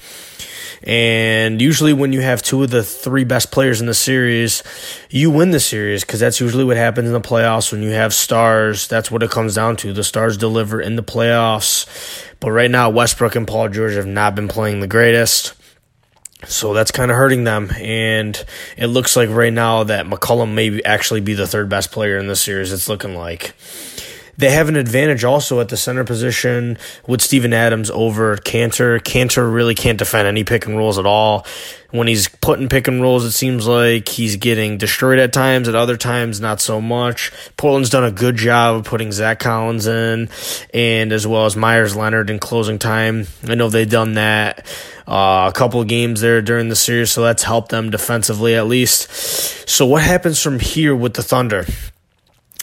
And 0.84 1.62
usually, 1.62 1.94
when 1.94 2.12
you 2.12 2.22
have 2.22 2.42
two 2.42 2.64
of 2.64 2.72
the 2.72 2.84
three 2.84 3.24
best 3.24 3.52
players 3.52 3.82
in 3.82 3.88
the 3.88 3.94
series, 3.94 4.64
you 5.12 5.30
win 5.30 5.52
the 5.52 5.60
series 5.60 6.04
because 6.04 6.20
that's 6.20 6.40
usually 6.40 6.64
what 6.64 6.78
happens 6.78 7.08
in 7.08 7.14
the 7.14 7.22
playoffs. 7.22 7.72
When 7.72 7.84
you 7.84 7.92
have 7.92 8.14
stars, 8.14 8.88
that's 8.88 9.12
what 9.12 9.22
it 9.22 9.30
comes 9.30 9.54
down 9.54 9.76
to. 9.78 9.94
The 9.94 10.04
stars 10.04 10.38
deliver 10.38 10.82
in 10.82 10.96
the 10.96 11.04
playoffs. 11.04 11.86
But 12.40 12.52
right 12.52 12.72
now, 12.72 12.90
Westbrook 12.90 13.36
and 13.36 13.48
Paul 13.48 13.70
George 13.70 13.94
have 13.94 14.08
not 14.08 14.34
been 14.34 14.48
playing 14.48 14.80
the 14.80 14.88
greatest. 14.88 15.54
So 16.48 16.74
that's 16.74 16.90
kind 16.90 17.12
of 17.12 17.18
hurting 17.18 17.44
them. 17.44 17.70
And 17.78 18.44
it 18.76 18.88
looks 18.88 19.16
like 19.16 19.30
right 19.30 19.54
now 19.54 19.84
that 19.84 20.08
McCollum 20.08 20.56
may 20.56 20.82
actually 20.82 21.22
be 21.22 21.36
the 21.36 21.46
third 21.46 21.70
best 21.70 21.92
player 21.92 22.18
in 22.18 22.26
this 22.26 22.42
series. 22.42 22.74
It's 22.74 22.90
looking 22.90 23.16
like. 23.16 23.54
They 24.38 24.52
have 24.52 24.70
an 24.70 24.76
advantage 24.76 25.24
also 25.24 25.60
at 25.60 25.70
the 25.70 25.78
center 25.78 26.04
position 26.04 26.78
with 27.08 27.22
Steven 27.22 27.54
Adams 27.54 27.90
over 27.92 28.38
Kanter. 28.38 29.00
Kanter 29.00 29.54
really 29.54 29.76
can't 29.76 29.98
defend 29.98 30.28
any 30.28 30.44
pick 30.44 30.66
and 30.66 30.78
rolls 30.78 30.98
at 30.98 31.06
all. 31.06 31.46
When 31.92 32.08
he's 32.08 32.30
putting 32.30 32.70
pick 32.70 32.88
and 32.88 33.02
rolls, 33.02 33.26
it 33.26 33.32
seems 33.32 33.68
like 33.68 34.08
he's 34.08 34.38
getting 34.38 34.78
destroyed 34.78 35.20
at 35.20 35.34
times. 35.34 35.68
At 35.68 35.76
other 35.76 35.98
times, 35.98 36.40
not 36.40 36.62
so 36.62 36.80
much. 36.80 37.32
Portland's 37.58 37.90
done 37.90 38.06
a 38.06 38.12
good 38.12 38.38
job 38.38 38.78
of 38.78 38.86
putting 38.86 39.12
Zach 39.12 39.40
Collins 39.40 39.88
in, 39.88 40.30
and 40.74 41.12
as 41.12 41.28
well 41.28 41.46
as 41.46 41.58
Meyers 41.58 41.96
Leonard 41.96 42.30
in 42.30 42.40
closing 42.40 42.80
time. 42.80 43.28
I 43.46 43.56
know 43.56 43.70
they've 43.70 43.90
done 43.90 44.14
that 44.14 44.66
uh, 45.06 45.52
a 45.54 45.54
couple 45.54 45.82
of 45.82 45.88
games 45.90 46.22
there 46.22 46.42
during 46.42 46.70
the 46.70 46.76
series, 46.76 47.12
so 47.12 47.24
that's 47.24 47.44
helped 47.44 47.70
them 47.70 47.90
defensively 47.90 48.56
at 48.56 48.68
least. 48.68 49.12
So, 49.68 49.86
what 49.86 50.04
happens 50.04 50.42
from 50.42 50.60
here 50.60 50.96
with 50.96 51.16
the 51.16 51.24
Thunder? 51.24 51.66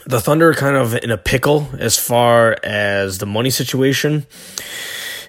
The 0.08 0.22
Thunder 0.22 0.48
are 0.48 0.54
kind 0.54 0.74
of 0.74 0.94
in 0.94 1.10
a 1.10 1.18
pickle 1.18 1.68
as 1.78 1.98
far 1.98 2.56
as 2.64 3.18
the 3.18 3.26
money 3.26 3.50
situation. 3.50 4.26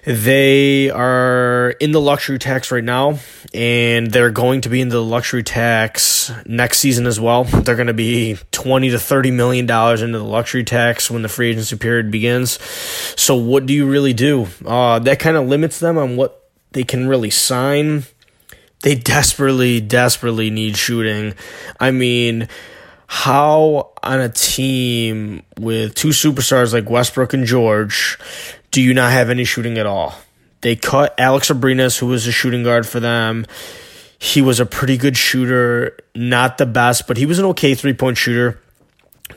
They 0.04 0.88
are 0.88 1.74
in 1.78 1.92
the 1.92 2.00
luxury 2.00 2.38
tax 2.38 2.72
right 2.72 2.82
now, 2.82 3.18
and 3.52 4.10
they're 4.10 4.30
going 4.30 4.62
to 4.62 4.70
be 4.70 4.80
in 4.80 4.88
the 4.88 5.02
luxury 5.02 5.42
tax 5.42 6.32
next 6.46 6.78
season 6.78 7.06
as 7.06 7.20
well. 7.20 7.44
They're 7.44 7.76
going 7.76 7.88
to 7.88 7.92
be 7.92 8.38
twenty 8.52 8.88
to 8.88 8.98
thirty 8.98 9.30
million 9.30 9.66
dollars 9.66 10.00
into 10.00 10.16
the 10.16 10.24
luxury 10.24 10.64
tax 10.64 11.10
when 11.10 11.20
the 11.20 11.28
free 11.28 11.50
agency 11.50 11.76
period 11.76 12.10
begins. 12.10 12.52
So, 13.20 13.36
what 13.36 13.66
do 13.66 13.74
you 13.74 13.86
really 13.86 14.14
do? 14.14 14.46
Uh, 14.64 15.00
that 15.00 15.18
kind 15.18 15.36
of 15.36 15.46
limits 15.46 15.78
them 15.78 15.98
on 15.98 16.16
what 16.16 16.48
they 16.72 16.84
can 16.84 17.06
really 17.06 17.30
sign. 17.30 18.04
They 18.82 18.94
desperately, 18.94 19.82
desperately 19.82 20.48
need 20.48 20.78
shooting. 20.78 21.34
I 21.78 21.90
mean, 21.90 22.48
how 23.12 23.90
on 24.04 24.20
a 24.20 24.28
team 24.28 25.42
with 25.58 25.96
two 25.96 26.10
superstars 26.10 26.72
like 26.72 26.88
Westbrook 26.88 27.34
and 27.34 27.44
George 27.44 28.16
do 28.70 28.80
you 28.80 28.94
not 28.94 29.10
have 29.10 29.30
any 29.30 29.42
shooting 29.42 29.78
at 29.78 29.86
all? 29.86 30.14
They 30.60 30.76
cut 30.76 31.18
Alex 31.18 31.50
Abrines, 31.50 31.98
who 31.98 32.06
was 32.06 32.28
a 32.28 32.32
shooting 32.32 32.62
guard 32.62 32.86
for 32.86 33.00
them. 33.00 33.46
He 34.20 34.40
was 34.40 34.60
a 34.60 34.64
pretty 34.64 34.96
good 34.96 35.16
shooter, 35.16 35.98
not 36.14 36.56
the 36.58 36.66
best, 36.66 37.08
but 37.08 37.16
he 37.16 37.26
was 37.26 37.40
an 37.40 37.46
okay 37.46 37.74
three 37.74 37.94
point 37.94 38.16
shooter. 38.16 38.60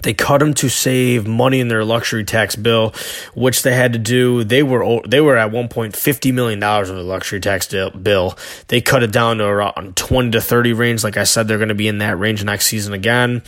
They 0.04 0.14
cut 0.14 0.42
him 0.42 0.54
to 0.56 0.70
save 0.70 1.26
money 1.28 1.60
in 1.60 1.68
their 1.70 1.84
luxury 1.84 2.24
tax 2.24 2.56
bill, 2.56 2.94
which 3.34 3.64
they 3.64 3.74
had 3.74 3.94
to 3.94 4.00
do. 4.00 4.44
They 4.44 4.62
were 4.64 5.02
they 5.08 5.22
were 5.22 5.38
at 5.38 5.52
one 5.52 5.70
point 5.70 5.96
fifty 5.96 6.32
million 6.32 6.60
dollars 6.60 6.90
of 6.90 6.98
the 6.98 7.04
luxury 7.04 7.40
tax 7.40 7.68
bill. 7.68 8.38
They 8.68 8.82
cut 8.82 9.04
it 9.04 9.12
down 9.12 9.38
to 9.38 9.46
around 9.46 9.96
twenty 9.96 10.32
to 10.32 10.42
thirty 10.42 10.74
range. 10.74 11.04
Like 11.04 11.18
I 11.18 11.24
said, 11.24 11.48
they're 11.48 11.58
going 11.58 11.70
to 11.70 11.76
be 11.76 11.88
in 11.88 12.00
that 12.00 12.18
range 12.18 12.44
next 12.44 12.68
season 12.68 12.94
again. 12.94 13.42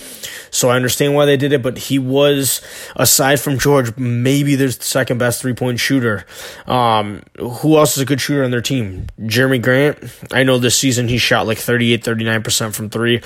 So 0.50 0.70
I 0.70 0.76
understand 0.76 1.14
why 1.14 1.26
they 1.26 1.38
did 1.38 1.52
it, 1.52 1.62
but 1.62 1.78
he 1.78 2.00
was 2.00 2.62
aside 2.96 3.40
from 3.40 3.60
George, 3.60 3.96
maybe 3.98 4.56
their 4.56 4.72
second 4.72 5.18
best 5.18 5.42
three 5.42 5.54
point 5.54 5.80
shooter. 5.80 6.26
Um, 6.68 7.24
who 7.38 7.78
else 7.78 7.98
is 7.98 8.04
a 8.04 8.06
good 8.06 8.22
shooter 8.22 8.44
on 8.44 8.52
their 8.52 8.62
team? 8.62 9.08
Jerami 9.20 9.62
Grant. 9.62 9.98
I 10.32 10.44
know 10.44 10.58
this 10.58 10.78
season 10.78 11.08
he 11.08 11.18
shot 11.18 11.48
like 11.48 11.58
38, 11.58 12.04
39 12.04 12.44
percent 12.44 12.76
from 12.76 12.90
three. 12.90 13.22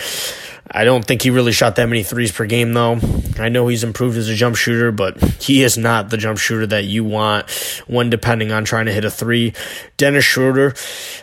I 0.71 0.84
don't 0.84 1.03
think 1.03 1.23
he 1.23 1.29
really 1.32 1.51
shot 1.51 1.75
that 1.77 1.89
many 1.89 2.03
threes 2.03 2.32
per 2.32 2.45
game, 2.45 2.73
though. 2.73 2.99
I 3.39 3.49
know 3.49 3.67
he's 3.67 3.84
improved 3.84 4.17
as 4.17 4.29
a 4.29 4.36
jump 4.36 4.55
shooter, 4.55 4.91
but 4.91 5.21
he 5.41 5.63
is 5.63 5.77
not 5.77 6.10
the 6.10 6.17
jump 6.17 6.38
shooter 6.38 6.67
that 6.67 6.86
you 6.86 7.03
want 7.03 7.49
when 7.88 8.10
depending 8.10 8.51
on 8.51 8.65
trying 8.65 8.86
to 8.86 8.93
hit 8.93 9.05
a 9.05 9.10
three. 9.10 9.53
Dennis 9.97 10.25
Schroeder, 10.25 10.75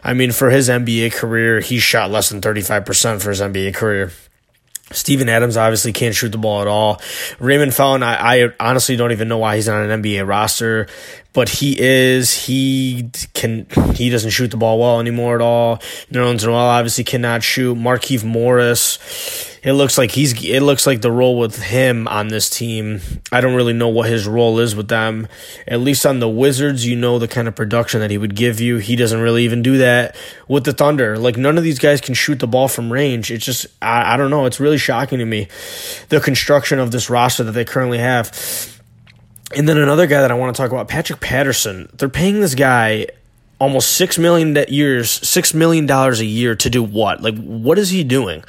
I 0.02 0.14
mean, 0.14 0.32
for 0.32 0.50
his 0.50 0.68
NBA 0.68 1.12
career, 1.12 1.60
he 1.60 1.78
shot 1.78 2.10
less 2.10 2.28
than 2.28 2.40
35% 2.40 3.22
for 3.22 3.30
his 3.30 3.40
NBA 3.40 3.74
career. 3.74 4.12
Steven 4.92 5.28
Adams 5.28 5.56
obviously 5.56 5.92
can't 5.92 6.14
shoot 6.14 6.30
the 6.30 6.38
ball 6.38 6.60
at 6.60 6.68
all. 6.68 7.00
Raymond 7.40 7.74
Felton, 7.74 8.04
I, 8.04 8.44
I, 8.44 8.48
honestly 8.60 8.94
don't 8.94 9.10
even 9.10 9.26
know 9.26 9.38
why 9.38 9.56
he's 9.56 9.68
on 9.68 9.90
an 9.90 10.02
NBA 10.02 10.26
roster, 10.26 10.86
but 11.36 11.50
he 11.50 11.76
is. 11.78 12.32
He 12.32 13.10
can. 13.34 13.66
He 13.94 14.08
doesn't 14.08 14.30
shoot 14.30 14.50
the 14.50 14.56
ball 14.56 14.80
well 14.80 15.00
anymore 15.00 15.34
at 15.34 15.42
all. 15.42 15.76
Nerlens 16.10 16.46
Noel 16.46 16.56
obviously 16.56 17.04
cannot 17.04 17.42
shoot. 17.42 17.76
Markieff 17.76 18.24
Morris 18.24 18.98
it 19.66 19.72
looks 19.72 19.98
like 19.98 20.12
he's 20.12 20.44
it 20.44 20.60
looks 20.60 20.86
like 20.86 21.00
the 21.00 21.10
role 21.10 21.36
with 21.36 21.60
him 21.60 22.06
on 22.06 22.28
this 22.28 22.48
team. 22.48 23.00
I 23.32 23.40
don't 23.40 23.56
really 23.56 23.72
know 23.72 23.88
what 23.88 24.08
his 24.08 24.24
role 24.28 24.60
is 24.60 24.76
with 24.76 24.86
them. 24.86 25.26
At 25.66 25.80
least 25.80 26.06
on 26.06 26.20
the 26.20 26.28
Wizards, 26.28 26.86
you 26.86 26.94
know 26.94 27.18
the 27.18 27.26
kind 27.26 27.48
of 27.48 27.56
production 27.56 27.98
that 27.98 28.12
he 28.12 28.16
would 28.16 28.36
give 28.36 28.60
you. 28.60 28.76
He 28.76 28.94
doesn't 28.94 29.20
really 29.20 29.42
even 29.44 29.62
do 29.62 29.78
that 29.78 30.14
with 30.46 30.62
the 30.62 30.72
Thunder. 30.72 31.18
Like 31.18 31.36
none 31.36 31.58
of 31.58 31.64
these 31.64 31.80
guys 31.80 32.00
can 32.00 32.14
shoot 32.14 32.38
the 32.38 32.46
ball 32.46 32.68
from 32.68 32.92
range. 32.92 33.32
It's 33.32 33.44
just 33.44 33.66
I, 33.82 34.14
I 34.14 34.16
don't 34.16 34.30
know. 34.30 34.46
It's 34.46 34.60
really 34.60 34.78
shocking 34.78 35.18
to 35.18 35.26
me 35.26 35.48
the 36.10 36.20
construction 36.20 36.78
of 36.78 36.92
this 36.92 37.10
roster 37.10 37.42
that 37.42 37.50
they 37.50 37.64
currently 37.64 37.98
have. 37.98 38.75
And 39.54 39.68
then 39.68 39.78
another 39.78 40.06
guy 40.06 40.20
that 40.20 40.30
I 40.30 40.34
want 40.34 40.54
to 40.54 40.60
talk 40.60 40.72
about, 40.72 40.88
Patrick 40.88 41.20
Patterson. 41.20 41.88
They're 41.94 42.08
paying 42.08 42.40
this 42.40 42.54
guy 42.54 43.06
almost 43.58 43.92
six 43.92 44.18
million 44.18 44.56
years, 44.68 45.10
six 45.10 45.54
million 45.54 45.86
dollars 45.86 46.20
a 46.20 46.26
year 46.26 46.56
to 46.56 46.70
do 46.70 46.82
what? 46.82 47.22
Like, 47.22 47.36
what 47.38 47.78
is 47.78 47.90
he 47.90 48.04
doing? 48.04 48.44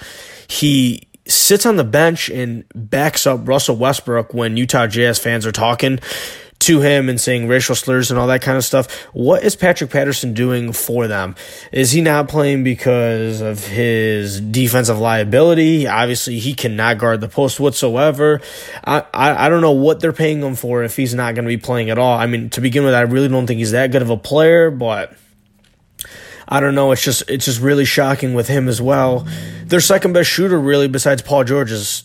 He 0.48 1.08
sits 1.28 1.66
on 1.66 1.76
the 1.76 1.84
bench 1.84 2.30
and 2.30 2.64
backs 2.74 3.28
up 3.28 3.48
Russell 3.48 3.76
Westbrook 3.76 4.34
when 4.34 4.58
Utah 4.58 4.88
Jazz 4.88 5.20
fans 5.20 5.46
are 5.46 5.52
talking 5.52 6.00
to 6.68 6.82
him 6.82 7.08
and 7.08 7.20
saying 7.20 7.48
racial 7.48 7.76
slurs 7.76 8.12
and 8.12 8.20
all 8.20 8.28
that 8.28 8.42
kind 8.42 8.58
of 8.58 8.64
stuff. 8.64 8.92
What 9.14 9.44
is 9.44 9.56
Patrick 9.56 9.90
Patterson 9.90 10.34
doing 10.34 10.74
for 10.74 11.08
them? 11.08 11.36
Is 11.72 11.92
he 11.92 12.02
not 12.02 12.28
playing 12.28 12.64
because 12.64 13.40
of 13.40 13.66
his 13.66 14.42
defensive 14.42 15.00
liability? 15.00 15.88
Obviously, 15.88 16.40
he 16.40 16.54
cannot 16.54 16.98
guard 16.98 17.22
the 17.22 17.30
post 17.30 17.60
whatsoever. 17.60 18.42
I, 18.84 19.06
I, 19.14 19.46
I 19.46 19.50
don't 19.50 19.62
know 19.62 19.72
what 19.72 20.02
they're 20.02 20.14
paying 20.14 20.42
him 20.42 20.56
for 20.56 20.84
if 20.84 20.98
he's 20.98 21.14
not 21.14 21.36
going 21.36 21.46
to 21.46 21.50
be 21.50 21.58
playing 21.58 21.90
at 21.90 21.98
all. 21.98 22.18
I 22.18 22.26
mean, 22.26 22.50
to 22.52 22.62
begin 22.62 22.84
with, 22.84 22.94
I 22.94 23.02
really 23.02 23.30
don't 23.30 23.48
think 23.48 23.60
he's 23.60 23.72
that 23.72 23.92
good 23.92 24.02
of 24.02 24.10
a 24.10 24.18
player, 24.18 24.70
but 24.70 25.16
I 26.50 26.60
don't 26.60 26.76
know. 26.76 26.92
It's 26.92 27.04
just 27.04 27.30
it's 27.30 27.46
just 27.46 27.62
really 27.62 27.86
shocking 27.86 28.34
with 28.34 28.50
him 28.50 28.68
as 28.68 28.82
well. 28.82 29.26
Their 29.66 29.80
second 29.80 30.14
best 30.14 30.30
shooter, 30.30 30.60
really, 30.60 30.88
besides 30.88 31.22
Paul 31.22 31.46
George, 31.46 31.72
is 31.72 32.04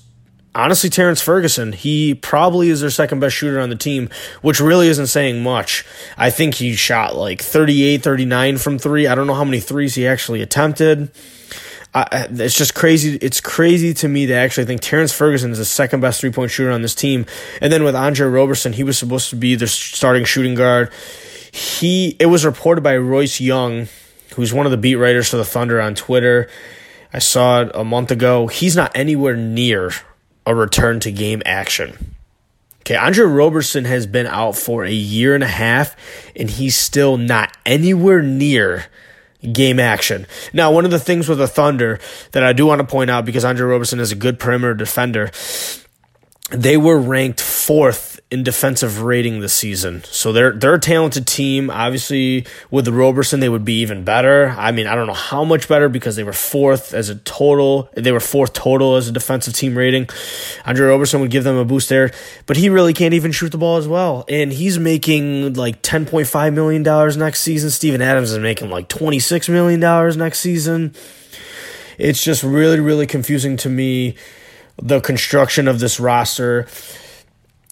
honestly 0.55 0.91
Terrance 0.91 1.21
Ferguson. 1.21 1.73
He 1.73 2.15
probably 2.15 2.69
is 2.69 2.81
their 2.81 2.91
second 2.91 3.21
best 3.21 3.37
shooter 3.37 3.61
on 3.61 3.71
the 3.71 3.77
team, 3.77 4.09
which 4.41 4.61
really 4.61 4.89
isn't 4.89 5.07
saying 5.09 5.43
much. 5.43 5.85
I 6.17 6.31
think 6.31 6.55
he 6.55 6.75
shot 6.75 7.17
like 7.17 7.43
38, 7.43 8.03
39 8.03 8.59
from 8.59 8.79
three. 8.79 9.07
I 9.07 9.15
don't 9.15 9.27
know 9.27 9.35
how 9.35 9.45
many 9.45 9.61
threes 9.61 9.95
he 9.95 10.07
actually 10.07 10.43
attempted. 10.43 11.11
I, 11.95 12.27
it's 12.31 12.57
just 12.57 12.75
crazy. 12.75 13.17
It's 13.17 13.41
crazy 13.41 13.93
to 13.95 14.09
me 14.09 14.27
to 14.27 14.33
actually 14.35 14.65
think 14.65 14.81
Terrance 14.81 15.13
Ferguson 15.13 15.51
is 15.51 15.59
the 15.59 15.65
second 15.67 16.01
best 16.01 16.21
three 16.21 16.33
point 16.33 16.51
shooter 16.51 16.71
on 16.71 16.81
this 16.81 16.95
team. 16.95 17.27
And 17.61 17.71
then 17.71 17.85
with 17.85 17.95
Andre 17.95 18.29
Roberson, 18.29 18.73
he 18.73 18.83
was 18.83 18.97
supposed 18.97 19.29
to 19.31 19.37
be 19.37 19.57
the 19.57 19.67
starting 19.67 20.25
shooting 20.25 20.55
guard. 20.55 20.91
He 21.53 22.17
it 22.19 22.27
was 22.27 22.47
reported 22.47 22.81
by 22.81 22.97
Royce 22.97 23.41
Young 23.41 23.89
who's 24.35 24.53
one 24.53 24.67
of 24.67 24.73
the 24.73 24.79
beat 24.79 24.97
writers 24.97 25.29
for 25.29 25.37
the 25.37 25.45
Thunder 25.45 25.81
on 25.81 25.95
Twitter. 25.95 26.49
I 27.13 27.19
saw 27.19 27.63
it 27.63 27.71
a 27.75 27.85
month 27.85 28.11
ago. 28.11 28.47
He's 28.47 28.75
not 28.75 28.93
anywhere 28.95 29.37
near 29.37 29.93
a 30.47 30.55
return 30.55 31.01
to 31.01 31.13
game 31.13 31.43
action. 31.45 32.17
Okay, 32.81 32.97
Andre 32.97 33.27
Roberson 33.27 33.85
has 33.85 34.07
been 34.07 34.27
out 34.27 34.57
for 34.57 34.85
a 34.85 34.93
year 34.93 35.37
and 35.37 35.45
a 35.45 35.49
half, 35.49 35.95
and 36.35 36.51
he's 36.51 36.77
still 36.77 37.17
not 37.17 37.57
anywhere 37.65 38.23
near 38.23 38.87
game 39.53 39.79
action. 39.79 40.27
Now, 40.53 40.73
one 40.73 40.85
of 40.85 40.91
the 40.91 40.99
things 40.99 41.29
with 41.29 41.39
the 41.39 41.47
Thunder 41.47 42.01
that 42.33 42.43
I 42.43 42.53
do 42.53 42.67
want 42.67 42.81
to 42.81 42.87
point 42.87 43.11
out, 43.11 43.25
because 43.25 43.45
Andre 43.45 43.67
Roberson 43.67 44.01
is 44.01 44.11
a 44.11 44.17
good 44.17 44.41
perimeter 44.41 44.75
defender, 44.75 45.31
they 46.51 46.77
were 46.77 46.99
ranked 46.99 47.41
fourth 47.41 48.12
in 48.33 48.43
defensive 48.43 49.03
rating 49.03 49.41
this 49.41 49.53
season. 49.53 50.03
So 50.05 50.33
they're 50.33 50.53
they're 50.53 50.75
a 50.75 50.81
talented 50.81 51.27
team. 51.27 51.69
Obviously, 51.71 52.47
with 52.71 52.87
the 52.87 52.93
Roberson, 52.93 53.41
they 53.41 53.49
would 53.51 53.65
be 53.65 53.81
even 53.81 54.05
better. 54.05 54.55
I 54.57 54.73
mean, 54.73 54.87
I 54.87 54.95
don't 54.95 55.07
know 55.07 55.13
how 55.13 55.45
much 55.45 55.69
better 55.69 55.91
because 55.91 56.17
they 56.17 56.25
were 56.25 56.33
fourth 56.33 56.95
as 56.95 57.11
a 57.11 57.17
total. 57.17 57.91
They 57.95 58.11
were 58.11 58.21
fourth 58.21 58.55
total 58.55 58.97
as 58.97 59.07
a 59.07 59.13
defensive 59.13 59.53
team 59.53 59.77
rating. 59.77 60.09
Andre 60.65 60.87
Roberson 60.87 61.21
would 61.21 61.31
give 61.31 61.45
them 61.45 61.57
a 61.57 61.65
boost 61.67 61.91
there, 61.91 62.11
but 62.47 62.57
he 62.57 62.71
really 62.71 62.95
can't 62.95 63.13
even 63.13 63.33
shoot 63.33 63.53
the 63.53 63.59
ball 63.59 63.77
as 63.77 63.87
well. 63.87 64.25
And 64.31 64.51
he's 64.51 64.79
making 64.79 65.53
like 65.53 65.83
ten 65.83 66.07
point 66.07 66.27
five 66.27 66.55
million 66.55 66.83
dollars 66.83 67.19
next 67.19 67.43
season. 67.43 67.69
Steven 67.69 68.01
Adams 68.01 68.33
is 68.33 68.39
making 68.39 68.71
like 68.71 68.89
twenty 68.89 69.19
six 69.19 69.47
million 69.51 69.79
dollars 69.79 70.17
next 70.17 70.41
season. 70.41 70.95
It's 71.99 72.25
just 72.25 72.43
really, 72.43 72.81
really 72.81 73.07
confusing 73.07 73.59
to 73.59 73.69
me 73.69 74.17
the 74.83 75.01
construction 75.01 75.69
of 75.69 75.81
this 75.81 76.01
roster. 76.01 76.67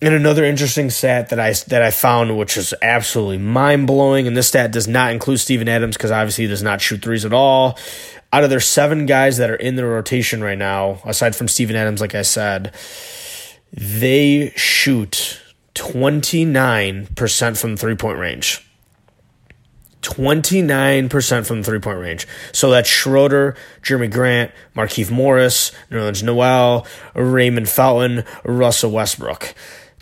And 0.02 0.14
another 0.14 0.44
interesting 0.44 0.88
stat 0.88 1.28
that 1.28 1.38
I 1.38 1.52
that 1.68 1.82
I 1.82 1.90
found, 1.90 2.38
which 2.38 2.56
is 2.56 2.72
absolutely 2.80 3.36
mind 3.36 3.86
blowing, 3.86 4.26
and 4.26 4.34
this 4.34 4.48
stat 4.48 4.72
does 4.72 4.88
not 4.88 5.12
include 5.12 5.40
Steven 5.40 5.68
Adams 5.68 5.96
because 5.96 6.10
obviously 6.10 6.44
he 6.44 6.48
does 6.48 6.62
not 6.62 6.80
shoot 6.80 7.02
threes 7.02 7.26
at 7.26 7.34
all. 7.34 7.78
Out 8.32 8.44
of 8.44 8.48
their 8.48 8.60
seven 8.60 9.04
guys 9.04 9.36
that 9.36 9.50
are 9.50 9.56
in 9.56 9.76
the 9.76 9.84
rotation 9.84 10.42
right 10.42 10.56
now, 10.56 11.00
aside 11.04 11.36
from 11.36 11.48
Steven 11.48 11.76
Adams, 11.76 12.00
like 12.00 12.14
I 12.14 12.22
said, 12.22 12.74
they 13.72 14.52
shoot 14.56 15.38
twenty 15.74 16.46
nine 16.46 17.08
percent 17.14 17.58
from 17.58 17.76
three 17.76 17.96
point 17.96 18.18
range. 18.18 18.66
29% 20.02 21.46
from 21.46 21.58
the 21.58 21.62
three 21.62 21.78
point 21.78 21.98
range. 21.98 22.26
So 22.52 22.70
that's 22.70 22.88
Schroeder, 22.88 23.54
Jerami 23.82 24.10
Grant, 24.10 24.50
Markieff 24.74 25.10
Morris, 25.10 25.72
Nerlens 25.90 26.22
Noel, 26.22 26.86
Raymond 27.14 27.68
Felton, 27.68 28.24
Russell 28.42 28.92
Westbrook. 28.92 29.54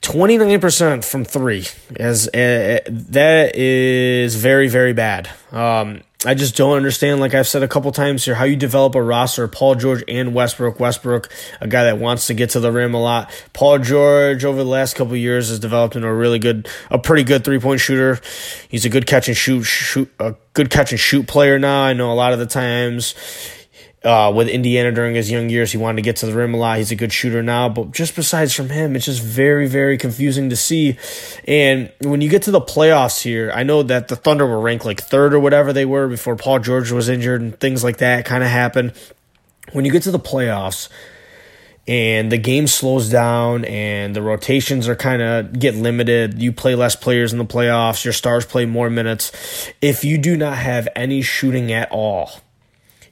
29% 0.03 1.05
from 1.05 1.25
three 1.25 1.67
as 1.97 2.29
uh, 2.29 2.81
that 2.87 3.57
is 3.57 4.37
very 4.37 4.69
very 4.69 4.93
bad. 4.93 5.29
Um, 5.53 6.03
i 6.27 6.35
just 6.35 6.57
don't 6.57 6.77
understand 6.77 7.21
like 7.21 7.33
i've 7.33 7.47
said 7.47 7.63
a 7.63 7.69
couple 7.69 7.93
times 7.93 8.25
here 8.25 8.35
how 8.35 8.43
you 8.43 8.57
develop 8.57 8.97
a 8.97 9.03
roster 9.03 9.47
paul 9.47 9.77
george 9.77 10.03
and 10.09 10.35
westbrook. 10.35 10.81
Westbrook 10.81 11.31
a 11.61 11.69
guy 11.69 11.85
that 11.85 11.99
wants 11.99 12.27
to 12.27 12.35
get 12.35 12.51
to 12.51 12.61
the 12.61 12.73
rim 12.73 12.93
a 12.93 13.01
lot. 13.01 13.31
Paul 13.53 13.79
george 13.79 14.45
over 14.45 14.59
the 14.59 14.69
last 14.69 14.97
couple 14.97 15.15
years 15.15 15.49
has 15.49 15.61
developed 15.61 15.95
into 15.95 16.09
a 16.09 16.15
really 16.15 16.41
good 16.41 16.69
a 16.91 16.99
pretty 16.99 17.23
good 17.23 17.45
three-point 17.45 17.81
shooter. 17.81 18.21
He's 18.69 18.85
a 18.85 18.89
good 18.89 19.07
catch 19.07 19.29
and 19.29 19.37
shoot 19.37 19.63
shoot 19.63 20.13
a 20.19 20.35
good 20.55 20.71
catch 20.71 20.91
and 20.91 21.01
shoot 21.01 21.29
player 21.29 21.59
now. 21.59 21.83
I 21.83 21.93
know 21.93 22.13
a 22.13 22.15
lot 22.15 22.33
of 22.33 22.41
the 22.41 22.47
times 22.47 23.15
uh, 24.05 24.33
with 24.35 24.49
Indiana 24.49 24.93
during 24.93 25.15
his 25.15 25.31
young 25.31 25.49
years. 25.49 25.73
He 25.73 25.79
wanted 25.79 25.97
to 25.97 26.03
get 26.03 26.17
to 26.17 26.27
the 26.27 26.35
rim 26.35 26.55
a 26.55 26.57
lot. 26.57 26.79
He's 26.79 26.93
a 26.93 26.97
good 26.97 27.13
shooter 27.13 27.43
now, 27.43 27.69
but 27.69 27.93
just 27.93 28.15
besides 28.15 28.55
from 28.55 28.71
him, 28.71 28.95
it's 28.97 29.07
just 29.07 29.23
very, 29.23 29.67
very 29.67 29.99
confusing 29.99 30.51
to 30.51 30.57
see. 30.57 30.97
And 31.47 31.93
when 32.03 32.21
you 32.21 32.29
get 32.29 32.43
to 32.43 32.51
the 32.51 32.61
playoffs 32.61 33.23
here, 33.23 33.51
I 33.55 33.63
know 33.63 33.83
that 33.83 34.09
the 34.09 34.17
Thunder 34.17 34.47
were 34.47 34.61
ranked 34.61 34.85
like 34.85 35.01
third 35.01 35.35
or 35.35 35.41
whatever 35.41 35.73
they 35.73 35.85
were 35.85 36.09
before 36.09 36.37
Paul 36.37 36.61
George 36.61 36.93
was 36.93 37.09
injured 37.09 37.41
and 37.41 37.59
things 37.59 37.83
like 37.83 37.99
that 37.99 38.25
kind 38.25 38.43
of 38.43 38.51
happened. 38.51 38.93
When 39.73 39.85
you 39.85 39.93
get 39.93 40.05
to 40.05 40.11
the 40.11 40.21
playoffs, 40.21 40.89
and 41.87 42.31
the 42.31 42.39
game 42.39 42.67
slows 42.67 43.09
down 43.09 43.65
and 43.65 44.15
the 44.15 44.21
rotations 44.21 44.87
are 44.89 44.95
kind 44.95 45.23
of 45.23 45.59
get 45.59 45.75
limited 45.75 46.41
you 46.41 46.53
play 46.53 46.75
less 46.75 46.95
players 46.95 47.33
in 47.33 47.39
the 47.39 47.47
playoffs 47.47 48.05
your 48.05 48.13
stars 48.13 48.45
play 48.45 48.67
more 48.67 48.91
minutes 48.91 49.73
if 49.81 50.05
you 50.05 50.19
do 50.19 50.37
not 50.37 50.59
have 50.59 50.87
any 50.95 51.23
shooting 51.23 51.73
at 51.73 51.91
all 51.91 52.31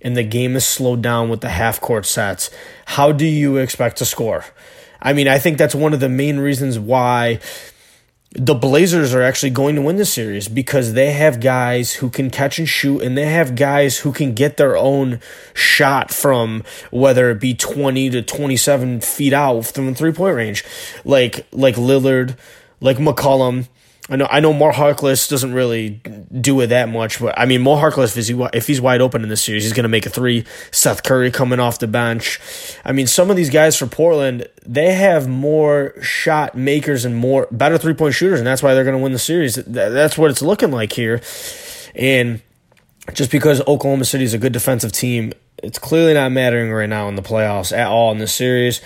and 0.06 0.16
the 0.16 0.22
game 0.22 0.54
is 0.54 0.64
slowed 0.64 1.02
down 1.02 1.28
with 1.28 1.40
the 1.40 1.48
half 1.48 1.80
court 1.80 2.06
sets, 2.06 2.48
how 2.84 3.10
do 3.10 3.26
you 3.26 3.56
expect 3.56 3.96
to 3.96 4.04
score? 4.04 4.44
I 5.02 5.12
mean, 5.12 5.26
I 5.26 5.40
think 5.40 5.58
that's 5.58 5.74
one 5.74 5.92
of 5.92 5.98
the 5.98 6.08
main 6.08 6.38
reasons 6.38 6.78
why 6.78 7.40
the 8.30 8.54
Blazers 8.54 9.12
are 9.14 9.22
actually 9.22 9.50
going 9.50 9.74
to 9.74 9.82
win 9.82 9.96
the 9.96 10.04
series 10.04 10.46
because 10.46 10.92
they 10.92 11.10
have 11.10 11.40
guys 11.40 11.94
who 11.94 12.08
can 12.08 12.30
catch 12.30 12.60
and 12.60 12.68
shoot 12.68 13.02
and 13.02 13.18
they 13.18 13.26
have 13.26 13.56
guys 13.56 13.98
who 13.98 14.12
can 14.12 14.32
get 14.32 14.58
their 14.58 14.76
own 14.76 15.18
shot 15.54 16.12
from 16.12 16.62
whether 16.92 17.28
it 17.30 17.40
be 17.40 17.52
20 17.52 18.10
to 18.10 18.22
27 18.22 19.00
feet 19.00 19.32
out 19.32 19.66
from 19.66 19.86
the 19.86 19.94
three 19.94 20.12
point 20.12 20.36
range 20.36 20.64
like 21.04 21.48
like 21.50 21.74
Lillard 21.74 22.36
like 22.80 22.98
McCollum 22.98 23.66
I 24.08 24.16
know 24.16 24.28
I 24.30 24.38
know 24.38 24.52
Mo 24.52 24.70
Harkless 24.70 25.28
doesn't 25.28 25.52
really 25.52 26.00
do 26.40 26.60
it 26.60 26.68
that 26.68 26.88
much, 26.88 27.18
but 27.18 27.36
I 27.38 27.44
mean 27.44 27.62
Mo 27.62 27.76
Harkless 27.76 28.16
if, 28.16 28.26
he, 28.28 28.46
if 28.56 28.66
he's 28.66 28.80
wide 28.80 29.00
open 29.00 29.22
in 29.22 29.28
this 29.28 29.42
series, 29.42 29.64
he's 29.64 29.72
going 29.72 29.84
to 29.84 29.88
make 29.88 30.06
a 30.06 30.10
three. 30.10 30.44
Seth 30.70 31.02
Curry 31.02 31.32
coming 31.32 31.58
off 31.58 31.80
the 31.80 31.88
bench. 31.88 32.38
I 32.84 32.92
mean 32.92 33.08
some 33.08 33.30
of 33.30 33.36
these 33.36 33.50
guys 33.50 33.76
for 33.76 33.86
Portland, 33.86 34.46
they 34.64 34.94
have 34.94 35.26
more 35.26 36.00
shot 36.00 36.54
makers 36.54 37.04
and 37.04 37.16
more 37.16 37.48
better 37.50 37.78
three 37.78 37.94
point 37.94 38.14
shooters, 38.14 38.38
and 38.38 38.46
that's 38.46 38.62
why 38.62 38.74
they're 38.74 38.84
going 38.84 38.96
to 38.96 39.02
win 39.02 39.12
the 39.12 39.18
series. 39.18 39.56
That's 39.56 40.16
what 40.16 40.30
it's 40.30 40.42
looking 40.42 40.70
like 40.70 40.92
here. 40.92 41.20
And 41.96 42.42
just 43.12 43.32
because 43.32 43.60
Oklahoma 43.62 44.04
City 44.04 44.24
is 44.24 44.34
a 44.34 44.38
good 44.38 44.52
defensive 44.52 44.92
team, 44.92 45.32
it's 45.62 45.78
clearly 45.78 46.14
not 46.14 46.30
mattering 46.30 46.72
right 46.72 46.88
now 46.88 47.08
in 47.08 47.16
the 47.16 47.22
playoffs 47.22 47.76
at 47.76 47.88
all 47.88 48.12
in 48.12 48.18
this 48.18 48.32
series. 48.32 48.80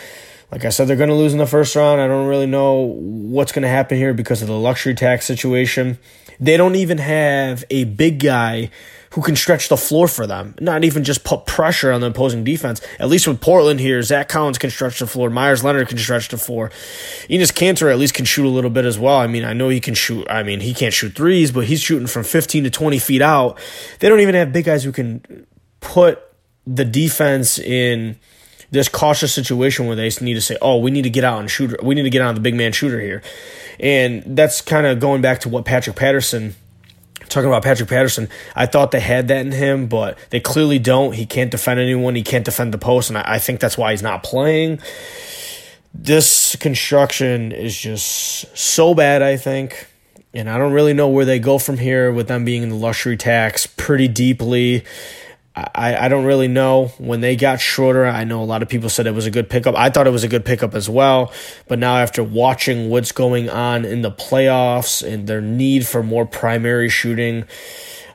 Like 0.53 0.64
I 0.64 0.70
said, 0.70 0.88
they're 0.88 0.96
going 0.96 1.11
to 1.11 1.14
lose 1.14 1.32
in 1.32 1.38
the 1.38 1.46
first 1.46 1.76
round. 1.76 2.01
I 2.01 2.09
don't 2.09 2.26
really 2.26 2.46
know 2.46 2.80
what's 2.80 3.53
going 3.53 3.62
to 3.62 3.68
happen 3.68 3.96
here 3.96 4.12
because 4.12 4.42
of 4.42 4.48
the 4.48 4.59
luxury 4.59 4.94
tax 4.94 5.24
situation. 5.24 5.98
They 6.40 6.57
don't 6.57 6.74
even 6.74 6.98
have 6.98 7.64
a 7.70 7.84
big 7.84 8.18
guy 8.20 8.70
who 9.11 9.22
can 9.22 9.36
stretch 9.36 9.68
the 9.68 9.76
floor 9.76 10.07
for 10.09 10.26
them, 10.26 10.55
not 10.61 10.84
even 10.84 11.03
just 11.03 11.24
put 11.24 11.44
pressure 11.44 11.92
on 11.92 12.01
the 12.01 12.07
opposing 12.07 12.44
defense. 12.44 12.80
At 12.98 13.09
least 13.09 13.26
with 13.26 13.40
Portland 13.40 13.80
here, 13.80 14.03
Zach 14.03 14.28
Collins 14.28 14.57
can 14.57 14.70
stretch 14.70 15.01
the 15.01 15.07
floor, 15.07 15.30
Meyers 15.30 15.64
Leonard 15.64 15.88
can 15.88 15.98
stretch 15.98 16.28
the 16.28 16.38
floor. 16.38 16.70
Enes 17.28 17.53
Kanter 17.53 17.90
at 17.90 17.98
least 17.98 18.14
can 18.14 18.24
shoot 18.24 18.46
a 18.46 18.48
little 18.48 18.70
bit 18.70 18.84
as 18.84 18.98
well. 18.98 19.16
I 19.16 19.26
mean, 19.26 19.44
I 19.44 19.53
know 19.53 19.68
he 19.68 19.80
can 19.80 19.94
shoot. 19.94 20.26
I 20.30 20.44
mean, 20.44 20.61
he 20.61 20.74
can't 20.74 20.94
shoot 20.94 21.14
threes, 21.14 21.51
but 21.51 21.64
he's 21.64 21.80
shooting 21.80 22.07
from 22.07 22.22
15 22.22 22.64
to 22.64 22.70
20 22.70 22.98
feet 22.98 23.22
out. 23.22 23.59
They 23.98 24.09
don't 24.09 24.20
even 24.20 24.36
have 24.36 24.53
big 24.53 24.64
guys 24.64 24.84
who 24.84 24.92
can 24.92 25.46
put 25.80 26.20
the 26.66 26.84
defense 26.84 27.59
in– 27.59 28.18
this 28.70 28.88
cautious 28.88 29.32
situation 29.32 29.86
where 29.86 29.96
they 29.96 30.10
need 30.20 30.34
to 30.34 30.40
say, 30.40 30.56
"Oh, 30.62 30.78
we 30.78 30.90
need 30.90 31.02
to 31.02 31.10
get 31.10 31.24
out 31.24 31.40
and 31.40 31.50
shoot. 31.50 31.82
We 31.82 31.94
need 31.94 32.02
to 32.02 32.10
get 32.10 32.22
on 32.22 32.34
the 32.34 32.40
big 32.40 32.54
man 32.54 32.72
shooter 32.72 33.00
here," 33.00 33.22
and 33.78 34.22
that's 34.26 34.60
kind 34.60 34.86
of 34.86 35.00
going 35.00 35.20
back 35.22 35.40
to 35.40 35.48
what 35.48 35.64
Patrick 35.64 35.96
Patterson. 35.96 36.54
Talking 37.28 37.48
about 37.48 37.62
Patrick 37.62 37.88
Patterson, 37.88 38.28
I 38.56 38.66
thought 38.66 38.90
they 38.90 38.98
had 38.98 39.28
that 39.28 39.46
in 39.46 39.52
him, 39.52 39.86
but 39.86 40.18
they 40.30 40.40
clearly 40.40 40.80
don't. 40.80 41.14
He 41.14 41.26
can't 41.26 41.50
defend 41.50 41.78
anyone. 41.78 42.16
He 42.16 42.22
can't 42.22 42.44
defend 42.44 42.74
the 42.74 42.78
post, 42.78 43.08
and 43.08 43.18
I, 43.18 43.34
I 43.34 43.38
think 43.38 43.60
that's 43.60 43.78
why 43.78 43.92
he's 43.92 44.02
not 44.02 44.24
playing. 44.24 44.80
This 45.94 46.56
construction 46.56 47.52
is 47.52 47.76
just 47.76 48.56
so 48.56 48.94
bad. 48.94 49.22
I 49.22 49.36
think 49.36 49.90
and 50.32 50.48
I 50.48 50.58
don't 50.58 50.72
really 50.72 50.94
know 50.94 51.08
where 51.08 51.24
they 51.24 51.38
go 51.38 51.58
from 51.58 51.78
here 51.78 52.12
with 52.12 52.28
them 52.28 52.44
being 52.44 52.62
in 52.62 52.68
the 52.68 52.76
luxury 52.76 53.16
tax 53.16 53.66
pretty 53.66 54.08
deeply. 54.08 54.84
I, 55.57 55.96
I 56.07 56.09
don't 56.09 56.24
really 56.24 56.48
know. 56.48 56.88
When 56.98 57.20
they 57.20 57.34
got 57.34 57.61
Schroeder, 57.61 58.07
I 58.07 58.24
know 58.24 58.42
a 58.42 58.44
lot 58.44 58.62
of 58.62 58.68
people 58.68 58.88
said 58.88 59.07
it 59.07 59.14
was 59.14 59.26
a 59.26 59.30
good 59.30 59.51
pickup. 59.51 59.74
I 59.74 59.90
thought 59.90 60.07
it 60.07 60.11
was 60.11 60.22
a 60.22 60.28
good 60.28 60.44
pickup 60.44 60.74
as 60.74 60.88
well. 60.88 61.32
But 61.66 61.78
now, 61.78 61.96
after 61.96 62.22
watching 62.22 62.88
what's 62.88 63.12
going 63.12 63.51
on 63.51 63.84
in 63.84 64.03
the 64.03 64.12
playoffs 64.12 65.07
and 65.07 65.26
their 65.26 65.40
need 65.40 65.86
for 65.86 66.03
more 66.03 66.24
primary 66.24 66.88
shooting, 66.88 67.44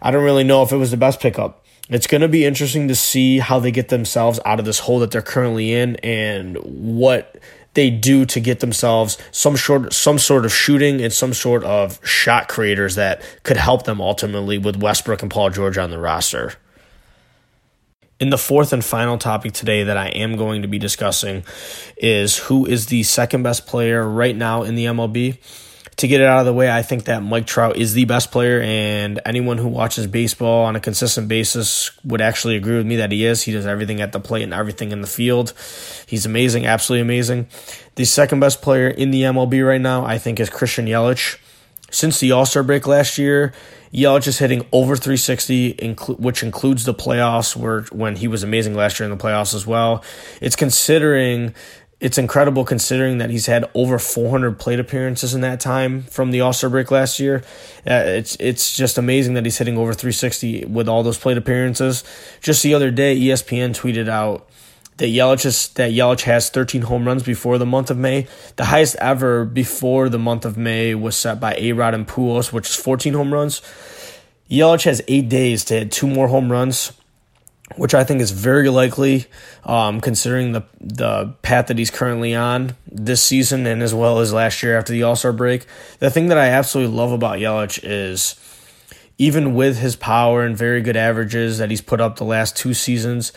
I 0.01 0.11
don't 0.11 0.23
really 0.23 0.45
know 0.45 0.63
if 0.63 0.71
it 0.71 0.77
was 0.77 0.91
the 0.91 0.97
best 0.97 1.19
pickup. 1.19 1.65
It's 1.89 2.07
going 2.07 2.21
to 2.21 2.27
be 2.27 2.45
interesting 2.45 2.87
to 2.87 2.95
see 2.95 3.39
how 3.39 3.59
they 3.59 3.71
get 3.71 3.89
themselves 3.89 4.39
out 4.45 4.59
of 4.59 4.65
this 4.65 4.79
hole 4.79 4.99
that 4.99 5.11
they're 5.11 5.21
currently 5.21 5.73
in 5.73 5.97
and 5.97 6.57
what 6.57 7.37
they 7.75 7.89
do 7.89 8.25
to 8.25 8.39
get 8.39 8.61
themselves 8.61 9.17
some 9.31 9.57
sort 9.57 9.93
some 9.93 10.17
sort 10.17 10.45
of 10.45 10.53
shooting 10.53 11.01
and 11.01 11.13
some 11.13 11.33
sort 11.33 11.63
of 11.65 11.99
shot 12.07 12.47
creators 12.47 12.95
that 12.95 13.21
could 13.43 13.57
help 13.57 13.83
them 13.83 14.01
ultimately 14.01 14.57
with 14.57 14.77
Westbrook 14.77 15.21
and 15.21 15.29
Paul 15.29 15.49
George 15.49 15.77
on 15.77 15.91
the 15.91 15.99
roster. 15.99 16.53
In 18.17 18.29
the 18.29 18.37
fourth 18.37 18.71
and 18.71 18.83
final 18.83 19.17
topic 19.17 19.51
today 19.51 19.83
that 19.83 19.97
I 19.97 20.07
am 20.07 20.37
going 20.37 20.61
to 20.61 20.69
be 20.69 20.79
discussing 20.79 21.43
is 21.97 22.37
who 22.37 22.65
is 22.65 22.85
the 22.85 23.03
second 23.03 23.43
best 23.43 23.67
player 23.67 24.07
right 24.07 24.35
now 24.35 24.63
in 24.63 24.75
the 24.75 24.85
MLB. 24.85 25.37
To 25.97 26.07
get 26.07 26.21
it 26.21 26.27
out 26.27 26.39
of 26.39 26.45
the 26.45 26.53
way, 26.53 26.71
I 26.71 26.81
think 26.81 27.05
that 27.05 27.23
Mike 27.23 27.45
Trout 27.45 27.75
is 27.75 27.93
the 27.93 28.05
best 28.05 28.31
player, 28.31 28.61
and 28.61 29.19
anyone 29.25 29.57
who 29.57 29.67
watches 29.67 30.07
baseball 30.07 30.65
on 30.65 30.77
a 30.77 30.79
consistent 30.79 31.27
basis 31.27 31.91
would 32.05 32.21
actually 32.21 32.55
agree 32.55 32.77
with 32.77 32.85
me 32.85 32.97
that 32.97 33.11
he 33.11 33.25
is. 33.25 33.43
He 33.43 33.51
does 33.51 33.65
everything 33.65 33.99
at 33.99 34.13
the 34.13 34.19
plate 34.21 34.43
and 34.43 34.53
everything 34.53 34.93
in 34.93 35.01
the 35.01 35.07
field. 35.07 35.53
He's 36.05 36.25
amazing, 36.25 36.65
absolutely 36.65 37.01
amazing. 37.01 37.47
The 37.95 38.05
second 38.05 38.39
best 38.39 38.61
player 38.61 38.87
in 38.87 39.11
the 39.11 39.23
MLB 39.23 39.65
right 39.65 39.81
now, 39.81 40.05
I 40.05 40.19
think, 40.19 40.39
is 40.39 40.49
Christian 40.49 40.85
Yelich. 40.85 41.37
Since 41.91 42.19
the 42.19 42.31
All 42.31 42.45
Star 42.45 42.63
break 42.63 42.87
last 42.87 43.17
year, 43.17 43.53
Yelich 43.95 44.27
is 44.27 44.39
hitting 44.39 44.67
over 44.73 44.95
360, 44.95 45.95
which 46.19 46.43
includes 46.43 46.83
the 46.83 46.93
playoffs, 46.93 47.55
where 47.55 47.81
when 47.91 48.17
he 48.17 48.27
was 48.27 48.43
amazing 48.43 48.75
last 48.75 48.99
year 48.99 49.09
in 49.09 49.17
the 49.17 49.23
playoffs 49.23 49.53
as 49.53 49.65
well. 49.65 50.03
It's 50.41 50.55
considering 50.55 51.55
it's 52.01 52.17
incredible 52.17 52.65
considering 52.65 53.19
that 53.19 53.29
he's 53.29 53.45
had 53.45 53.69
over 53.73 53.97
400 53.97 54.59
plate 54.59 54.79
appearances 54.79 55.33
in 55.33 55.41
that 55.41 55.61
time 55.61 56.03
from 56.03 56.31
the 56.31 56.41
All 56.41 56.51
Star 56.51 56.69
break 56.69 56.91
last 56.91 57.19
year. 57.19 57.41
Uh, 57.89 58.03
it's 58.05 58.35
it's 58.39 58.75
just 58.75 58.97
amazing 58.97 59.33
that 59.35 59.45
he's 59.45 59.57
hitting 59.57 59.77
over 59.77 59.93
360 59.93 60.65
with 60.65 60.89
all 60.89 61.03
those 61.03 61.17
plate 61.17 61.37
appearances. 61.37 62.03
Just 62.41 62.63
the 62.63 62.73
other 62.73 62.91
day, 62.91 63.17
ESPN 63.17 63.69
tweeted 63.69 64.09
out 64.09 64.47
that 64.97 65.07
Yelich 65.07 65.43
has, 65.43 65.69
that 65.69 65.91
Yelich 65.91 66.21
has 66.21 66.49
13 66.49 66.83
home 66.83 67.05
runs 67.05 67.23
before 67.23 67.57
the 67.57 67.65
month 67.65 67.91
of 67.91 67.97
May. 67.97 68.27
The 68.55 68.65
highest 68.65 68.95
ever 68.95 69.45
before 69.45 70.09
the 70.09 70.19
month 70.19 70.45
of 70.45 70.57
May 70.57 70.95
was 70.95 71.15
set 71.15 71.39
by 71.39 71.55
A 71.57 71.73
Rod 71.73 71.93
and 71.93 72.07
Pujols, 72.07 72.53
which 72.53 72.69
is 72.69 72.75
14 72.75 73.13
home 73.13 73.33
runs. 73.33 73.61
Yelich 74.49 74.83
has 74.83 75.01
eight 75.07 75.27
days 75.27 75.65
to 75.65 75.73
hit 75.73 75.91
two 75.91 76.07
more 76.07 76.27
home 76.27 76.51
runs, 76.51 76.93
which 77.75 77.95
I 77.95 78.03
think 78.03 78.21
is 78.21 78.31
very 78.31 78.69
likely, 78.69 79.25
um, 79.63 79.99
considering 79.99 80.51
the 80.51 80.63
the 80.79 81.33
path 81.41 81.67
that 81.67 81.79
he's 81.79 81.89
currently 81.89 82.35
on 82.35 82.75
this 82.89 83.23
season 83.23 83.65
and 83.65 83.81
as 83.81 83.93
well 83.93 84.19
as 84.19 84.31
last 84.31 84.61
year 84.61 84.77
after 84.77 84.93
the 84.93 85.03
All 85.03 85.15
Star 85.15 85.33
break. 85.33 85.65
The 85.99 86.11
thing 86.11 86.27
that 86.27 86.37
I 86.37 86.49
absolutely 86.49 86.95
love 86.95 87.11
about 87.11 87.39
Yelich 87.39 87.79
is 87.83 88.35
even 89.17 89.55
with 89.55 89.79
his 89.79 89.95
power 89.95 90.43
and 90.43 90.57
very 90.57 90.81
good 90.81 90.97
averages 90.97 91.57
that 91.57 91.69
he's 91.69 91.81
put 91.81 92.01
up 92.01 92.17
the 92.17 92.23
last 92.23 92.55
two 92.55 92.73
seasons, 92.73 93.31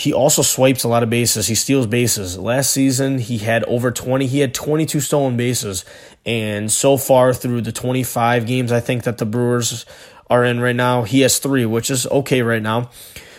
he 0.00 0.14
also 0.14 0.40
swipes 0.40 0.82
a 0.82 0.88
lot 0.88 1.02
of 1.02 1.10
bases. 1.10 1.46
He 1.46 1.54
steals 1.54 1.86
bases. 1.86 2.38
Last 2.38 2.72
season, 2.72 3.18
he 3.18 3.36
had 3.36 3.64
over 3.64 3.92
20. 3.92 4.26
He 4.26 4.40
had 4.40 4.54
22 4.54 4.98
stolen 4.98 5.36
bases. 5.36 5.84
And 6.24 6.72
so 6.72 6.96
far 6.96 7.34
through 7.34 7.60
the 7.60 7.72
25 7.72 8.46
games, 8.46 8.72
I 8.72 8.80
think 8.80 9.02
that 9.02 9.18
the 9.18 9.26
Brewers 9.26 9.84
are 10.30 10.42
in 10.42 10.60
right 10.60 10.74
now, 10.74 11.02
he 11.02 11.20
has 11.20 11.38
three, 11.38 11.66
which 11.66 11.90
is 11.90 12.06
okay 12.06 12.40
right 12.40 12.62
now. 12.62 12.88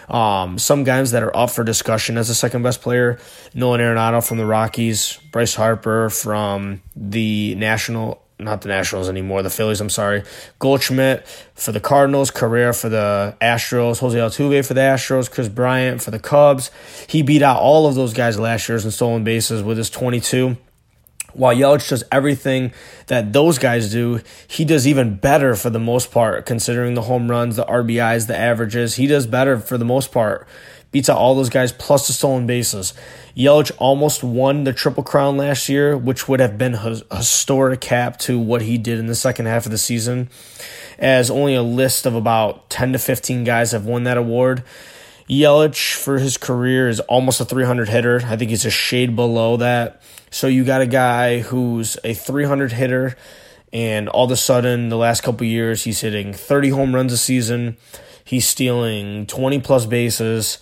Um, 0.07 0.59
some 0.59 0.83
guys 0.83 1.11
that 1.11 1.23
are 1.23 1.35
up 1.35 1.49
for 1.49 1.63
discussion 1.63 2.17
as 2.17 2.27
the 2.27 2.35
second 2.35 2.61
best 2.61 2.81
player 2.81 3.17
Nolan 3.55 3.79
Arenado 3.79 4.25
from 4.25 4.37
the 4.37 4.45
Rockies, 4.45 5.17
Bryce 5.31 5.55
Harper 5.55 6.11
from 6.11 6.81
the 6.95 7.55
National 7.55 8.21
not 8.41 8.61
the 8.61 8.69
Nationals 8.69 9.07
anymore, 9.07 9.41
the 9.43 9.49
Phillies, 9.49 9.81
I'm 9.81 9.89
sorry. 9.89 10.23
Goldschmidt 10.59 11.25
for 11.55 11.71
the 11.71 11.79
Cardinals, 11.79 12.31
Correa 12.31 12.73
for 12.73 12.89
the 12.89 13.35
Astros, 13.41 13.99
Jose 13.99 14.17
Altuve 14.17 14.65
for 14.65 14.73
the 14.73 14.81
Astros, 14.81 15.29
Kris 15.29 15.47
Bryant 15.47 16.01
for 16.01 16.11
the 16.11 16.19
Cubs. 16.19 16.71
He 17.07 17.21
beat 17.21 17.41
out 17.41 17.59
all 17.59 17.87
of 17.87 17.95
those 17.95 18.13
guys 18.13 18.39
last 18.39 18.67
year 18.67 18.77
in 18.77 18.91
stolen 18.91 19.23
bases 19.23 19.63
with 19.63 19.77
his 19.77 19.89
22. 19.89 20.57
While 21.33 21.55
Yelich 21.55 21.87
does 21.87 22.03
everything 22.11 22.73
that 23.07 23.31
those 23.31 23.57
guys 23.57 23.91
do, 23.91 24.19
he 24.47 24.65
does 24.65 24.85
even 24.85 25.15
better 25.15 25.55
for 25.55 25.69
the 25.69 25.79
most 25.79 26.11
part, 26.11 26.45
considering 26.45 26.93
the 26.93 27.03
home 27.03 27.31
runs, 27.31 27.55
the 27.55 27.65
RBIs, 27.65 28.27
the 28.27 28.37
averages. 28.37 28.95
He 28.95 29.07
does 29.07 29.27
better 29.27 29.57
for 29.57 29.77
the 29.77 29.85
most 29.85 30.11
part 30.11 30.45
beats 30.91 31.09
out 31.09 31.17
all 31.17 31.35
those 31.35 31.49
guys 31.49 31.71
plus 31.71 32.07
the 32.07 32.13
stolen 32.13 32.45
bases. 32.45 32.93
Yelich 33.35 33.71
almost 33.77 34.23
won 34.23 34.65
the 34.65 34.73
Triple 34.73 35.03
Crown 35.03 35.37
last 35.37 35.69
year, 35.69 35.97
which 35.97 36.27
would 36.27 36.39
have 36.39 36.57
been 36.57 36.75
a 36.75 37.17
historic 37.17 37.79
cap 37.79 38.17
to 38.19 38.37
what 38.37 38.61
he 38.61 38.77
did 38.77 38.99
in 38.99 39.07
the 39.07 39.15
second 39.15 39.45
half 39.45 39.65
of 39.65 39.71
the 39.71 39.77
season, 39.77 40.29
as 40.99 41.31
only 41.31 41.55
a 41.55 41.63
list 41.63 42.05
of 42.05 42.13
about 42.13 42.69
10 42.69 42.93
to 42.93 42.99
15 42.99 43.43
guys 43.43 43.71
have 43.71 43.85
won 43.85 44.03
that 44.03 44.17
award. 44.17 44.63
Yelich, 45.29 45.93
for 45.93 46.19
his 46.19 46.37
career, 46.37 46.89
is 46.89 46.99
almost 47.01 47.39
a 47.39 47.45
300 47.45 47.87
hitter. 47.87 48.21
I 48.25 48.35
think 48.35 48.49
he's 48.49 48.65
a 48.65 48.69
shade 48.69 49.15
below 49.15 49.55
that. 49.57 50.01
So 50.29 50.47
you 50.47 50.65
got 50.65 50.81
a 50.81 50.87
guy 50.87 51.39
who's 51.39 51.97
a 52.03 52.13
300 52.13 52.73
hitter, 52.73 53.15
and 53.71 54.09
all 54.09 54.25
of 54.25 54.31
a 54.31 54.35
sudden, 54.35 54.89
the 54.89 54.97
last 54.97 55.21
couple 55.21 55.47
years, 55.47 55.85
he's 55.85 56.01
hitting 56.01 56.33
30 56.33 56.69
home 56.69 56.93
runs 56.93 57.13
a 57.13 57.17
season 57.17 57.77
He's 58.31 58.47
stealing 58.47 59.25
20 59.25 59.59
plus 59.59 59.85
bases. 59.85 60.57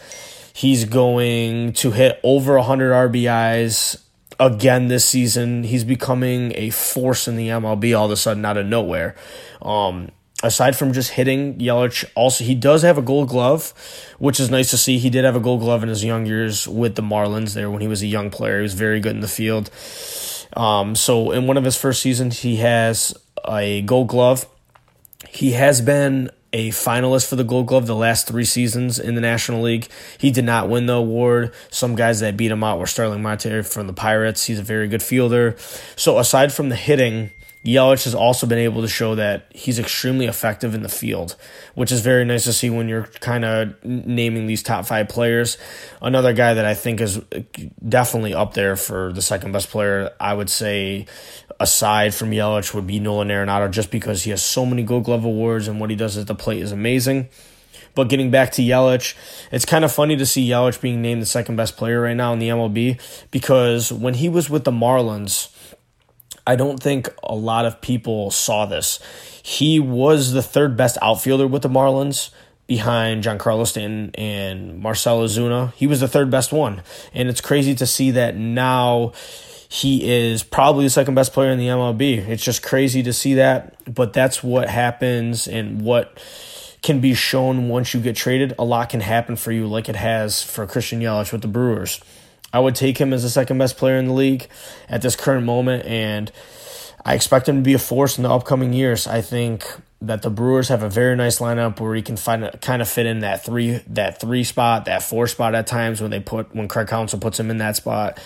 He's 0.55 0.85
going 0.85 1.73
to 1.73 1.91
hit 1.91 2.19
over 2.23 2.57
100 2.57 3.11
RBIs 3.11 4.01
again 4.39 4.87
this 4.87 5.05
season. 5.05 5.65
He's 5.65 5.83
becoming 5.83 6.51
a 6.55 6.71
force 6.71 7.27
in 7.27 7.35
the 7.35 7.49
MLB 7.49 7.95
all 7.95 8.05
of 8.05 8.11
a 8.11 8.17
sudden 8.17 8.43
out 8.43 8.57
of 8.57 8.65
nowhere. 8.65 9.15
Um, 9.61 10.09
aside 10.41 10.75
from 10.75 10.93
just 10.93 11.11
hitting 11.11 11.59
Yelich, 11.59 12.05
also 12.15 12.43
he 12.43 12.55
does 12.55 12.81
have 12.81 12.97
a 12.97 13.03
Gold 13.03 13.29
Glove, 13.29 13.71
which 14.17 14.39
is 14.39 14.49
nice 14.49 14.71
to 14.71 14.77
see. 14.77 14.97
He 14.97 15.11
did 15.11 15.23
have 15.23 15.35
a 15.35 15.39
Gold 15.39 15.59
Glove 15.59 15.83
in 15.83 15.89
his 15.89 16.03
young 16.03 16.25
years 16.25 16.67
with 16.67 16.95
the 16.95 17.03
Marlins 17.03 17.53
there 17.53 17.69
when 17.69 17.81
he 17.81 17.87
was 17.87 18.01
a 18.01 18.07
young 18.07 18.31
player. 18.31 18.57
He 18.57 18.63
was 18.63 18.73
very 18.73 18.99
good 18.99 19.13
in 19.13 19.21
the 19.21 19.27
field. 19.27 19.69
Um, 20.57 20.95
so 20.95 21.29
in 21.29 21.45
one 21.45 21.57
of 21.57 21.65
his 21.65 21.75
first 21.75 22.01
seasons, 22.01 22.39
he 22.39 22.55
has 22.55 23.13
a 23.47 23.83
Gold 23.83 24.07
Glove. 24.07 24.47
He 25.27 25.51
has 25.51 25.81
been 25.81 26.31
a 26.51 26.69
finalist 26.69 27.27
for 27.27 27.35
the 27.35 27.43
Gold 27.43 27.67
Glove 27.67 27.85
the 27.85 27.95
last 27.95 28.27
three 28.27 28.45
seasons 28.45 28.99
in 28.99 29.15
the 29.15 29.21
National 29.21 29.61
League. 29.61 29.87
He 30.17 30.31
did 30.31 30.45
not 30.45 30.69
win 30.69 30.87
the 30.87 30.93
award. 30.93 31.53
Some 31.69 31.95
guys 31.95 32.19
that 32.21 32.37
beat 32.37 32.51
him 32.51 32.63
out 32.63 32.79
were 32.79 32.87
Starling 32.87 33.21
Marte 33.21 33.65
from 33.65 33.87
the 33.87 33.93
Pirates. 33.93 34.45
He's 34.45 34.59
a 34.59 34.63
very 34.63 34.87
good 34.87 35.03
fielder. 35.03 35.55
So 35.95 36.17
aside 36.17 36.51
from 36.51 36.69
the 36.69 36.75
hitting, 36.75 37.31
Yelich 37.65 38.05
has 38.05 38.15
also 38.15 38.47
been 38.47 38.57
able 38.57 38.81
to 38.81 38.87
show 38.87 39.15
that 39.15 39.51
he's 39.53 39.79
extremely 39.79 40.27
effective 40.27 40.73
in 40.73 40.81
the 40.81 40.89
field, 40.89 41.35
which 41.75 41.91
is 41.91 41.99
very 41.99 42.23
nice 42.23 42.45
to 42.45 42.53
see 42.53 42.69
when 42.69 42.87
you're 42.87 43.07
kind 43.19 43.43
of 43.43 43.83
naming 43.83 44.47
these 44.47 44.63
top 44.63 44.85
five 44.85 45.09
players. 45.09 45.57
Another 46.01 46.31
guy 46.31 46.53
that 46.53 46.65
I 46.65 46.73
think 46.73 47.01
is 47.01 47.21
definitely 47.87 48.33
up 48.33 48.53
there 48.53 48.77
for 48.77 49.11
the 49.11 49.21
second 49.21 49.51
best 49.51 49.69
player, 49.69 50.11
I 50.21 50.33
would 50.33 50.49
say, 50.49 51.05
aside 51.59 52.13
from 52.13 52.31
Yelich, 52.31 52.73
would 52.73 52.87
be 52.87 52.99
Nolan 52.99 53.29
Arenado, 53.29 53.69
just 53.69 53.91
because 53.91 54.23
he 54.23 54.29
has 54.31 54.41
so 54.41 54.65
many 54.65 54.83
Gold 54.83 55.05
Glove 55.05 55.25
awards 55.25 55.67
and 55.67 55.79
what 55.79 55.89
he 55.89 55.95
does 55.95 56.17
at 56.17 56.27
the 56.27 56.35
plate 56.35 56.61
is 56.61 56.71
amazing. 56.71 57.29
But 57.95 58.07
getting 58.07 58.31
back 58.31 58.51
to 58.53 58.61
Yelich, 58.61 59.15
it's 59.51 59.65
kind 59.65 59.83
of 59.83 59.91
funny 59.91 60.15
to 60.15 60.25
see 60.25 60.47
Yelich 60.47 60.79
being 60.79 61.01
named 61.01 61.21
the 61.21 61.25
second 61.25 61.55
best 61.55 61.75
player 61.75 62.01
right 62.01 62.15
now 62.15 62.33
in 62.33 62.39
the 62.39 62.49
MLB 62.49 62.99
because 63.31 63.91
when 63.91 64.13
he 64.13 64.29
was 64.29 64.49
with 64.49 64.63
the 64.63 64.71
Marlins 64.71 65.49
I 66.49 66.55
don't 66.55 66.81
think 66.81 67.13
a 67.21 67.35
lot 67.35 67.65
of 67.65 67.79
people 67.79 68.31
saw 68.31 68.65
this. 68.65 68.99
He 69.43 69.79
was 69.79 70.31
the 70.31 70.41
third 70.41 70.75
best 70.75 70.97
outfielder 70.99 71.45
with 71.45 71.61
the 71.61 71.69
Marlins 71.69 72.31
behind 72.65 73.23
Giancarlo 73.23 73.67
Stanton 73.67 74.09
and 74.15 74.79
Marcell 74.79 75.21
Ozuna. 75.21 75.73
He 75.75 75.85
was 75.85 75.99
the 75.99 76.07
third 76.07 76.31
best 76.31 76.51
one. 76.51 76.81
And 77.13 77.29
it's 77.29 77.39
crazy 77.39 77.75
to 77.75 77.85
see 77.85 78.09
that 78.11 78.35
now 78.35 79.13
he 79.71 80.09
is 80.09 80.41
probably 80.41 80.83
the 80.83 80.89
second 80.89 81.13
best 81.13 81.31
player 81.31 81.51
in 81.51 81.59
the 81.59 81.67
MLB. 81.67 82.27
It's 82.27 82.43
just 82.43 82.63
crazy 82.63 83.03
to 83.03 83.13
see 83.13 83.35
that, 83.35 83.75
but 83.93 84.13
that's 84.13 84.43
what 84.43 84.67
happens 84.67 85.47
and 85.47 85.83
what 85.83 86.19
can 86.81 86.99
be 86.99 87.13
shown 87.13 87.69
once 87.69 87.93
you 87.93 87.99
get 87.99 88.15
traded. 88.15 88.55
A 88.57 88.65
lot 88.65 88.89
can 88.89 88.99
happen 88.99 89.35
for 89.35 89.51
you 89.51 89.67
like 89.67 89.87
it 89.87 89.95
has 89.95 90.41
for 90.41 90.65
Christian 90.65 91.01
Yelich 91.01 91.31
with 91.31 91.43
the 91.43 91.47
Brewers. 91.47 92.01
I 92.51 92.59
would 92.59 92.73
take 92.73 92.97
him 92.97 93.13
as 93.13 93.21
the 93.21 93.29
second 93.29 93.59
best 93.59 93.77
player 93.77 93.97
in 93.97 94.07
the 94.07 94.13
league 94.13 94.47
at 94.89 95.03
this 95.03 95.15
current 95.15 95.45
moment, 95.45 95.85
and 95.85 96.31
I 97.05 97.13
expect 97.13 97.47
him 97.47 97.57
to 97.57 97.61
be 97.61 97.75
a 97.75 97.79
force 97.79 98.17
in 98.17 98.23
the 98.23 98.31
upcoming 98.31 98.73
years. 98.73 99.05
I 99.05 99.21
think 99.21 99.67
that 100.01 100.23
the 100.23 100.31
Brewers 100.31 100.69
have 100.69 100.81
a 100.81 100.89
very 100.89 101.15
nice 101.15 101.37
lineup 101.37 101.79
where 101.79 101.93
he 101.93 102.01
can 102.01 102.17
find 102.17 102.59
kind 102.61 102.81
of 102.81 102.89
fit 102.89 103.05
in 103.05 103.19
that 103.19 103.45
three 103.45 103.81
that 103.89 104.19
three 104.19 104.43
spot, 104.43 104.85
that 104.85 105.03
four 105.03 105.27
spot 105.27 105.53
at 105.53 105.67
times 105.67 106.01
when 106.01 106.09
they 106.09 106.19
put 106.19 106.55
when 106.55 106.67
Craig 106.67 106.87
Counsell 106.87 107.19
puts 107.19 107.39
him 107.39 107.51
in 107.51 107.59
that 107.59 107.75
spot. 107.75 108.19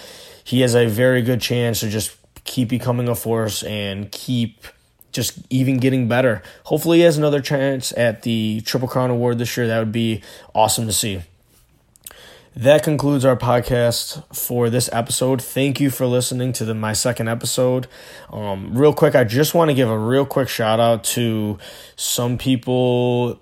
He 0.43 0.61
has 0.61 0.75
a 0.75 0.87
very 0.87 1.21
good 1.21 1.41
chance 1.41 1.79
to 1.81 1.89
just 1.89 2.15
keep 2.43 2.69
becoming 2.69 3.07
a 3.07 3.15
force 3.15 3.63
and 3.63 4.11
keep 4.11 4.65
just 5.11 5.39
even 5.49 5.77
getting 5.77 6.07
better. 6.07 6.41
Hopefully, 6.65 6.99
he 6.99 7.03
has 7.03 7.17
another 7.17 7.41
chance 7.41 7.93
at 7.95 8.23
the 8.23 8.61
Triple 8.61 8.87
Crown 8.87 9.09
Award 9.09 9.37
this 9.37 9.55
year. 9.55 9.67
That 9.67 9.79
would 9.79 9.91
be 9.91 10.21
awesome 10.53 10.85
to 10.87 10.93
see 10.93 11.21
that 12.55 12.83
concludes 12.83 13.25
our 13.25 13.35
podcast 13.35 14.23
for 14.35 14.69
this 14.69 14.89
episode. 14.93 15.41
Thank 15.41 15.79
you 15.79 15.89
for 15.89 16.05
listening 16.05 16.53
to 16.53 16.65
the, 16.65 16.75
my 16.75 16.93
second 16.93 17.27
episode. 17.27 17.87
Um, 18.31 18.77
real 18.77 18.93
quick, 18.93 19.15
I 19.15 19.23
just 19.23 19.53
want 19.55 19.69
to 19.69 19.75
give 19.75 19.89
a 19.89 19.97
real 19.97 20.25
quick 20.25 20.49
shout 20.49 20.79
out 20.79 21.03
to 21.05 21.57
some 21.95 22.37
people. 22.37 23.39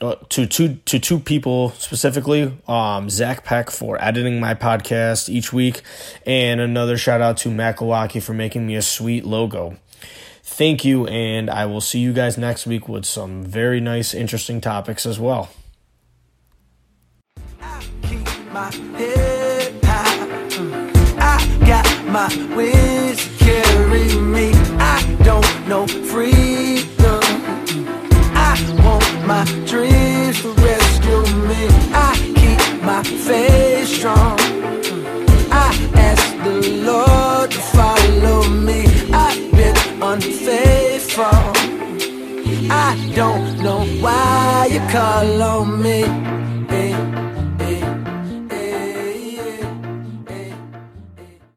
Uh, 0.00 0.16
to 0.28 0.44
two 0.44 0.74
to 0.86 0.98
two 0.98 1.20
people 1.20 1.70
specifically, 1.70 2.52
um, 2.66 3.08
Zach 3.08 3.44
Peck 3.44 3.70
for 3.70 4.02
editing 4.02 4.40
my 4.40 4.54
podcast 4.54 5.28
each 5.28 5.52
week, 5.52 5.82
and 6.26 6.60
another 6.60 6.98
shout 6.98 7.20
out 7.20 7.36
to 7.38 7.50
Matt 7.50 7.76
for 7.76 8.34
making 8.34 8.66
me 8.66 8.74
a 8.74 8.82
sweet 8.82 9.24
logo. 9.24 9.76
Thank 10.42 10.84
you, 10.84 11.06
and 11.06 11.48
I 11.48 11.66
will 11.66 11.80
see 11.80 12.00
you 12.00 12.12
guys 12.12 12.36
next 12.36 12.66
week 12.66 12.88
with 12.88 13.04
some 13.04 13.44
very 13.44 13.80
nice, 13.80 14.14
interesting 14.14 14.60
topics 14.60 15.06
as 15.06 15.18
well 15.18 15.48
my 22.14 22.28
wings 22.54 23.28
carry 23.40 24.14
me. 24.20 24.52
I 24.78 25.02
don't 25.24 25.68
know. 25.68 25.84
My 29.26 29.44
dreams 29.66 30.42
to 30.42 30.52
rescue 30.52 31.22
me. 31.48 31.68
I 31.92 32.14
keep 32.36 32.82
my 32.82 33.02
faith 33.02 33.88
strong. 33.88 34.38
I 35.50 35.70
ask 35.94 36.26
the 36.44 36.58
Lord 36.84 37.50
to 37.50 37.58
follow 37.58 38.48
me. 38.48 38.84
I've 39.12 39.50
been 39.52 39.76
unfaithful. 40.02 41.24
I 42.70 43.12
don't 43.14 43.58
know 43.62 43.84
why 44.02 44.68
you 44.70 44.80
call 44.90 45.42
on 45.42 45.82
me. 45.82 46.43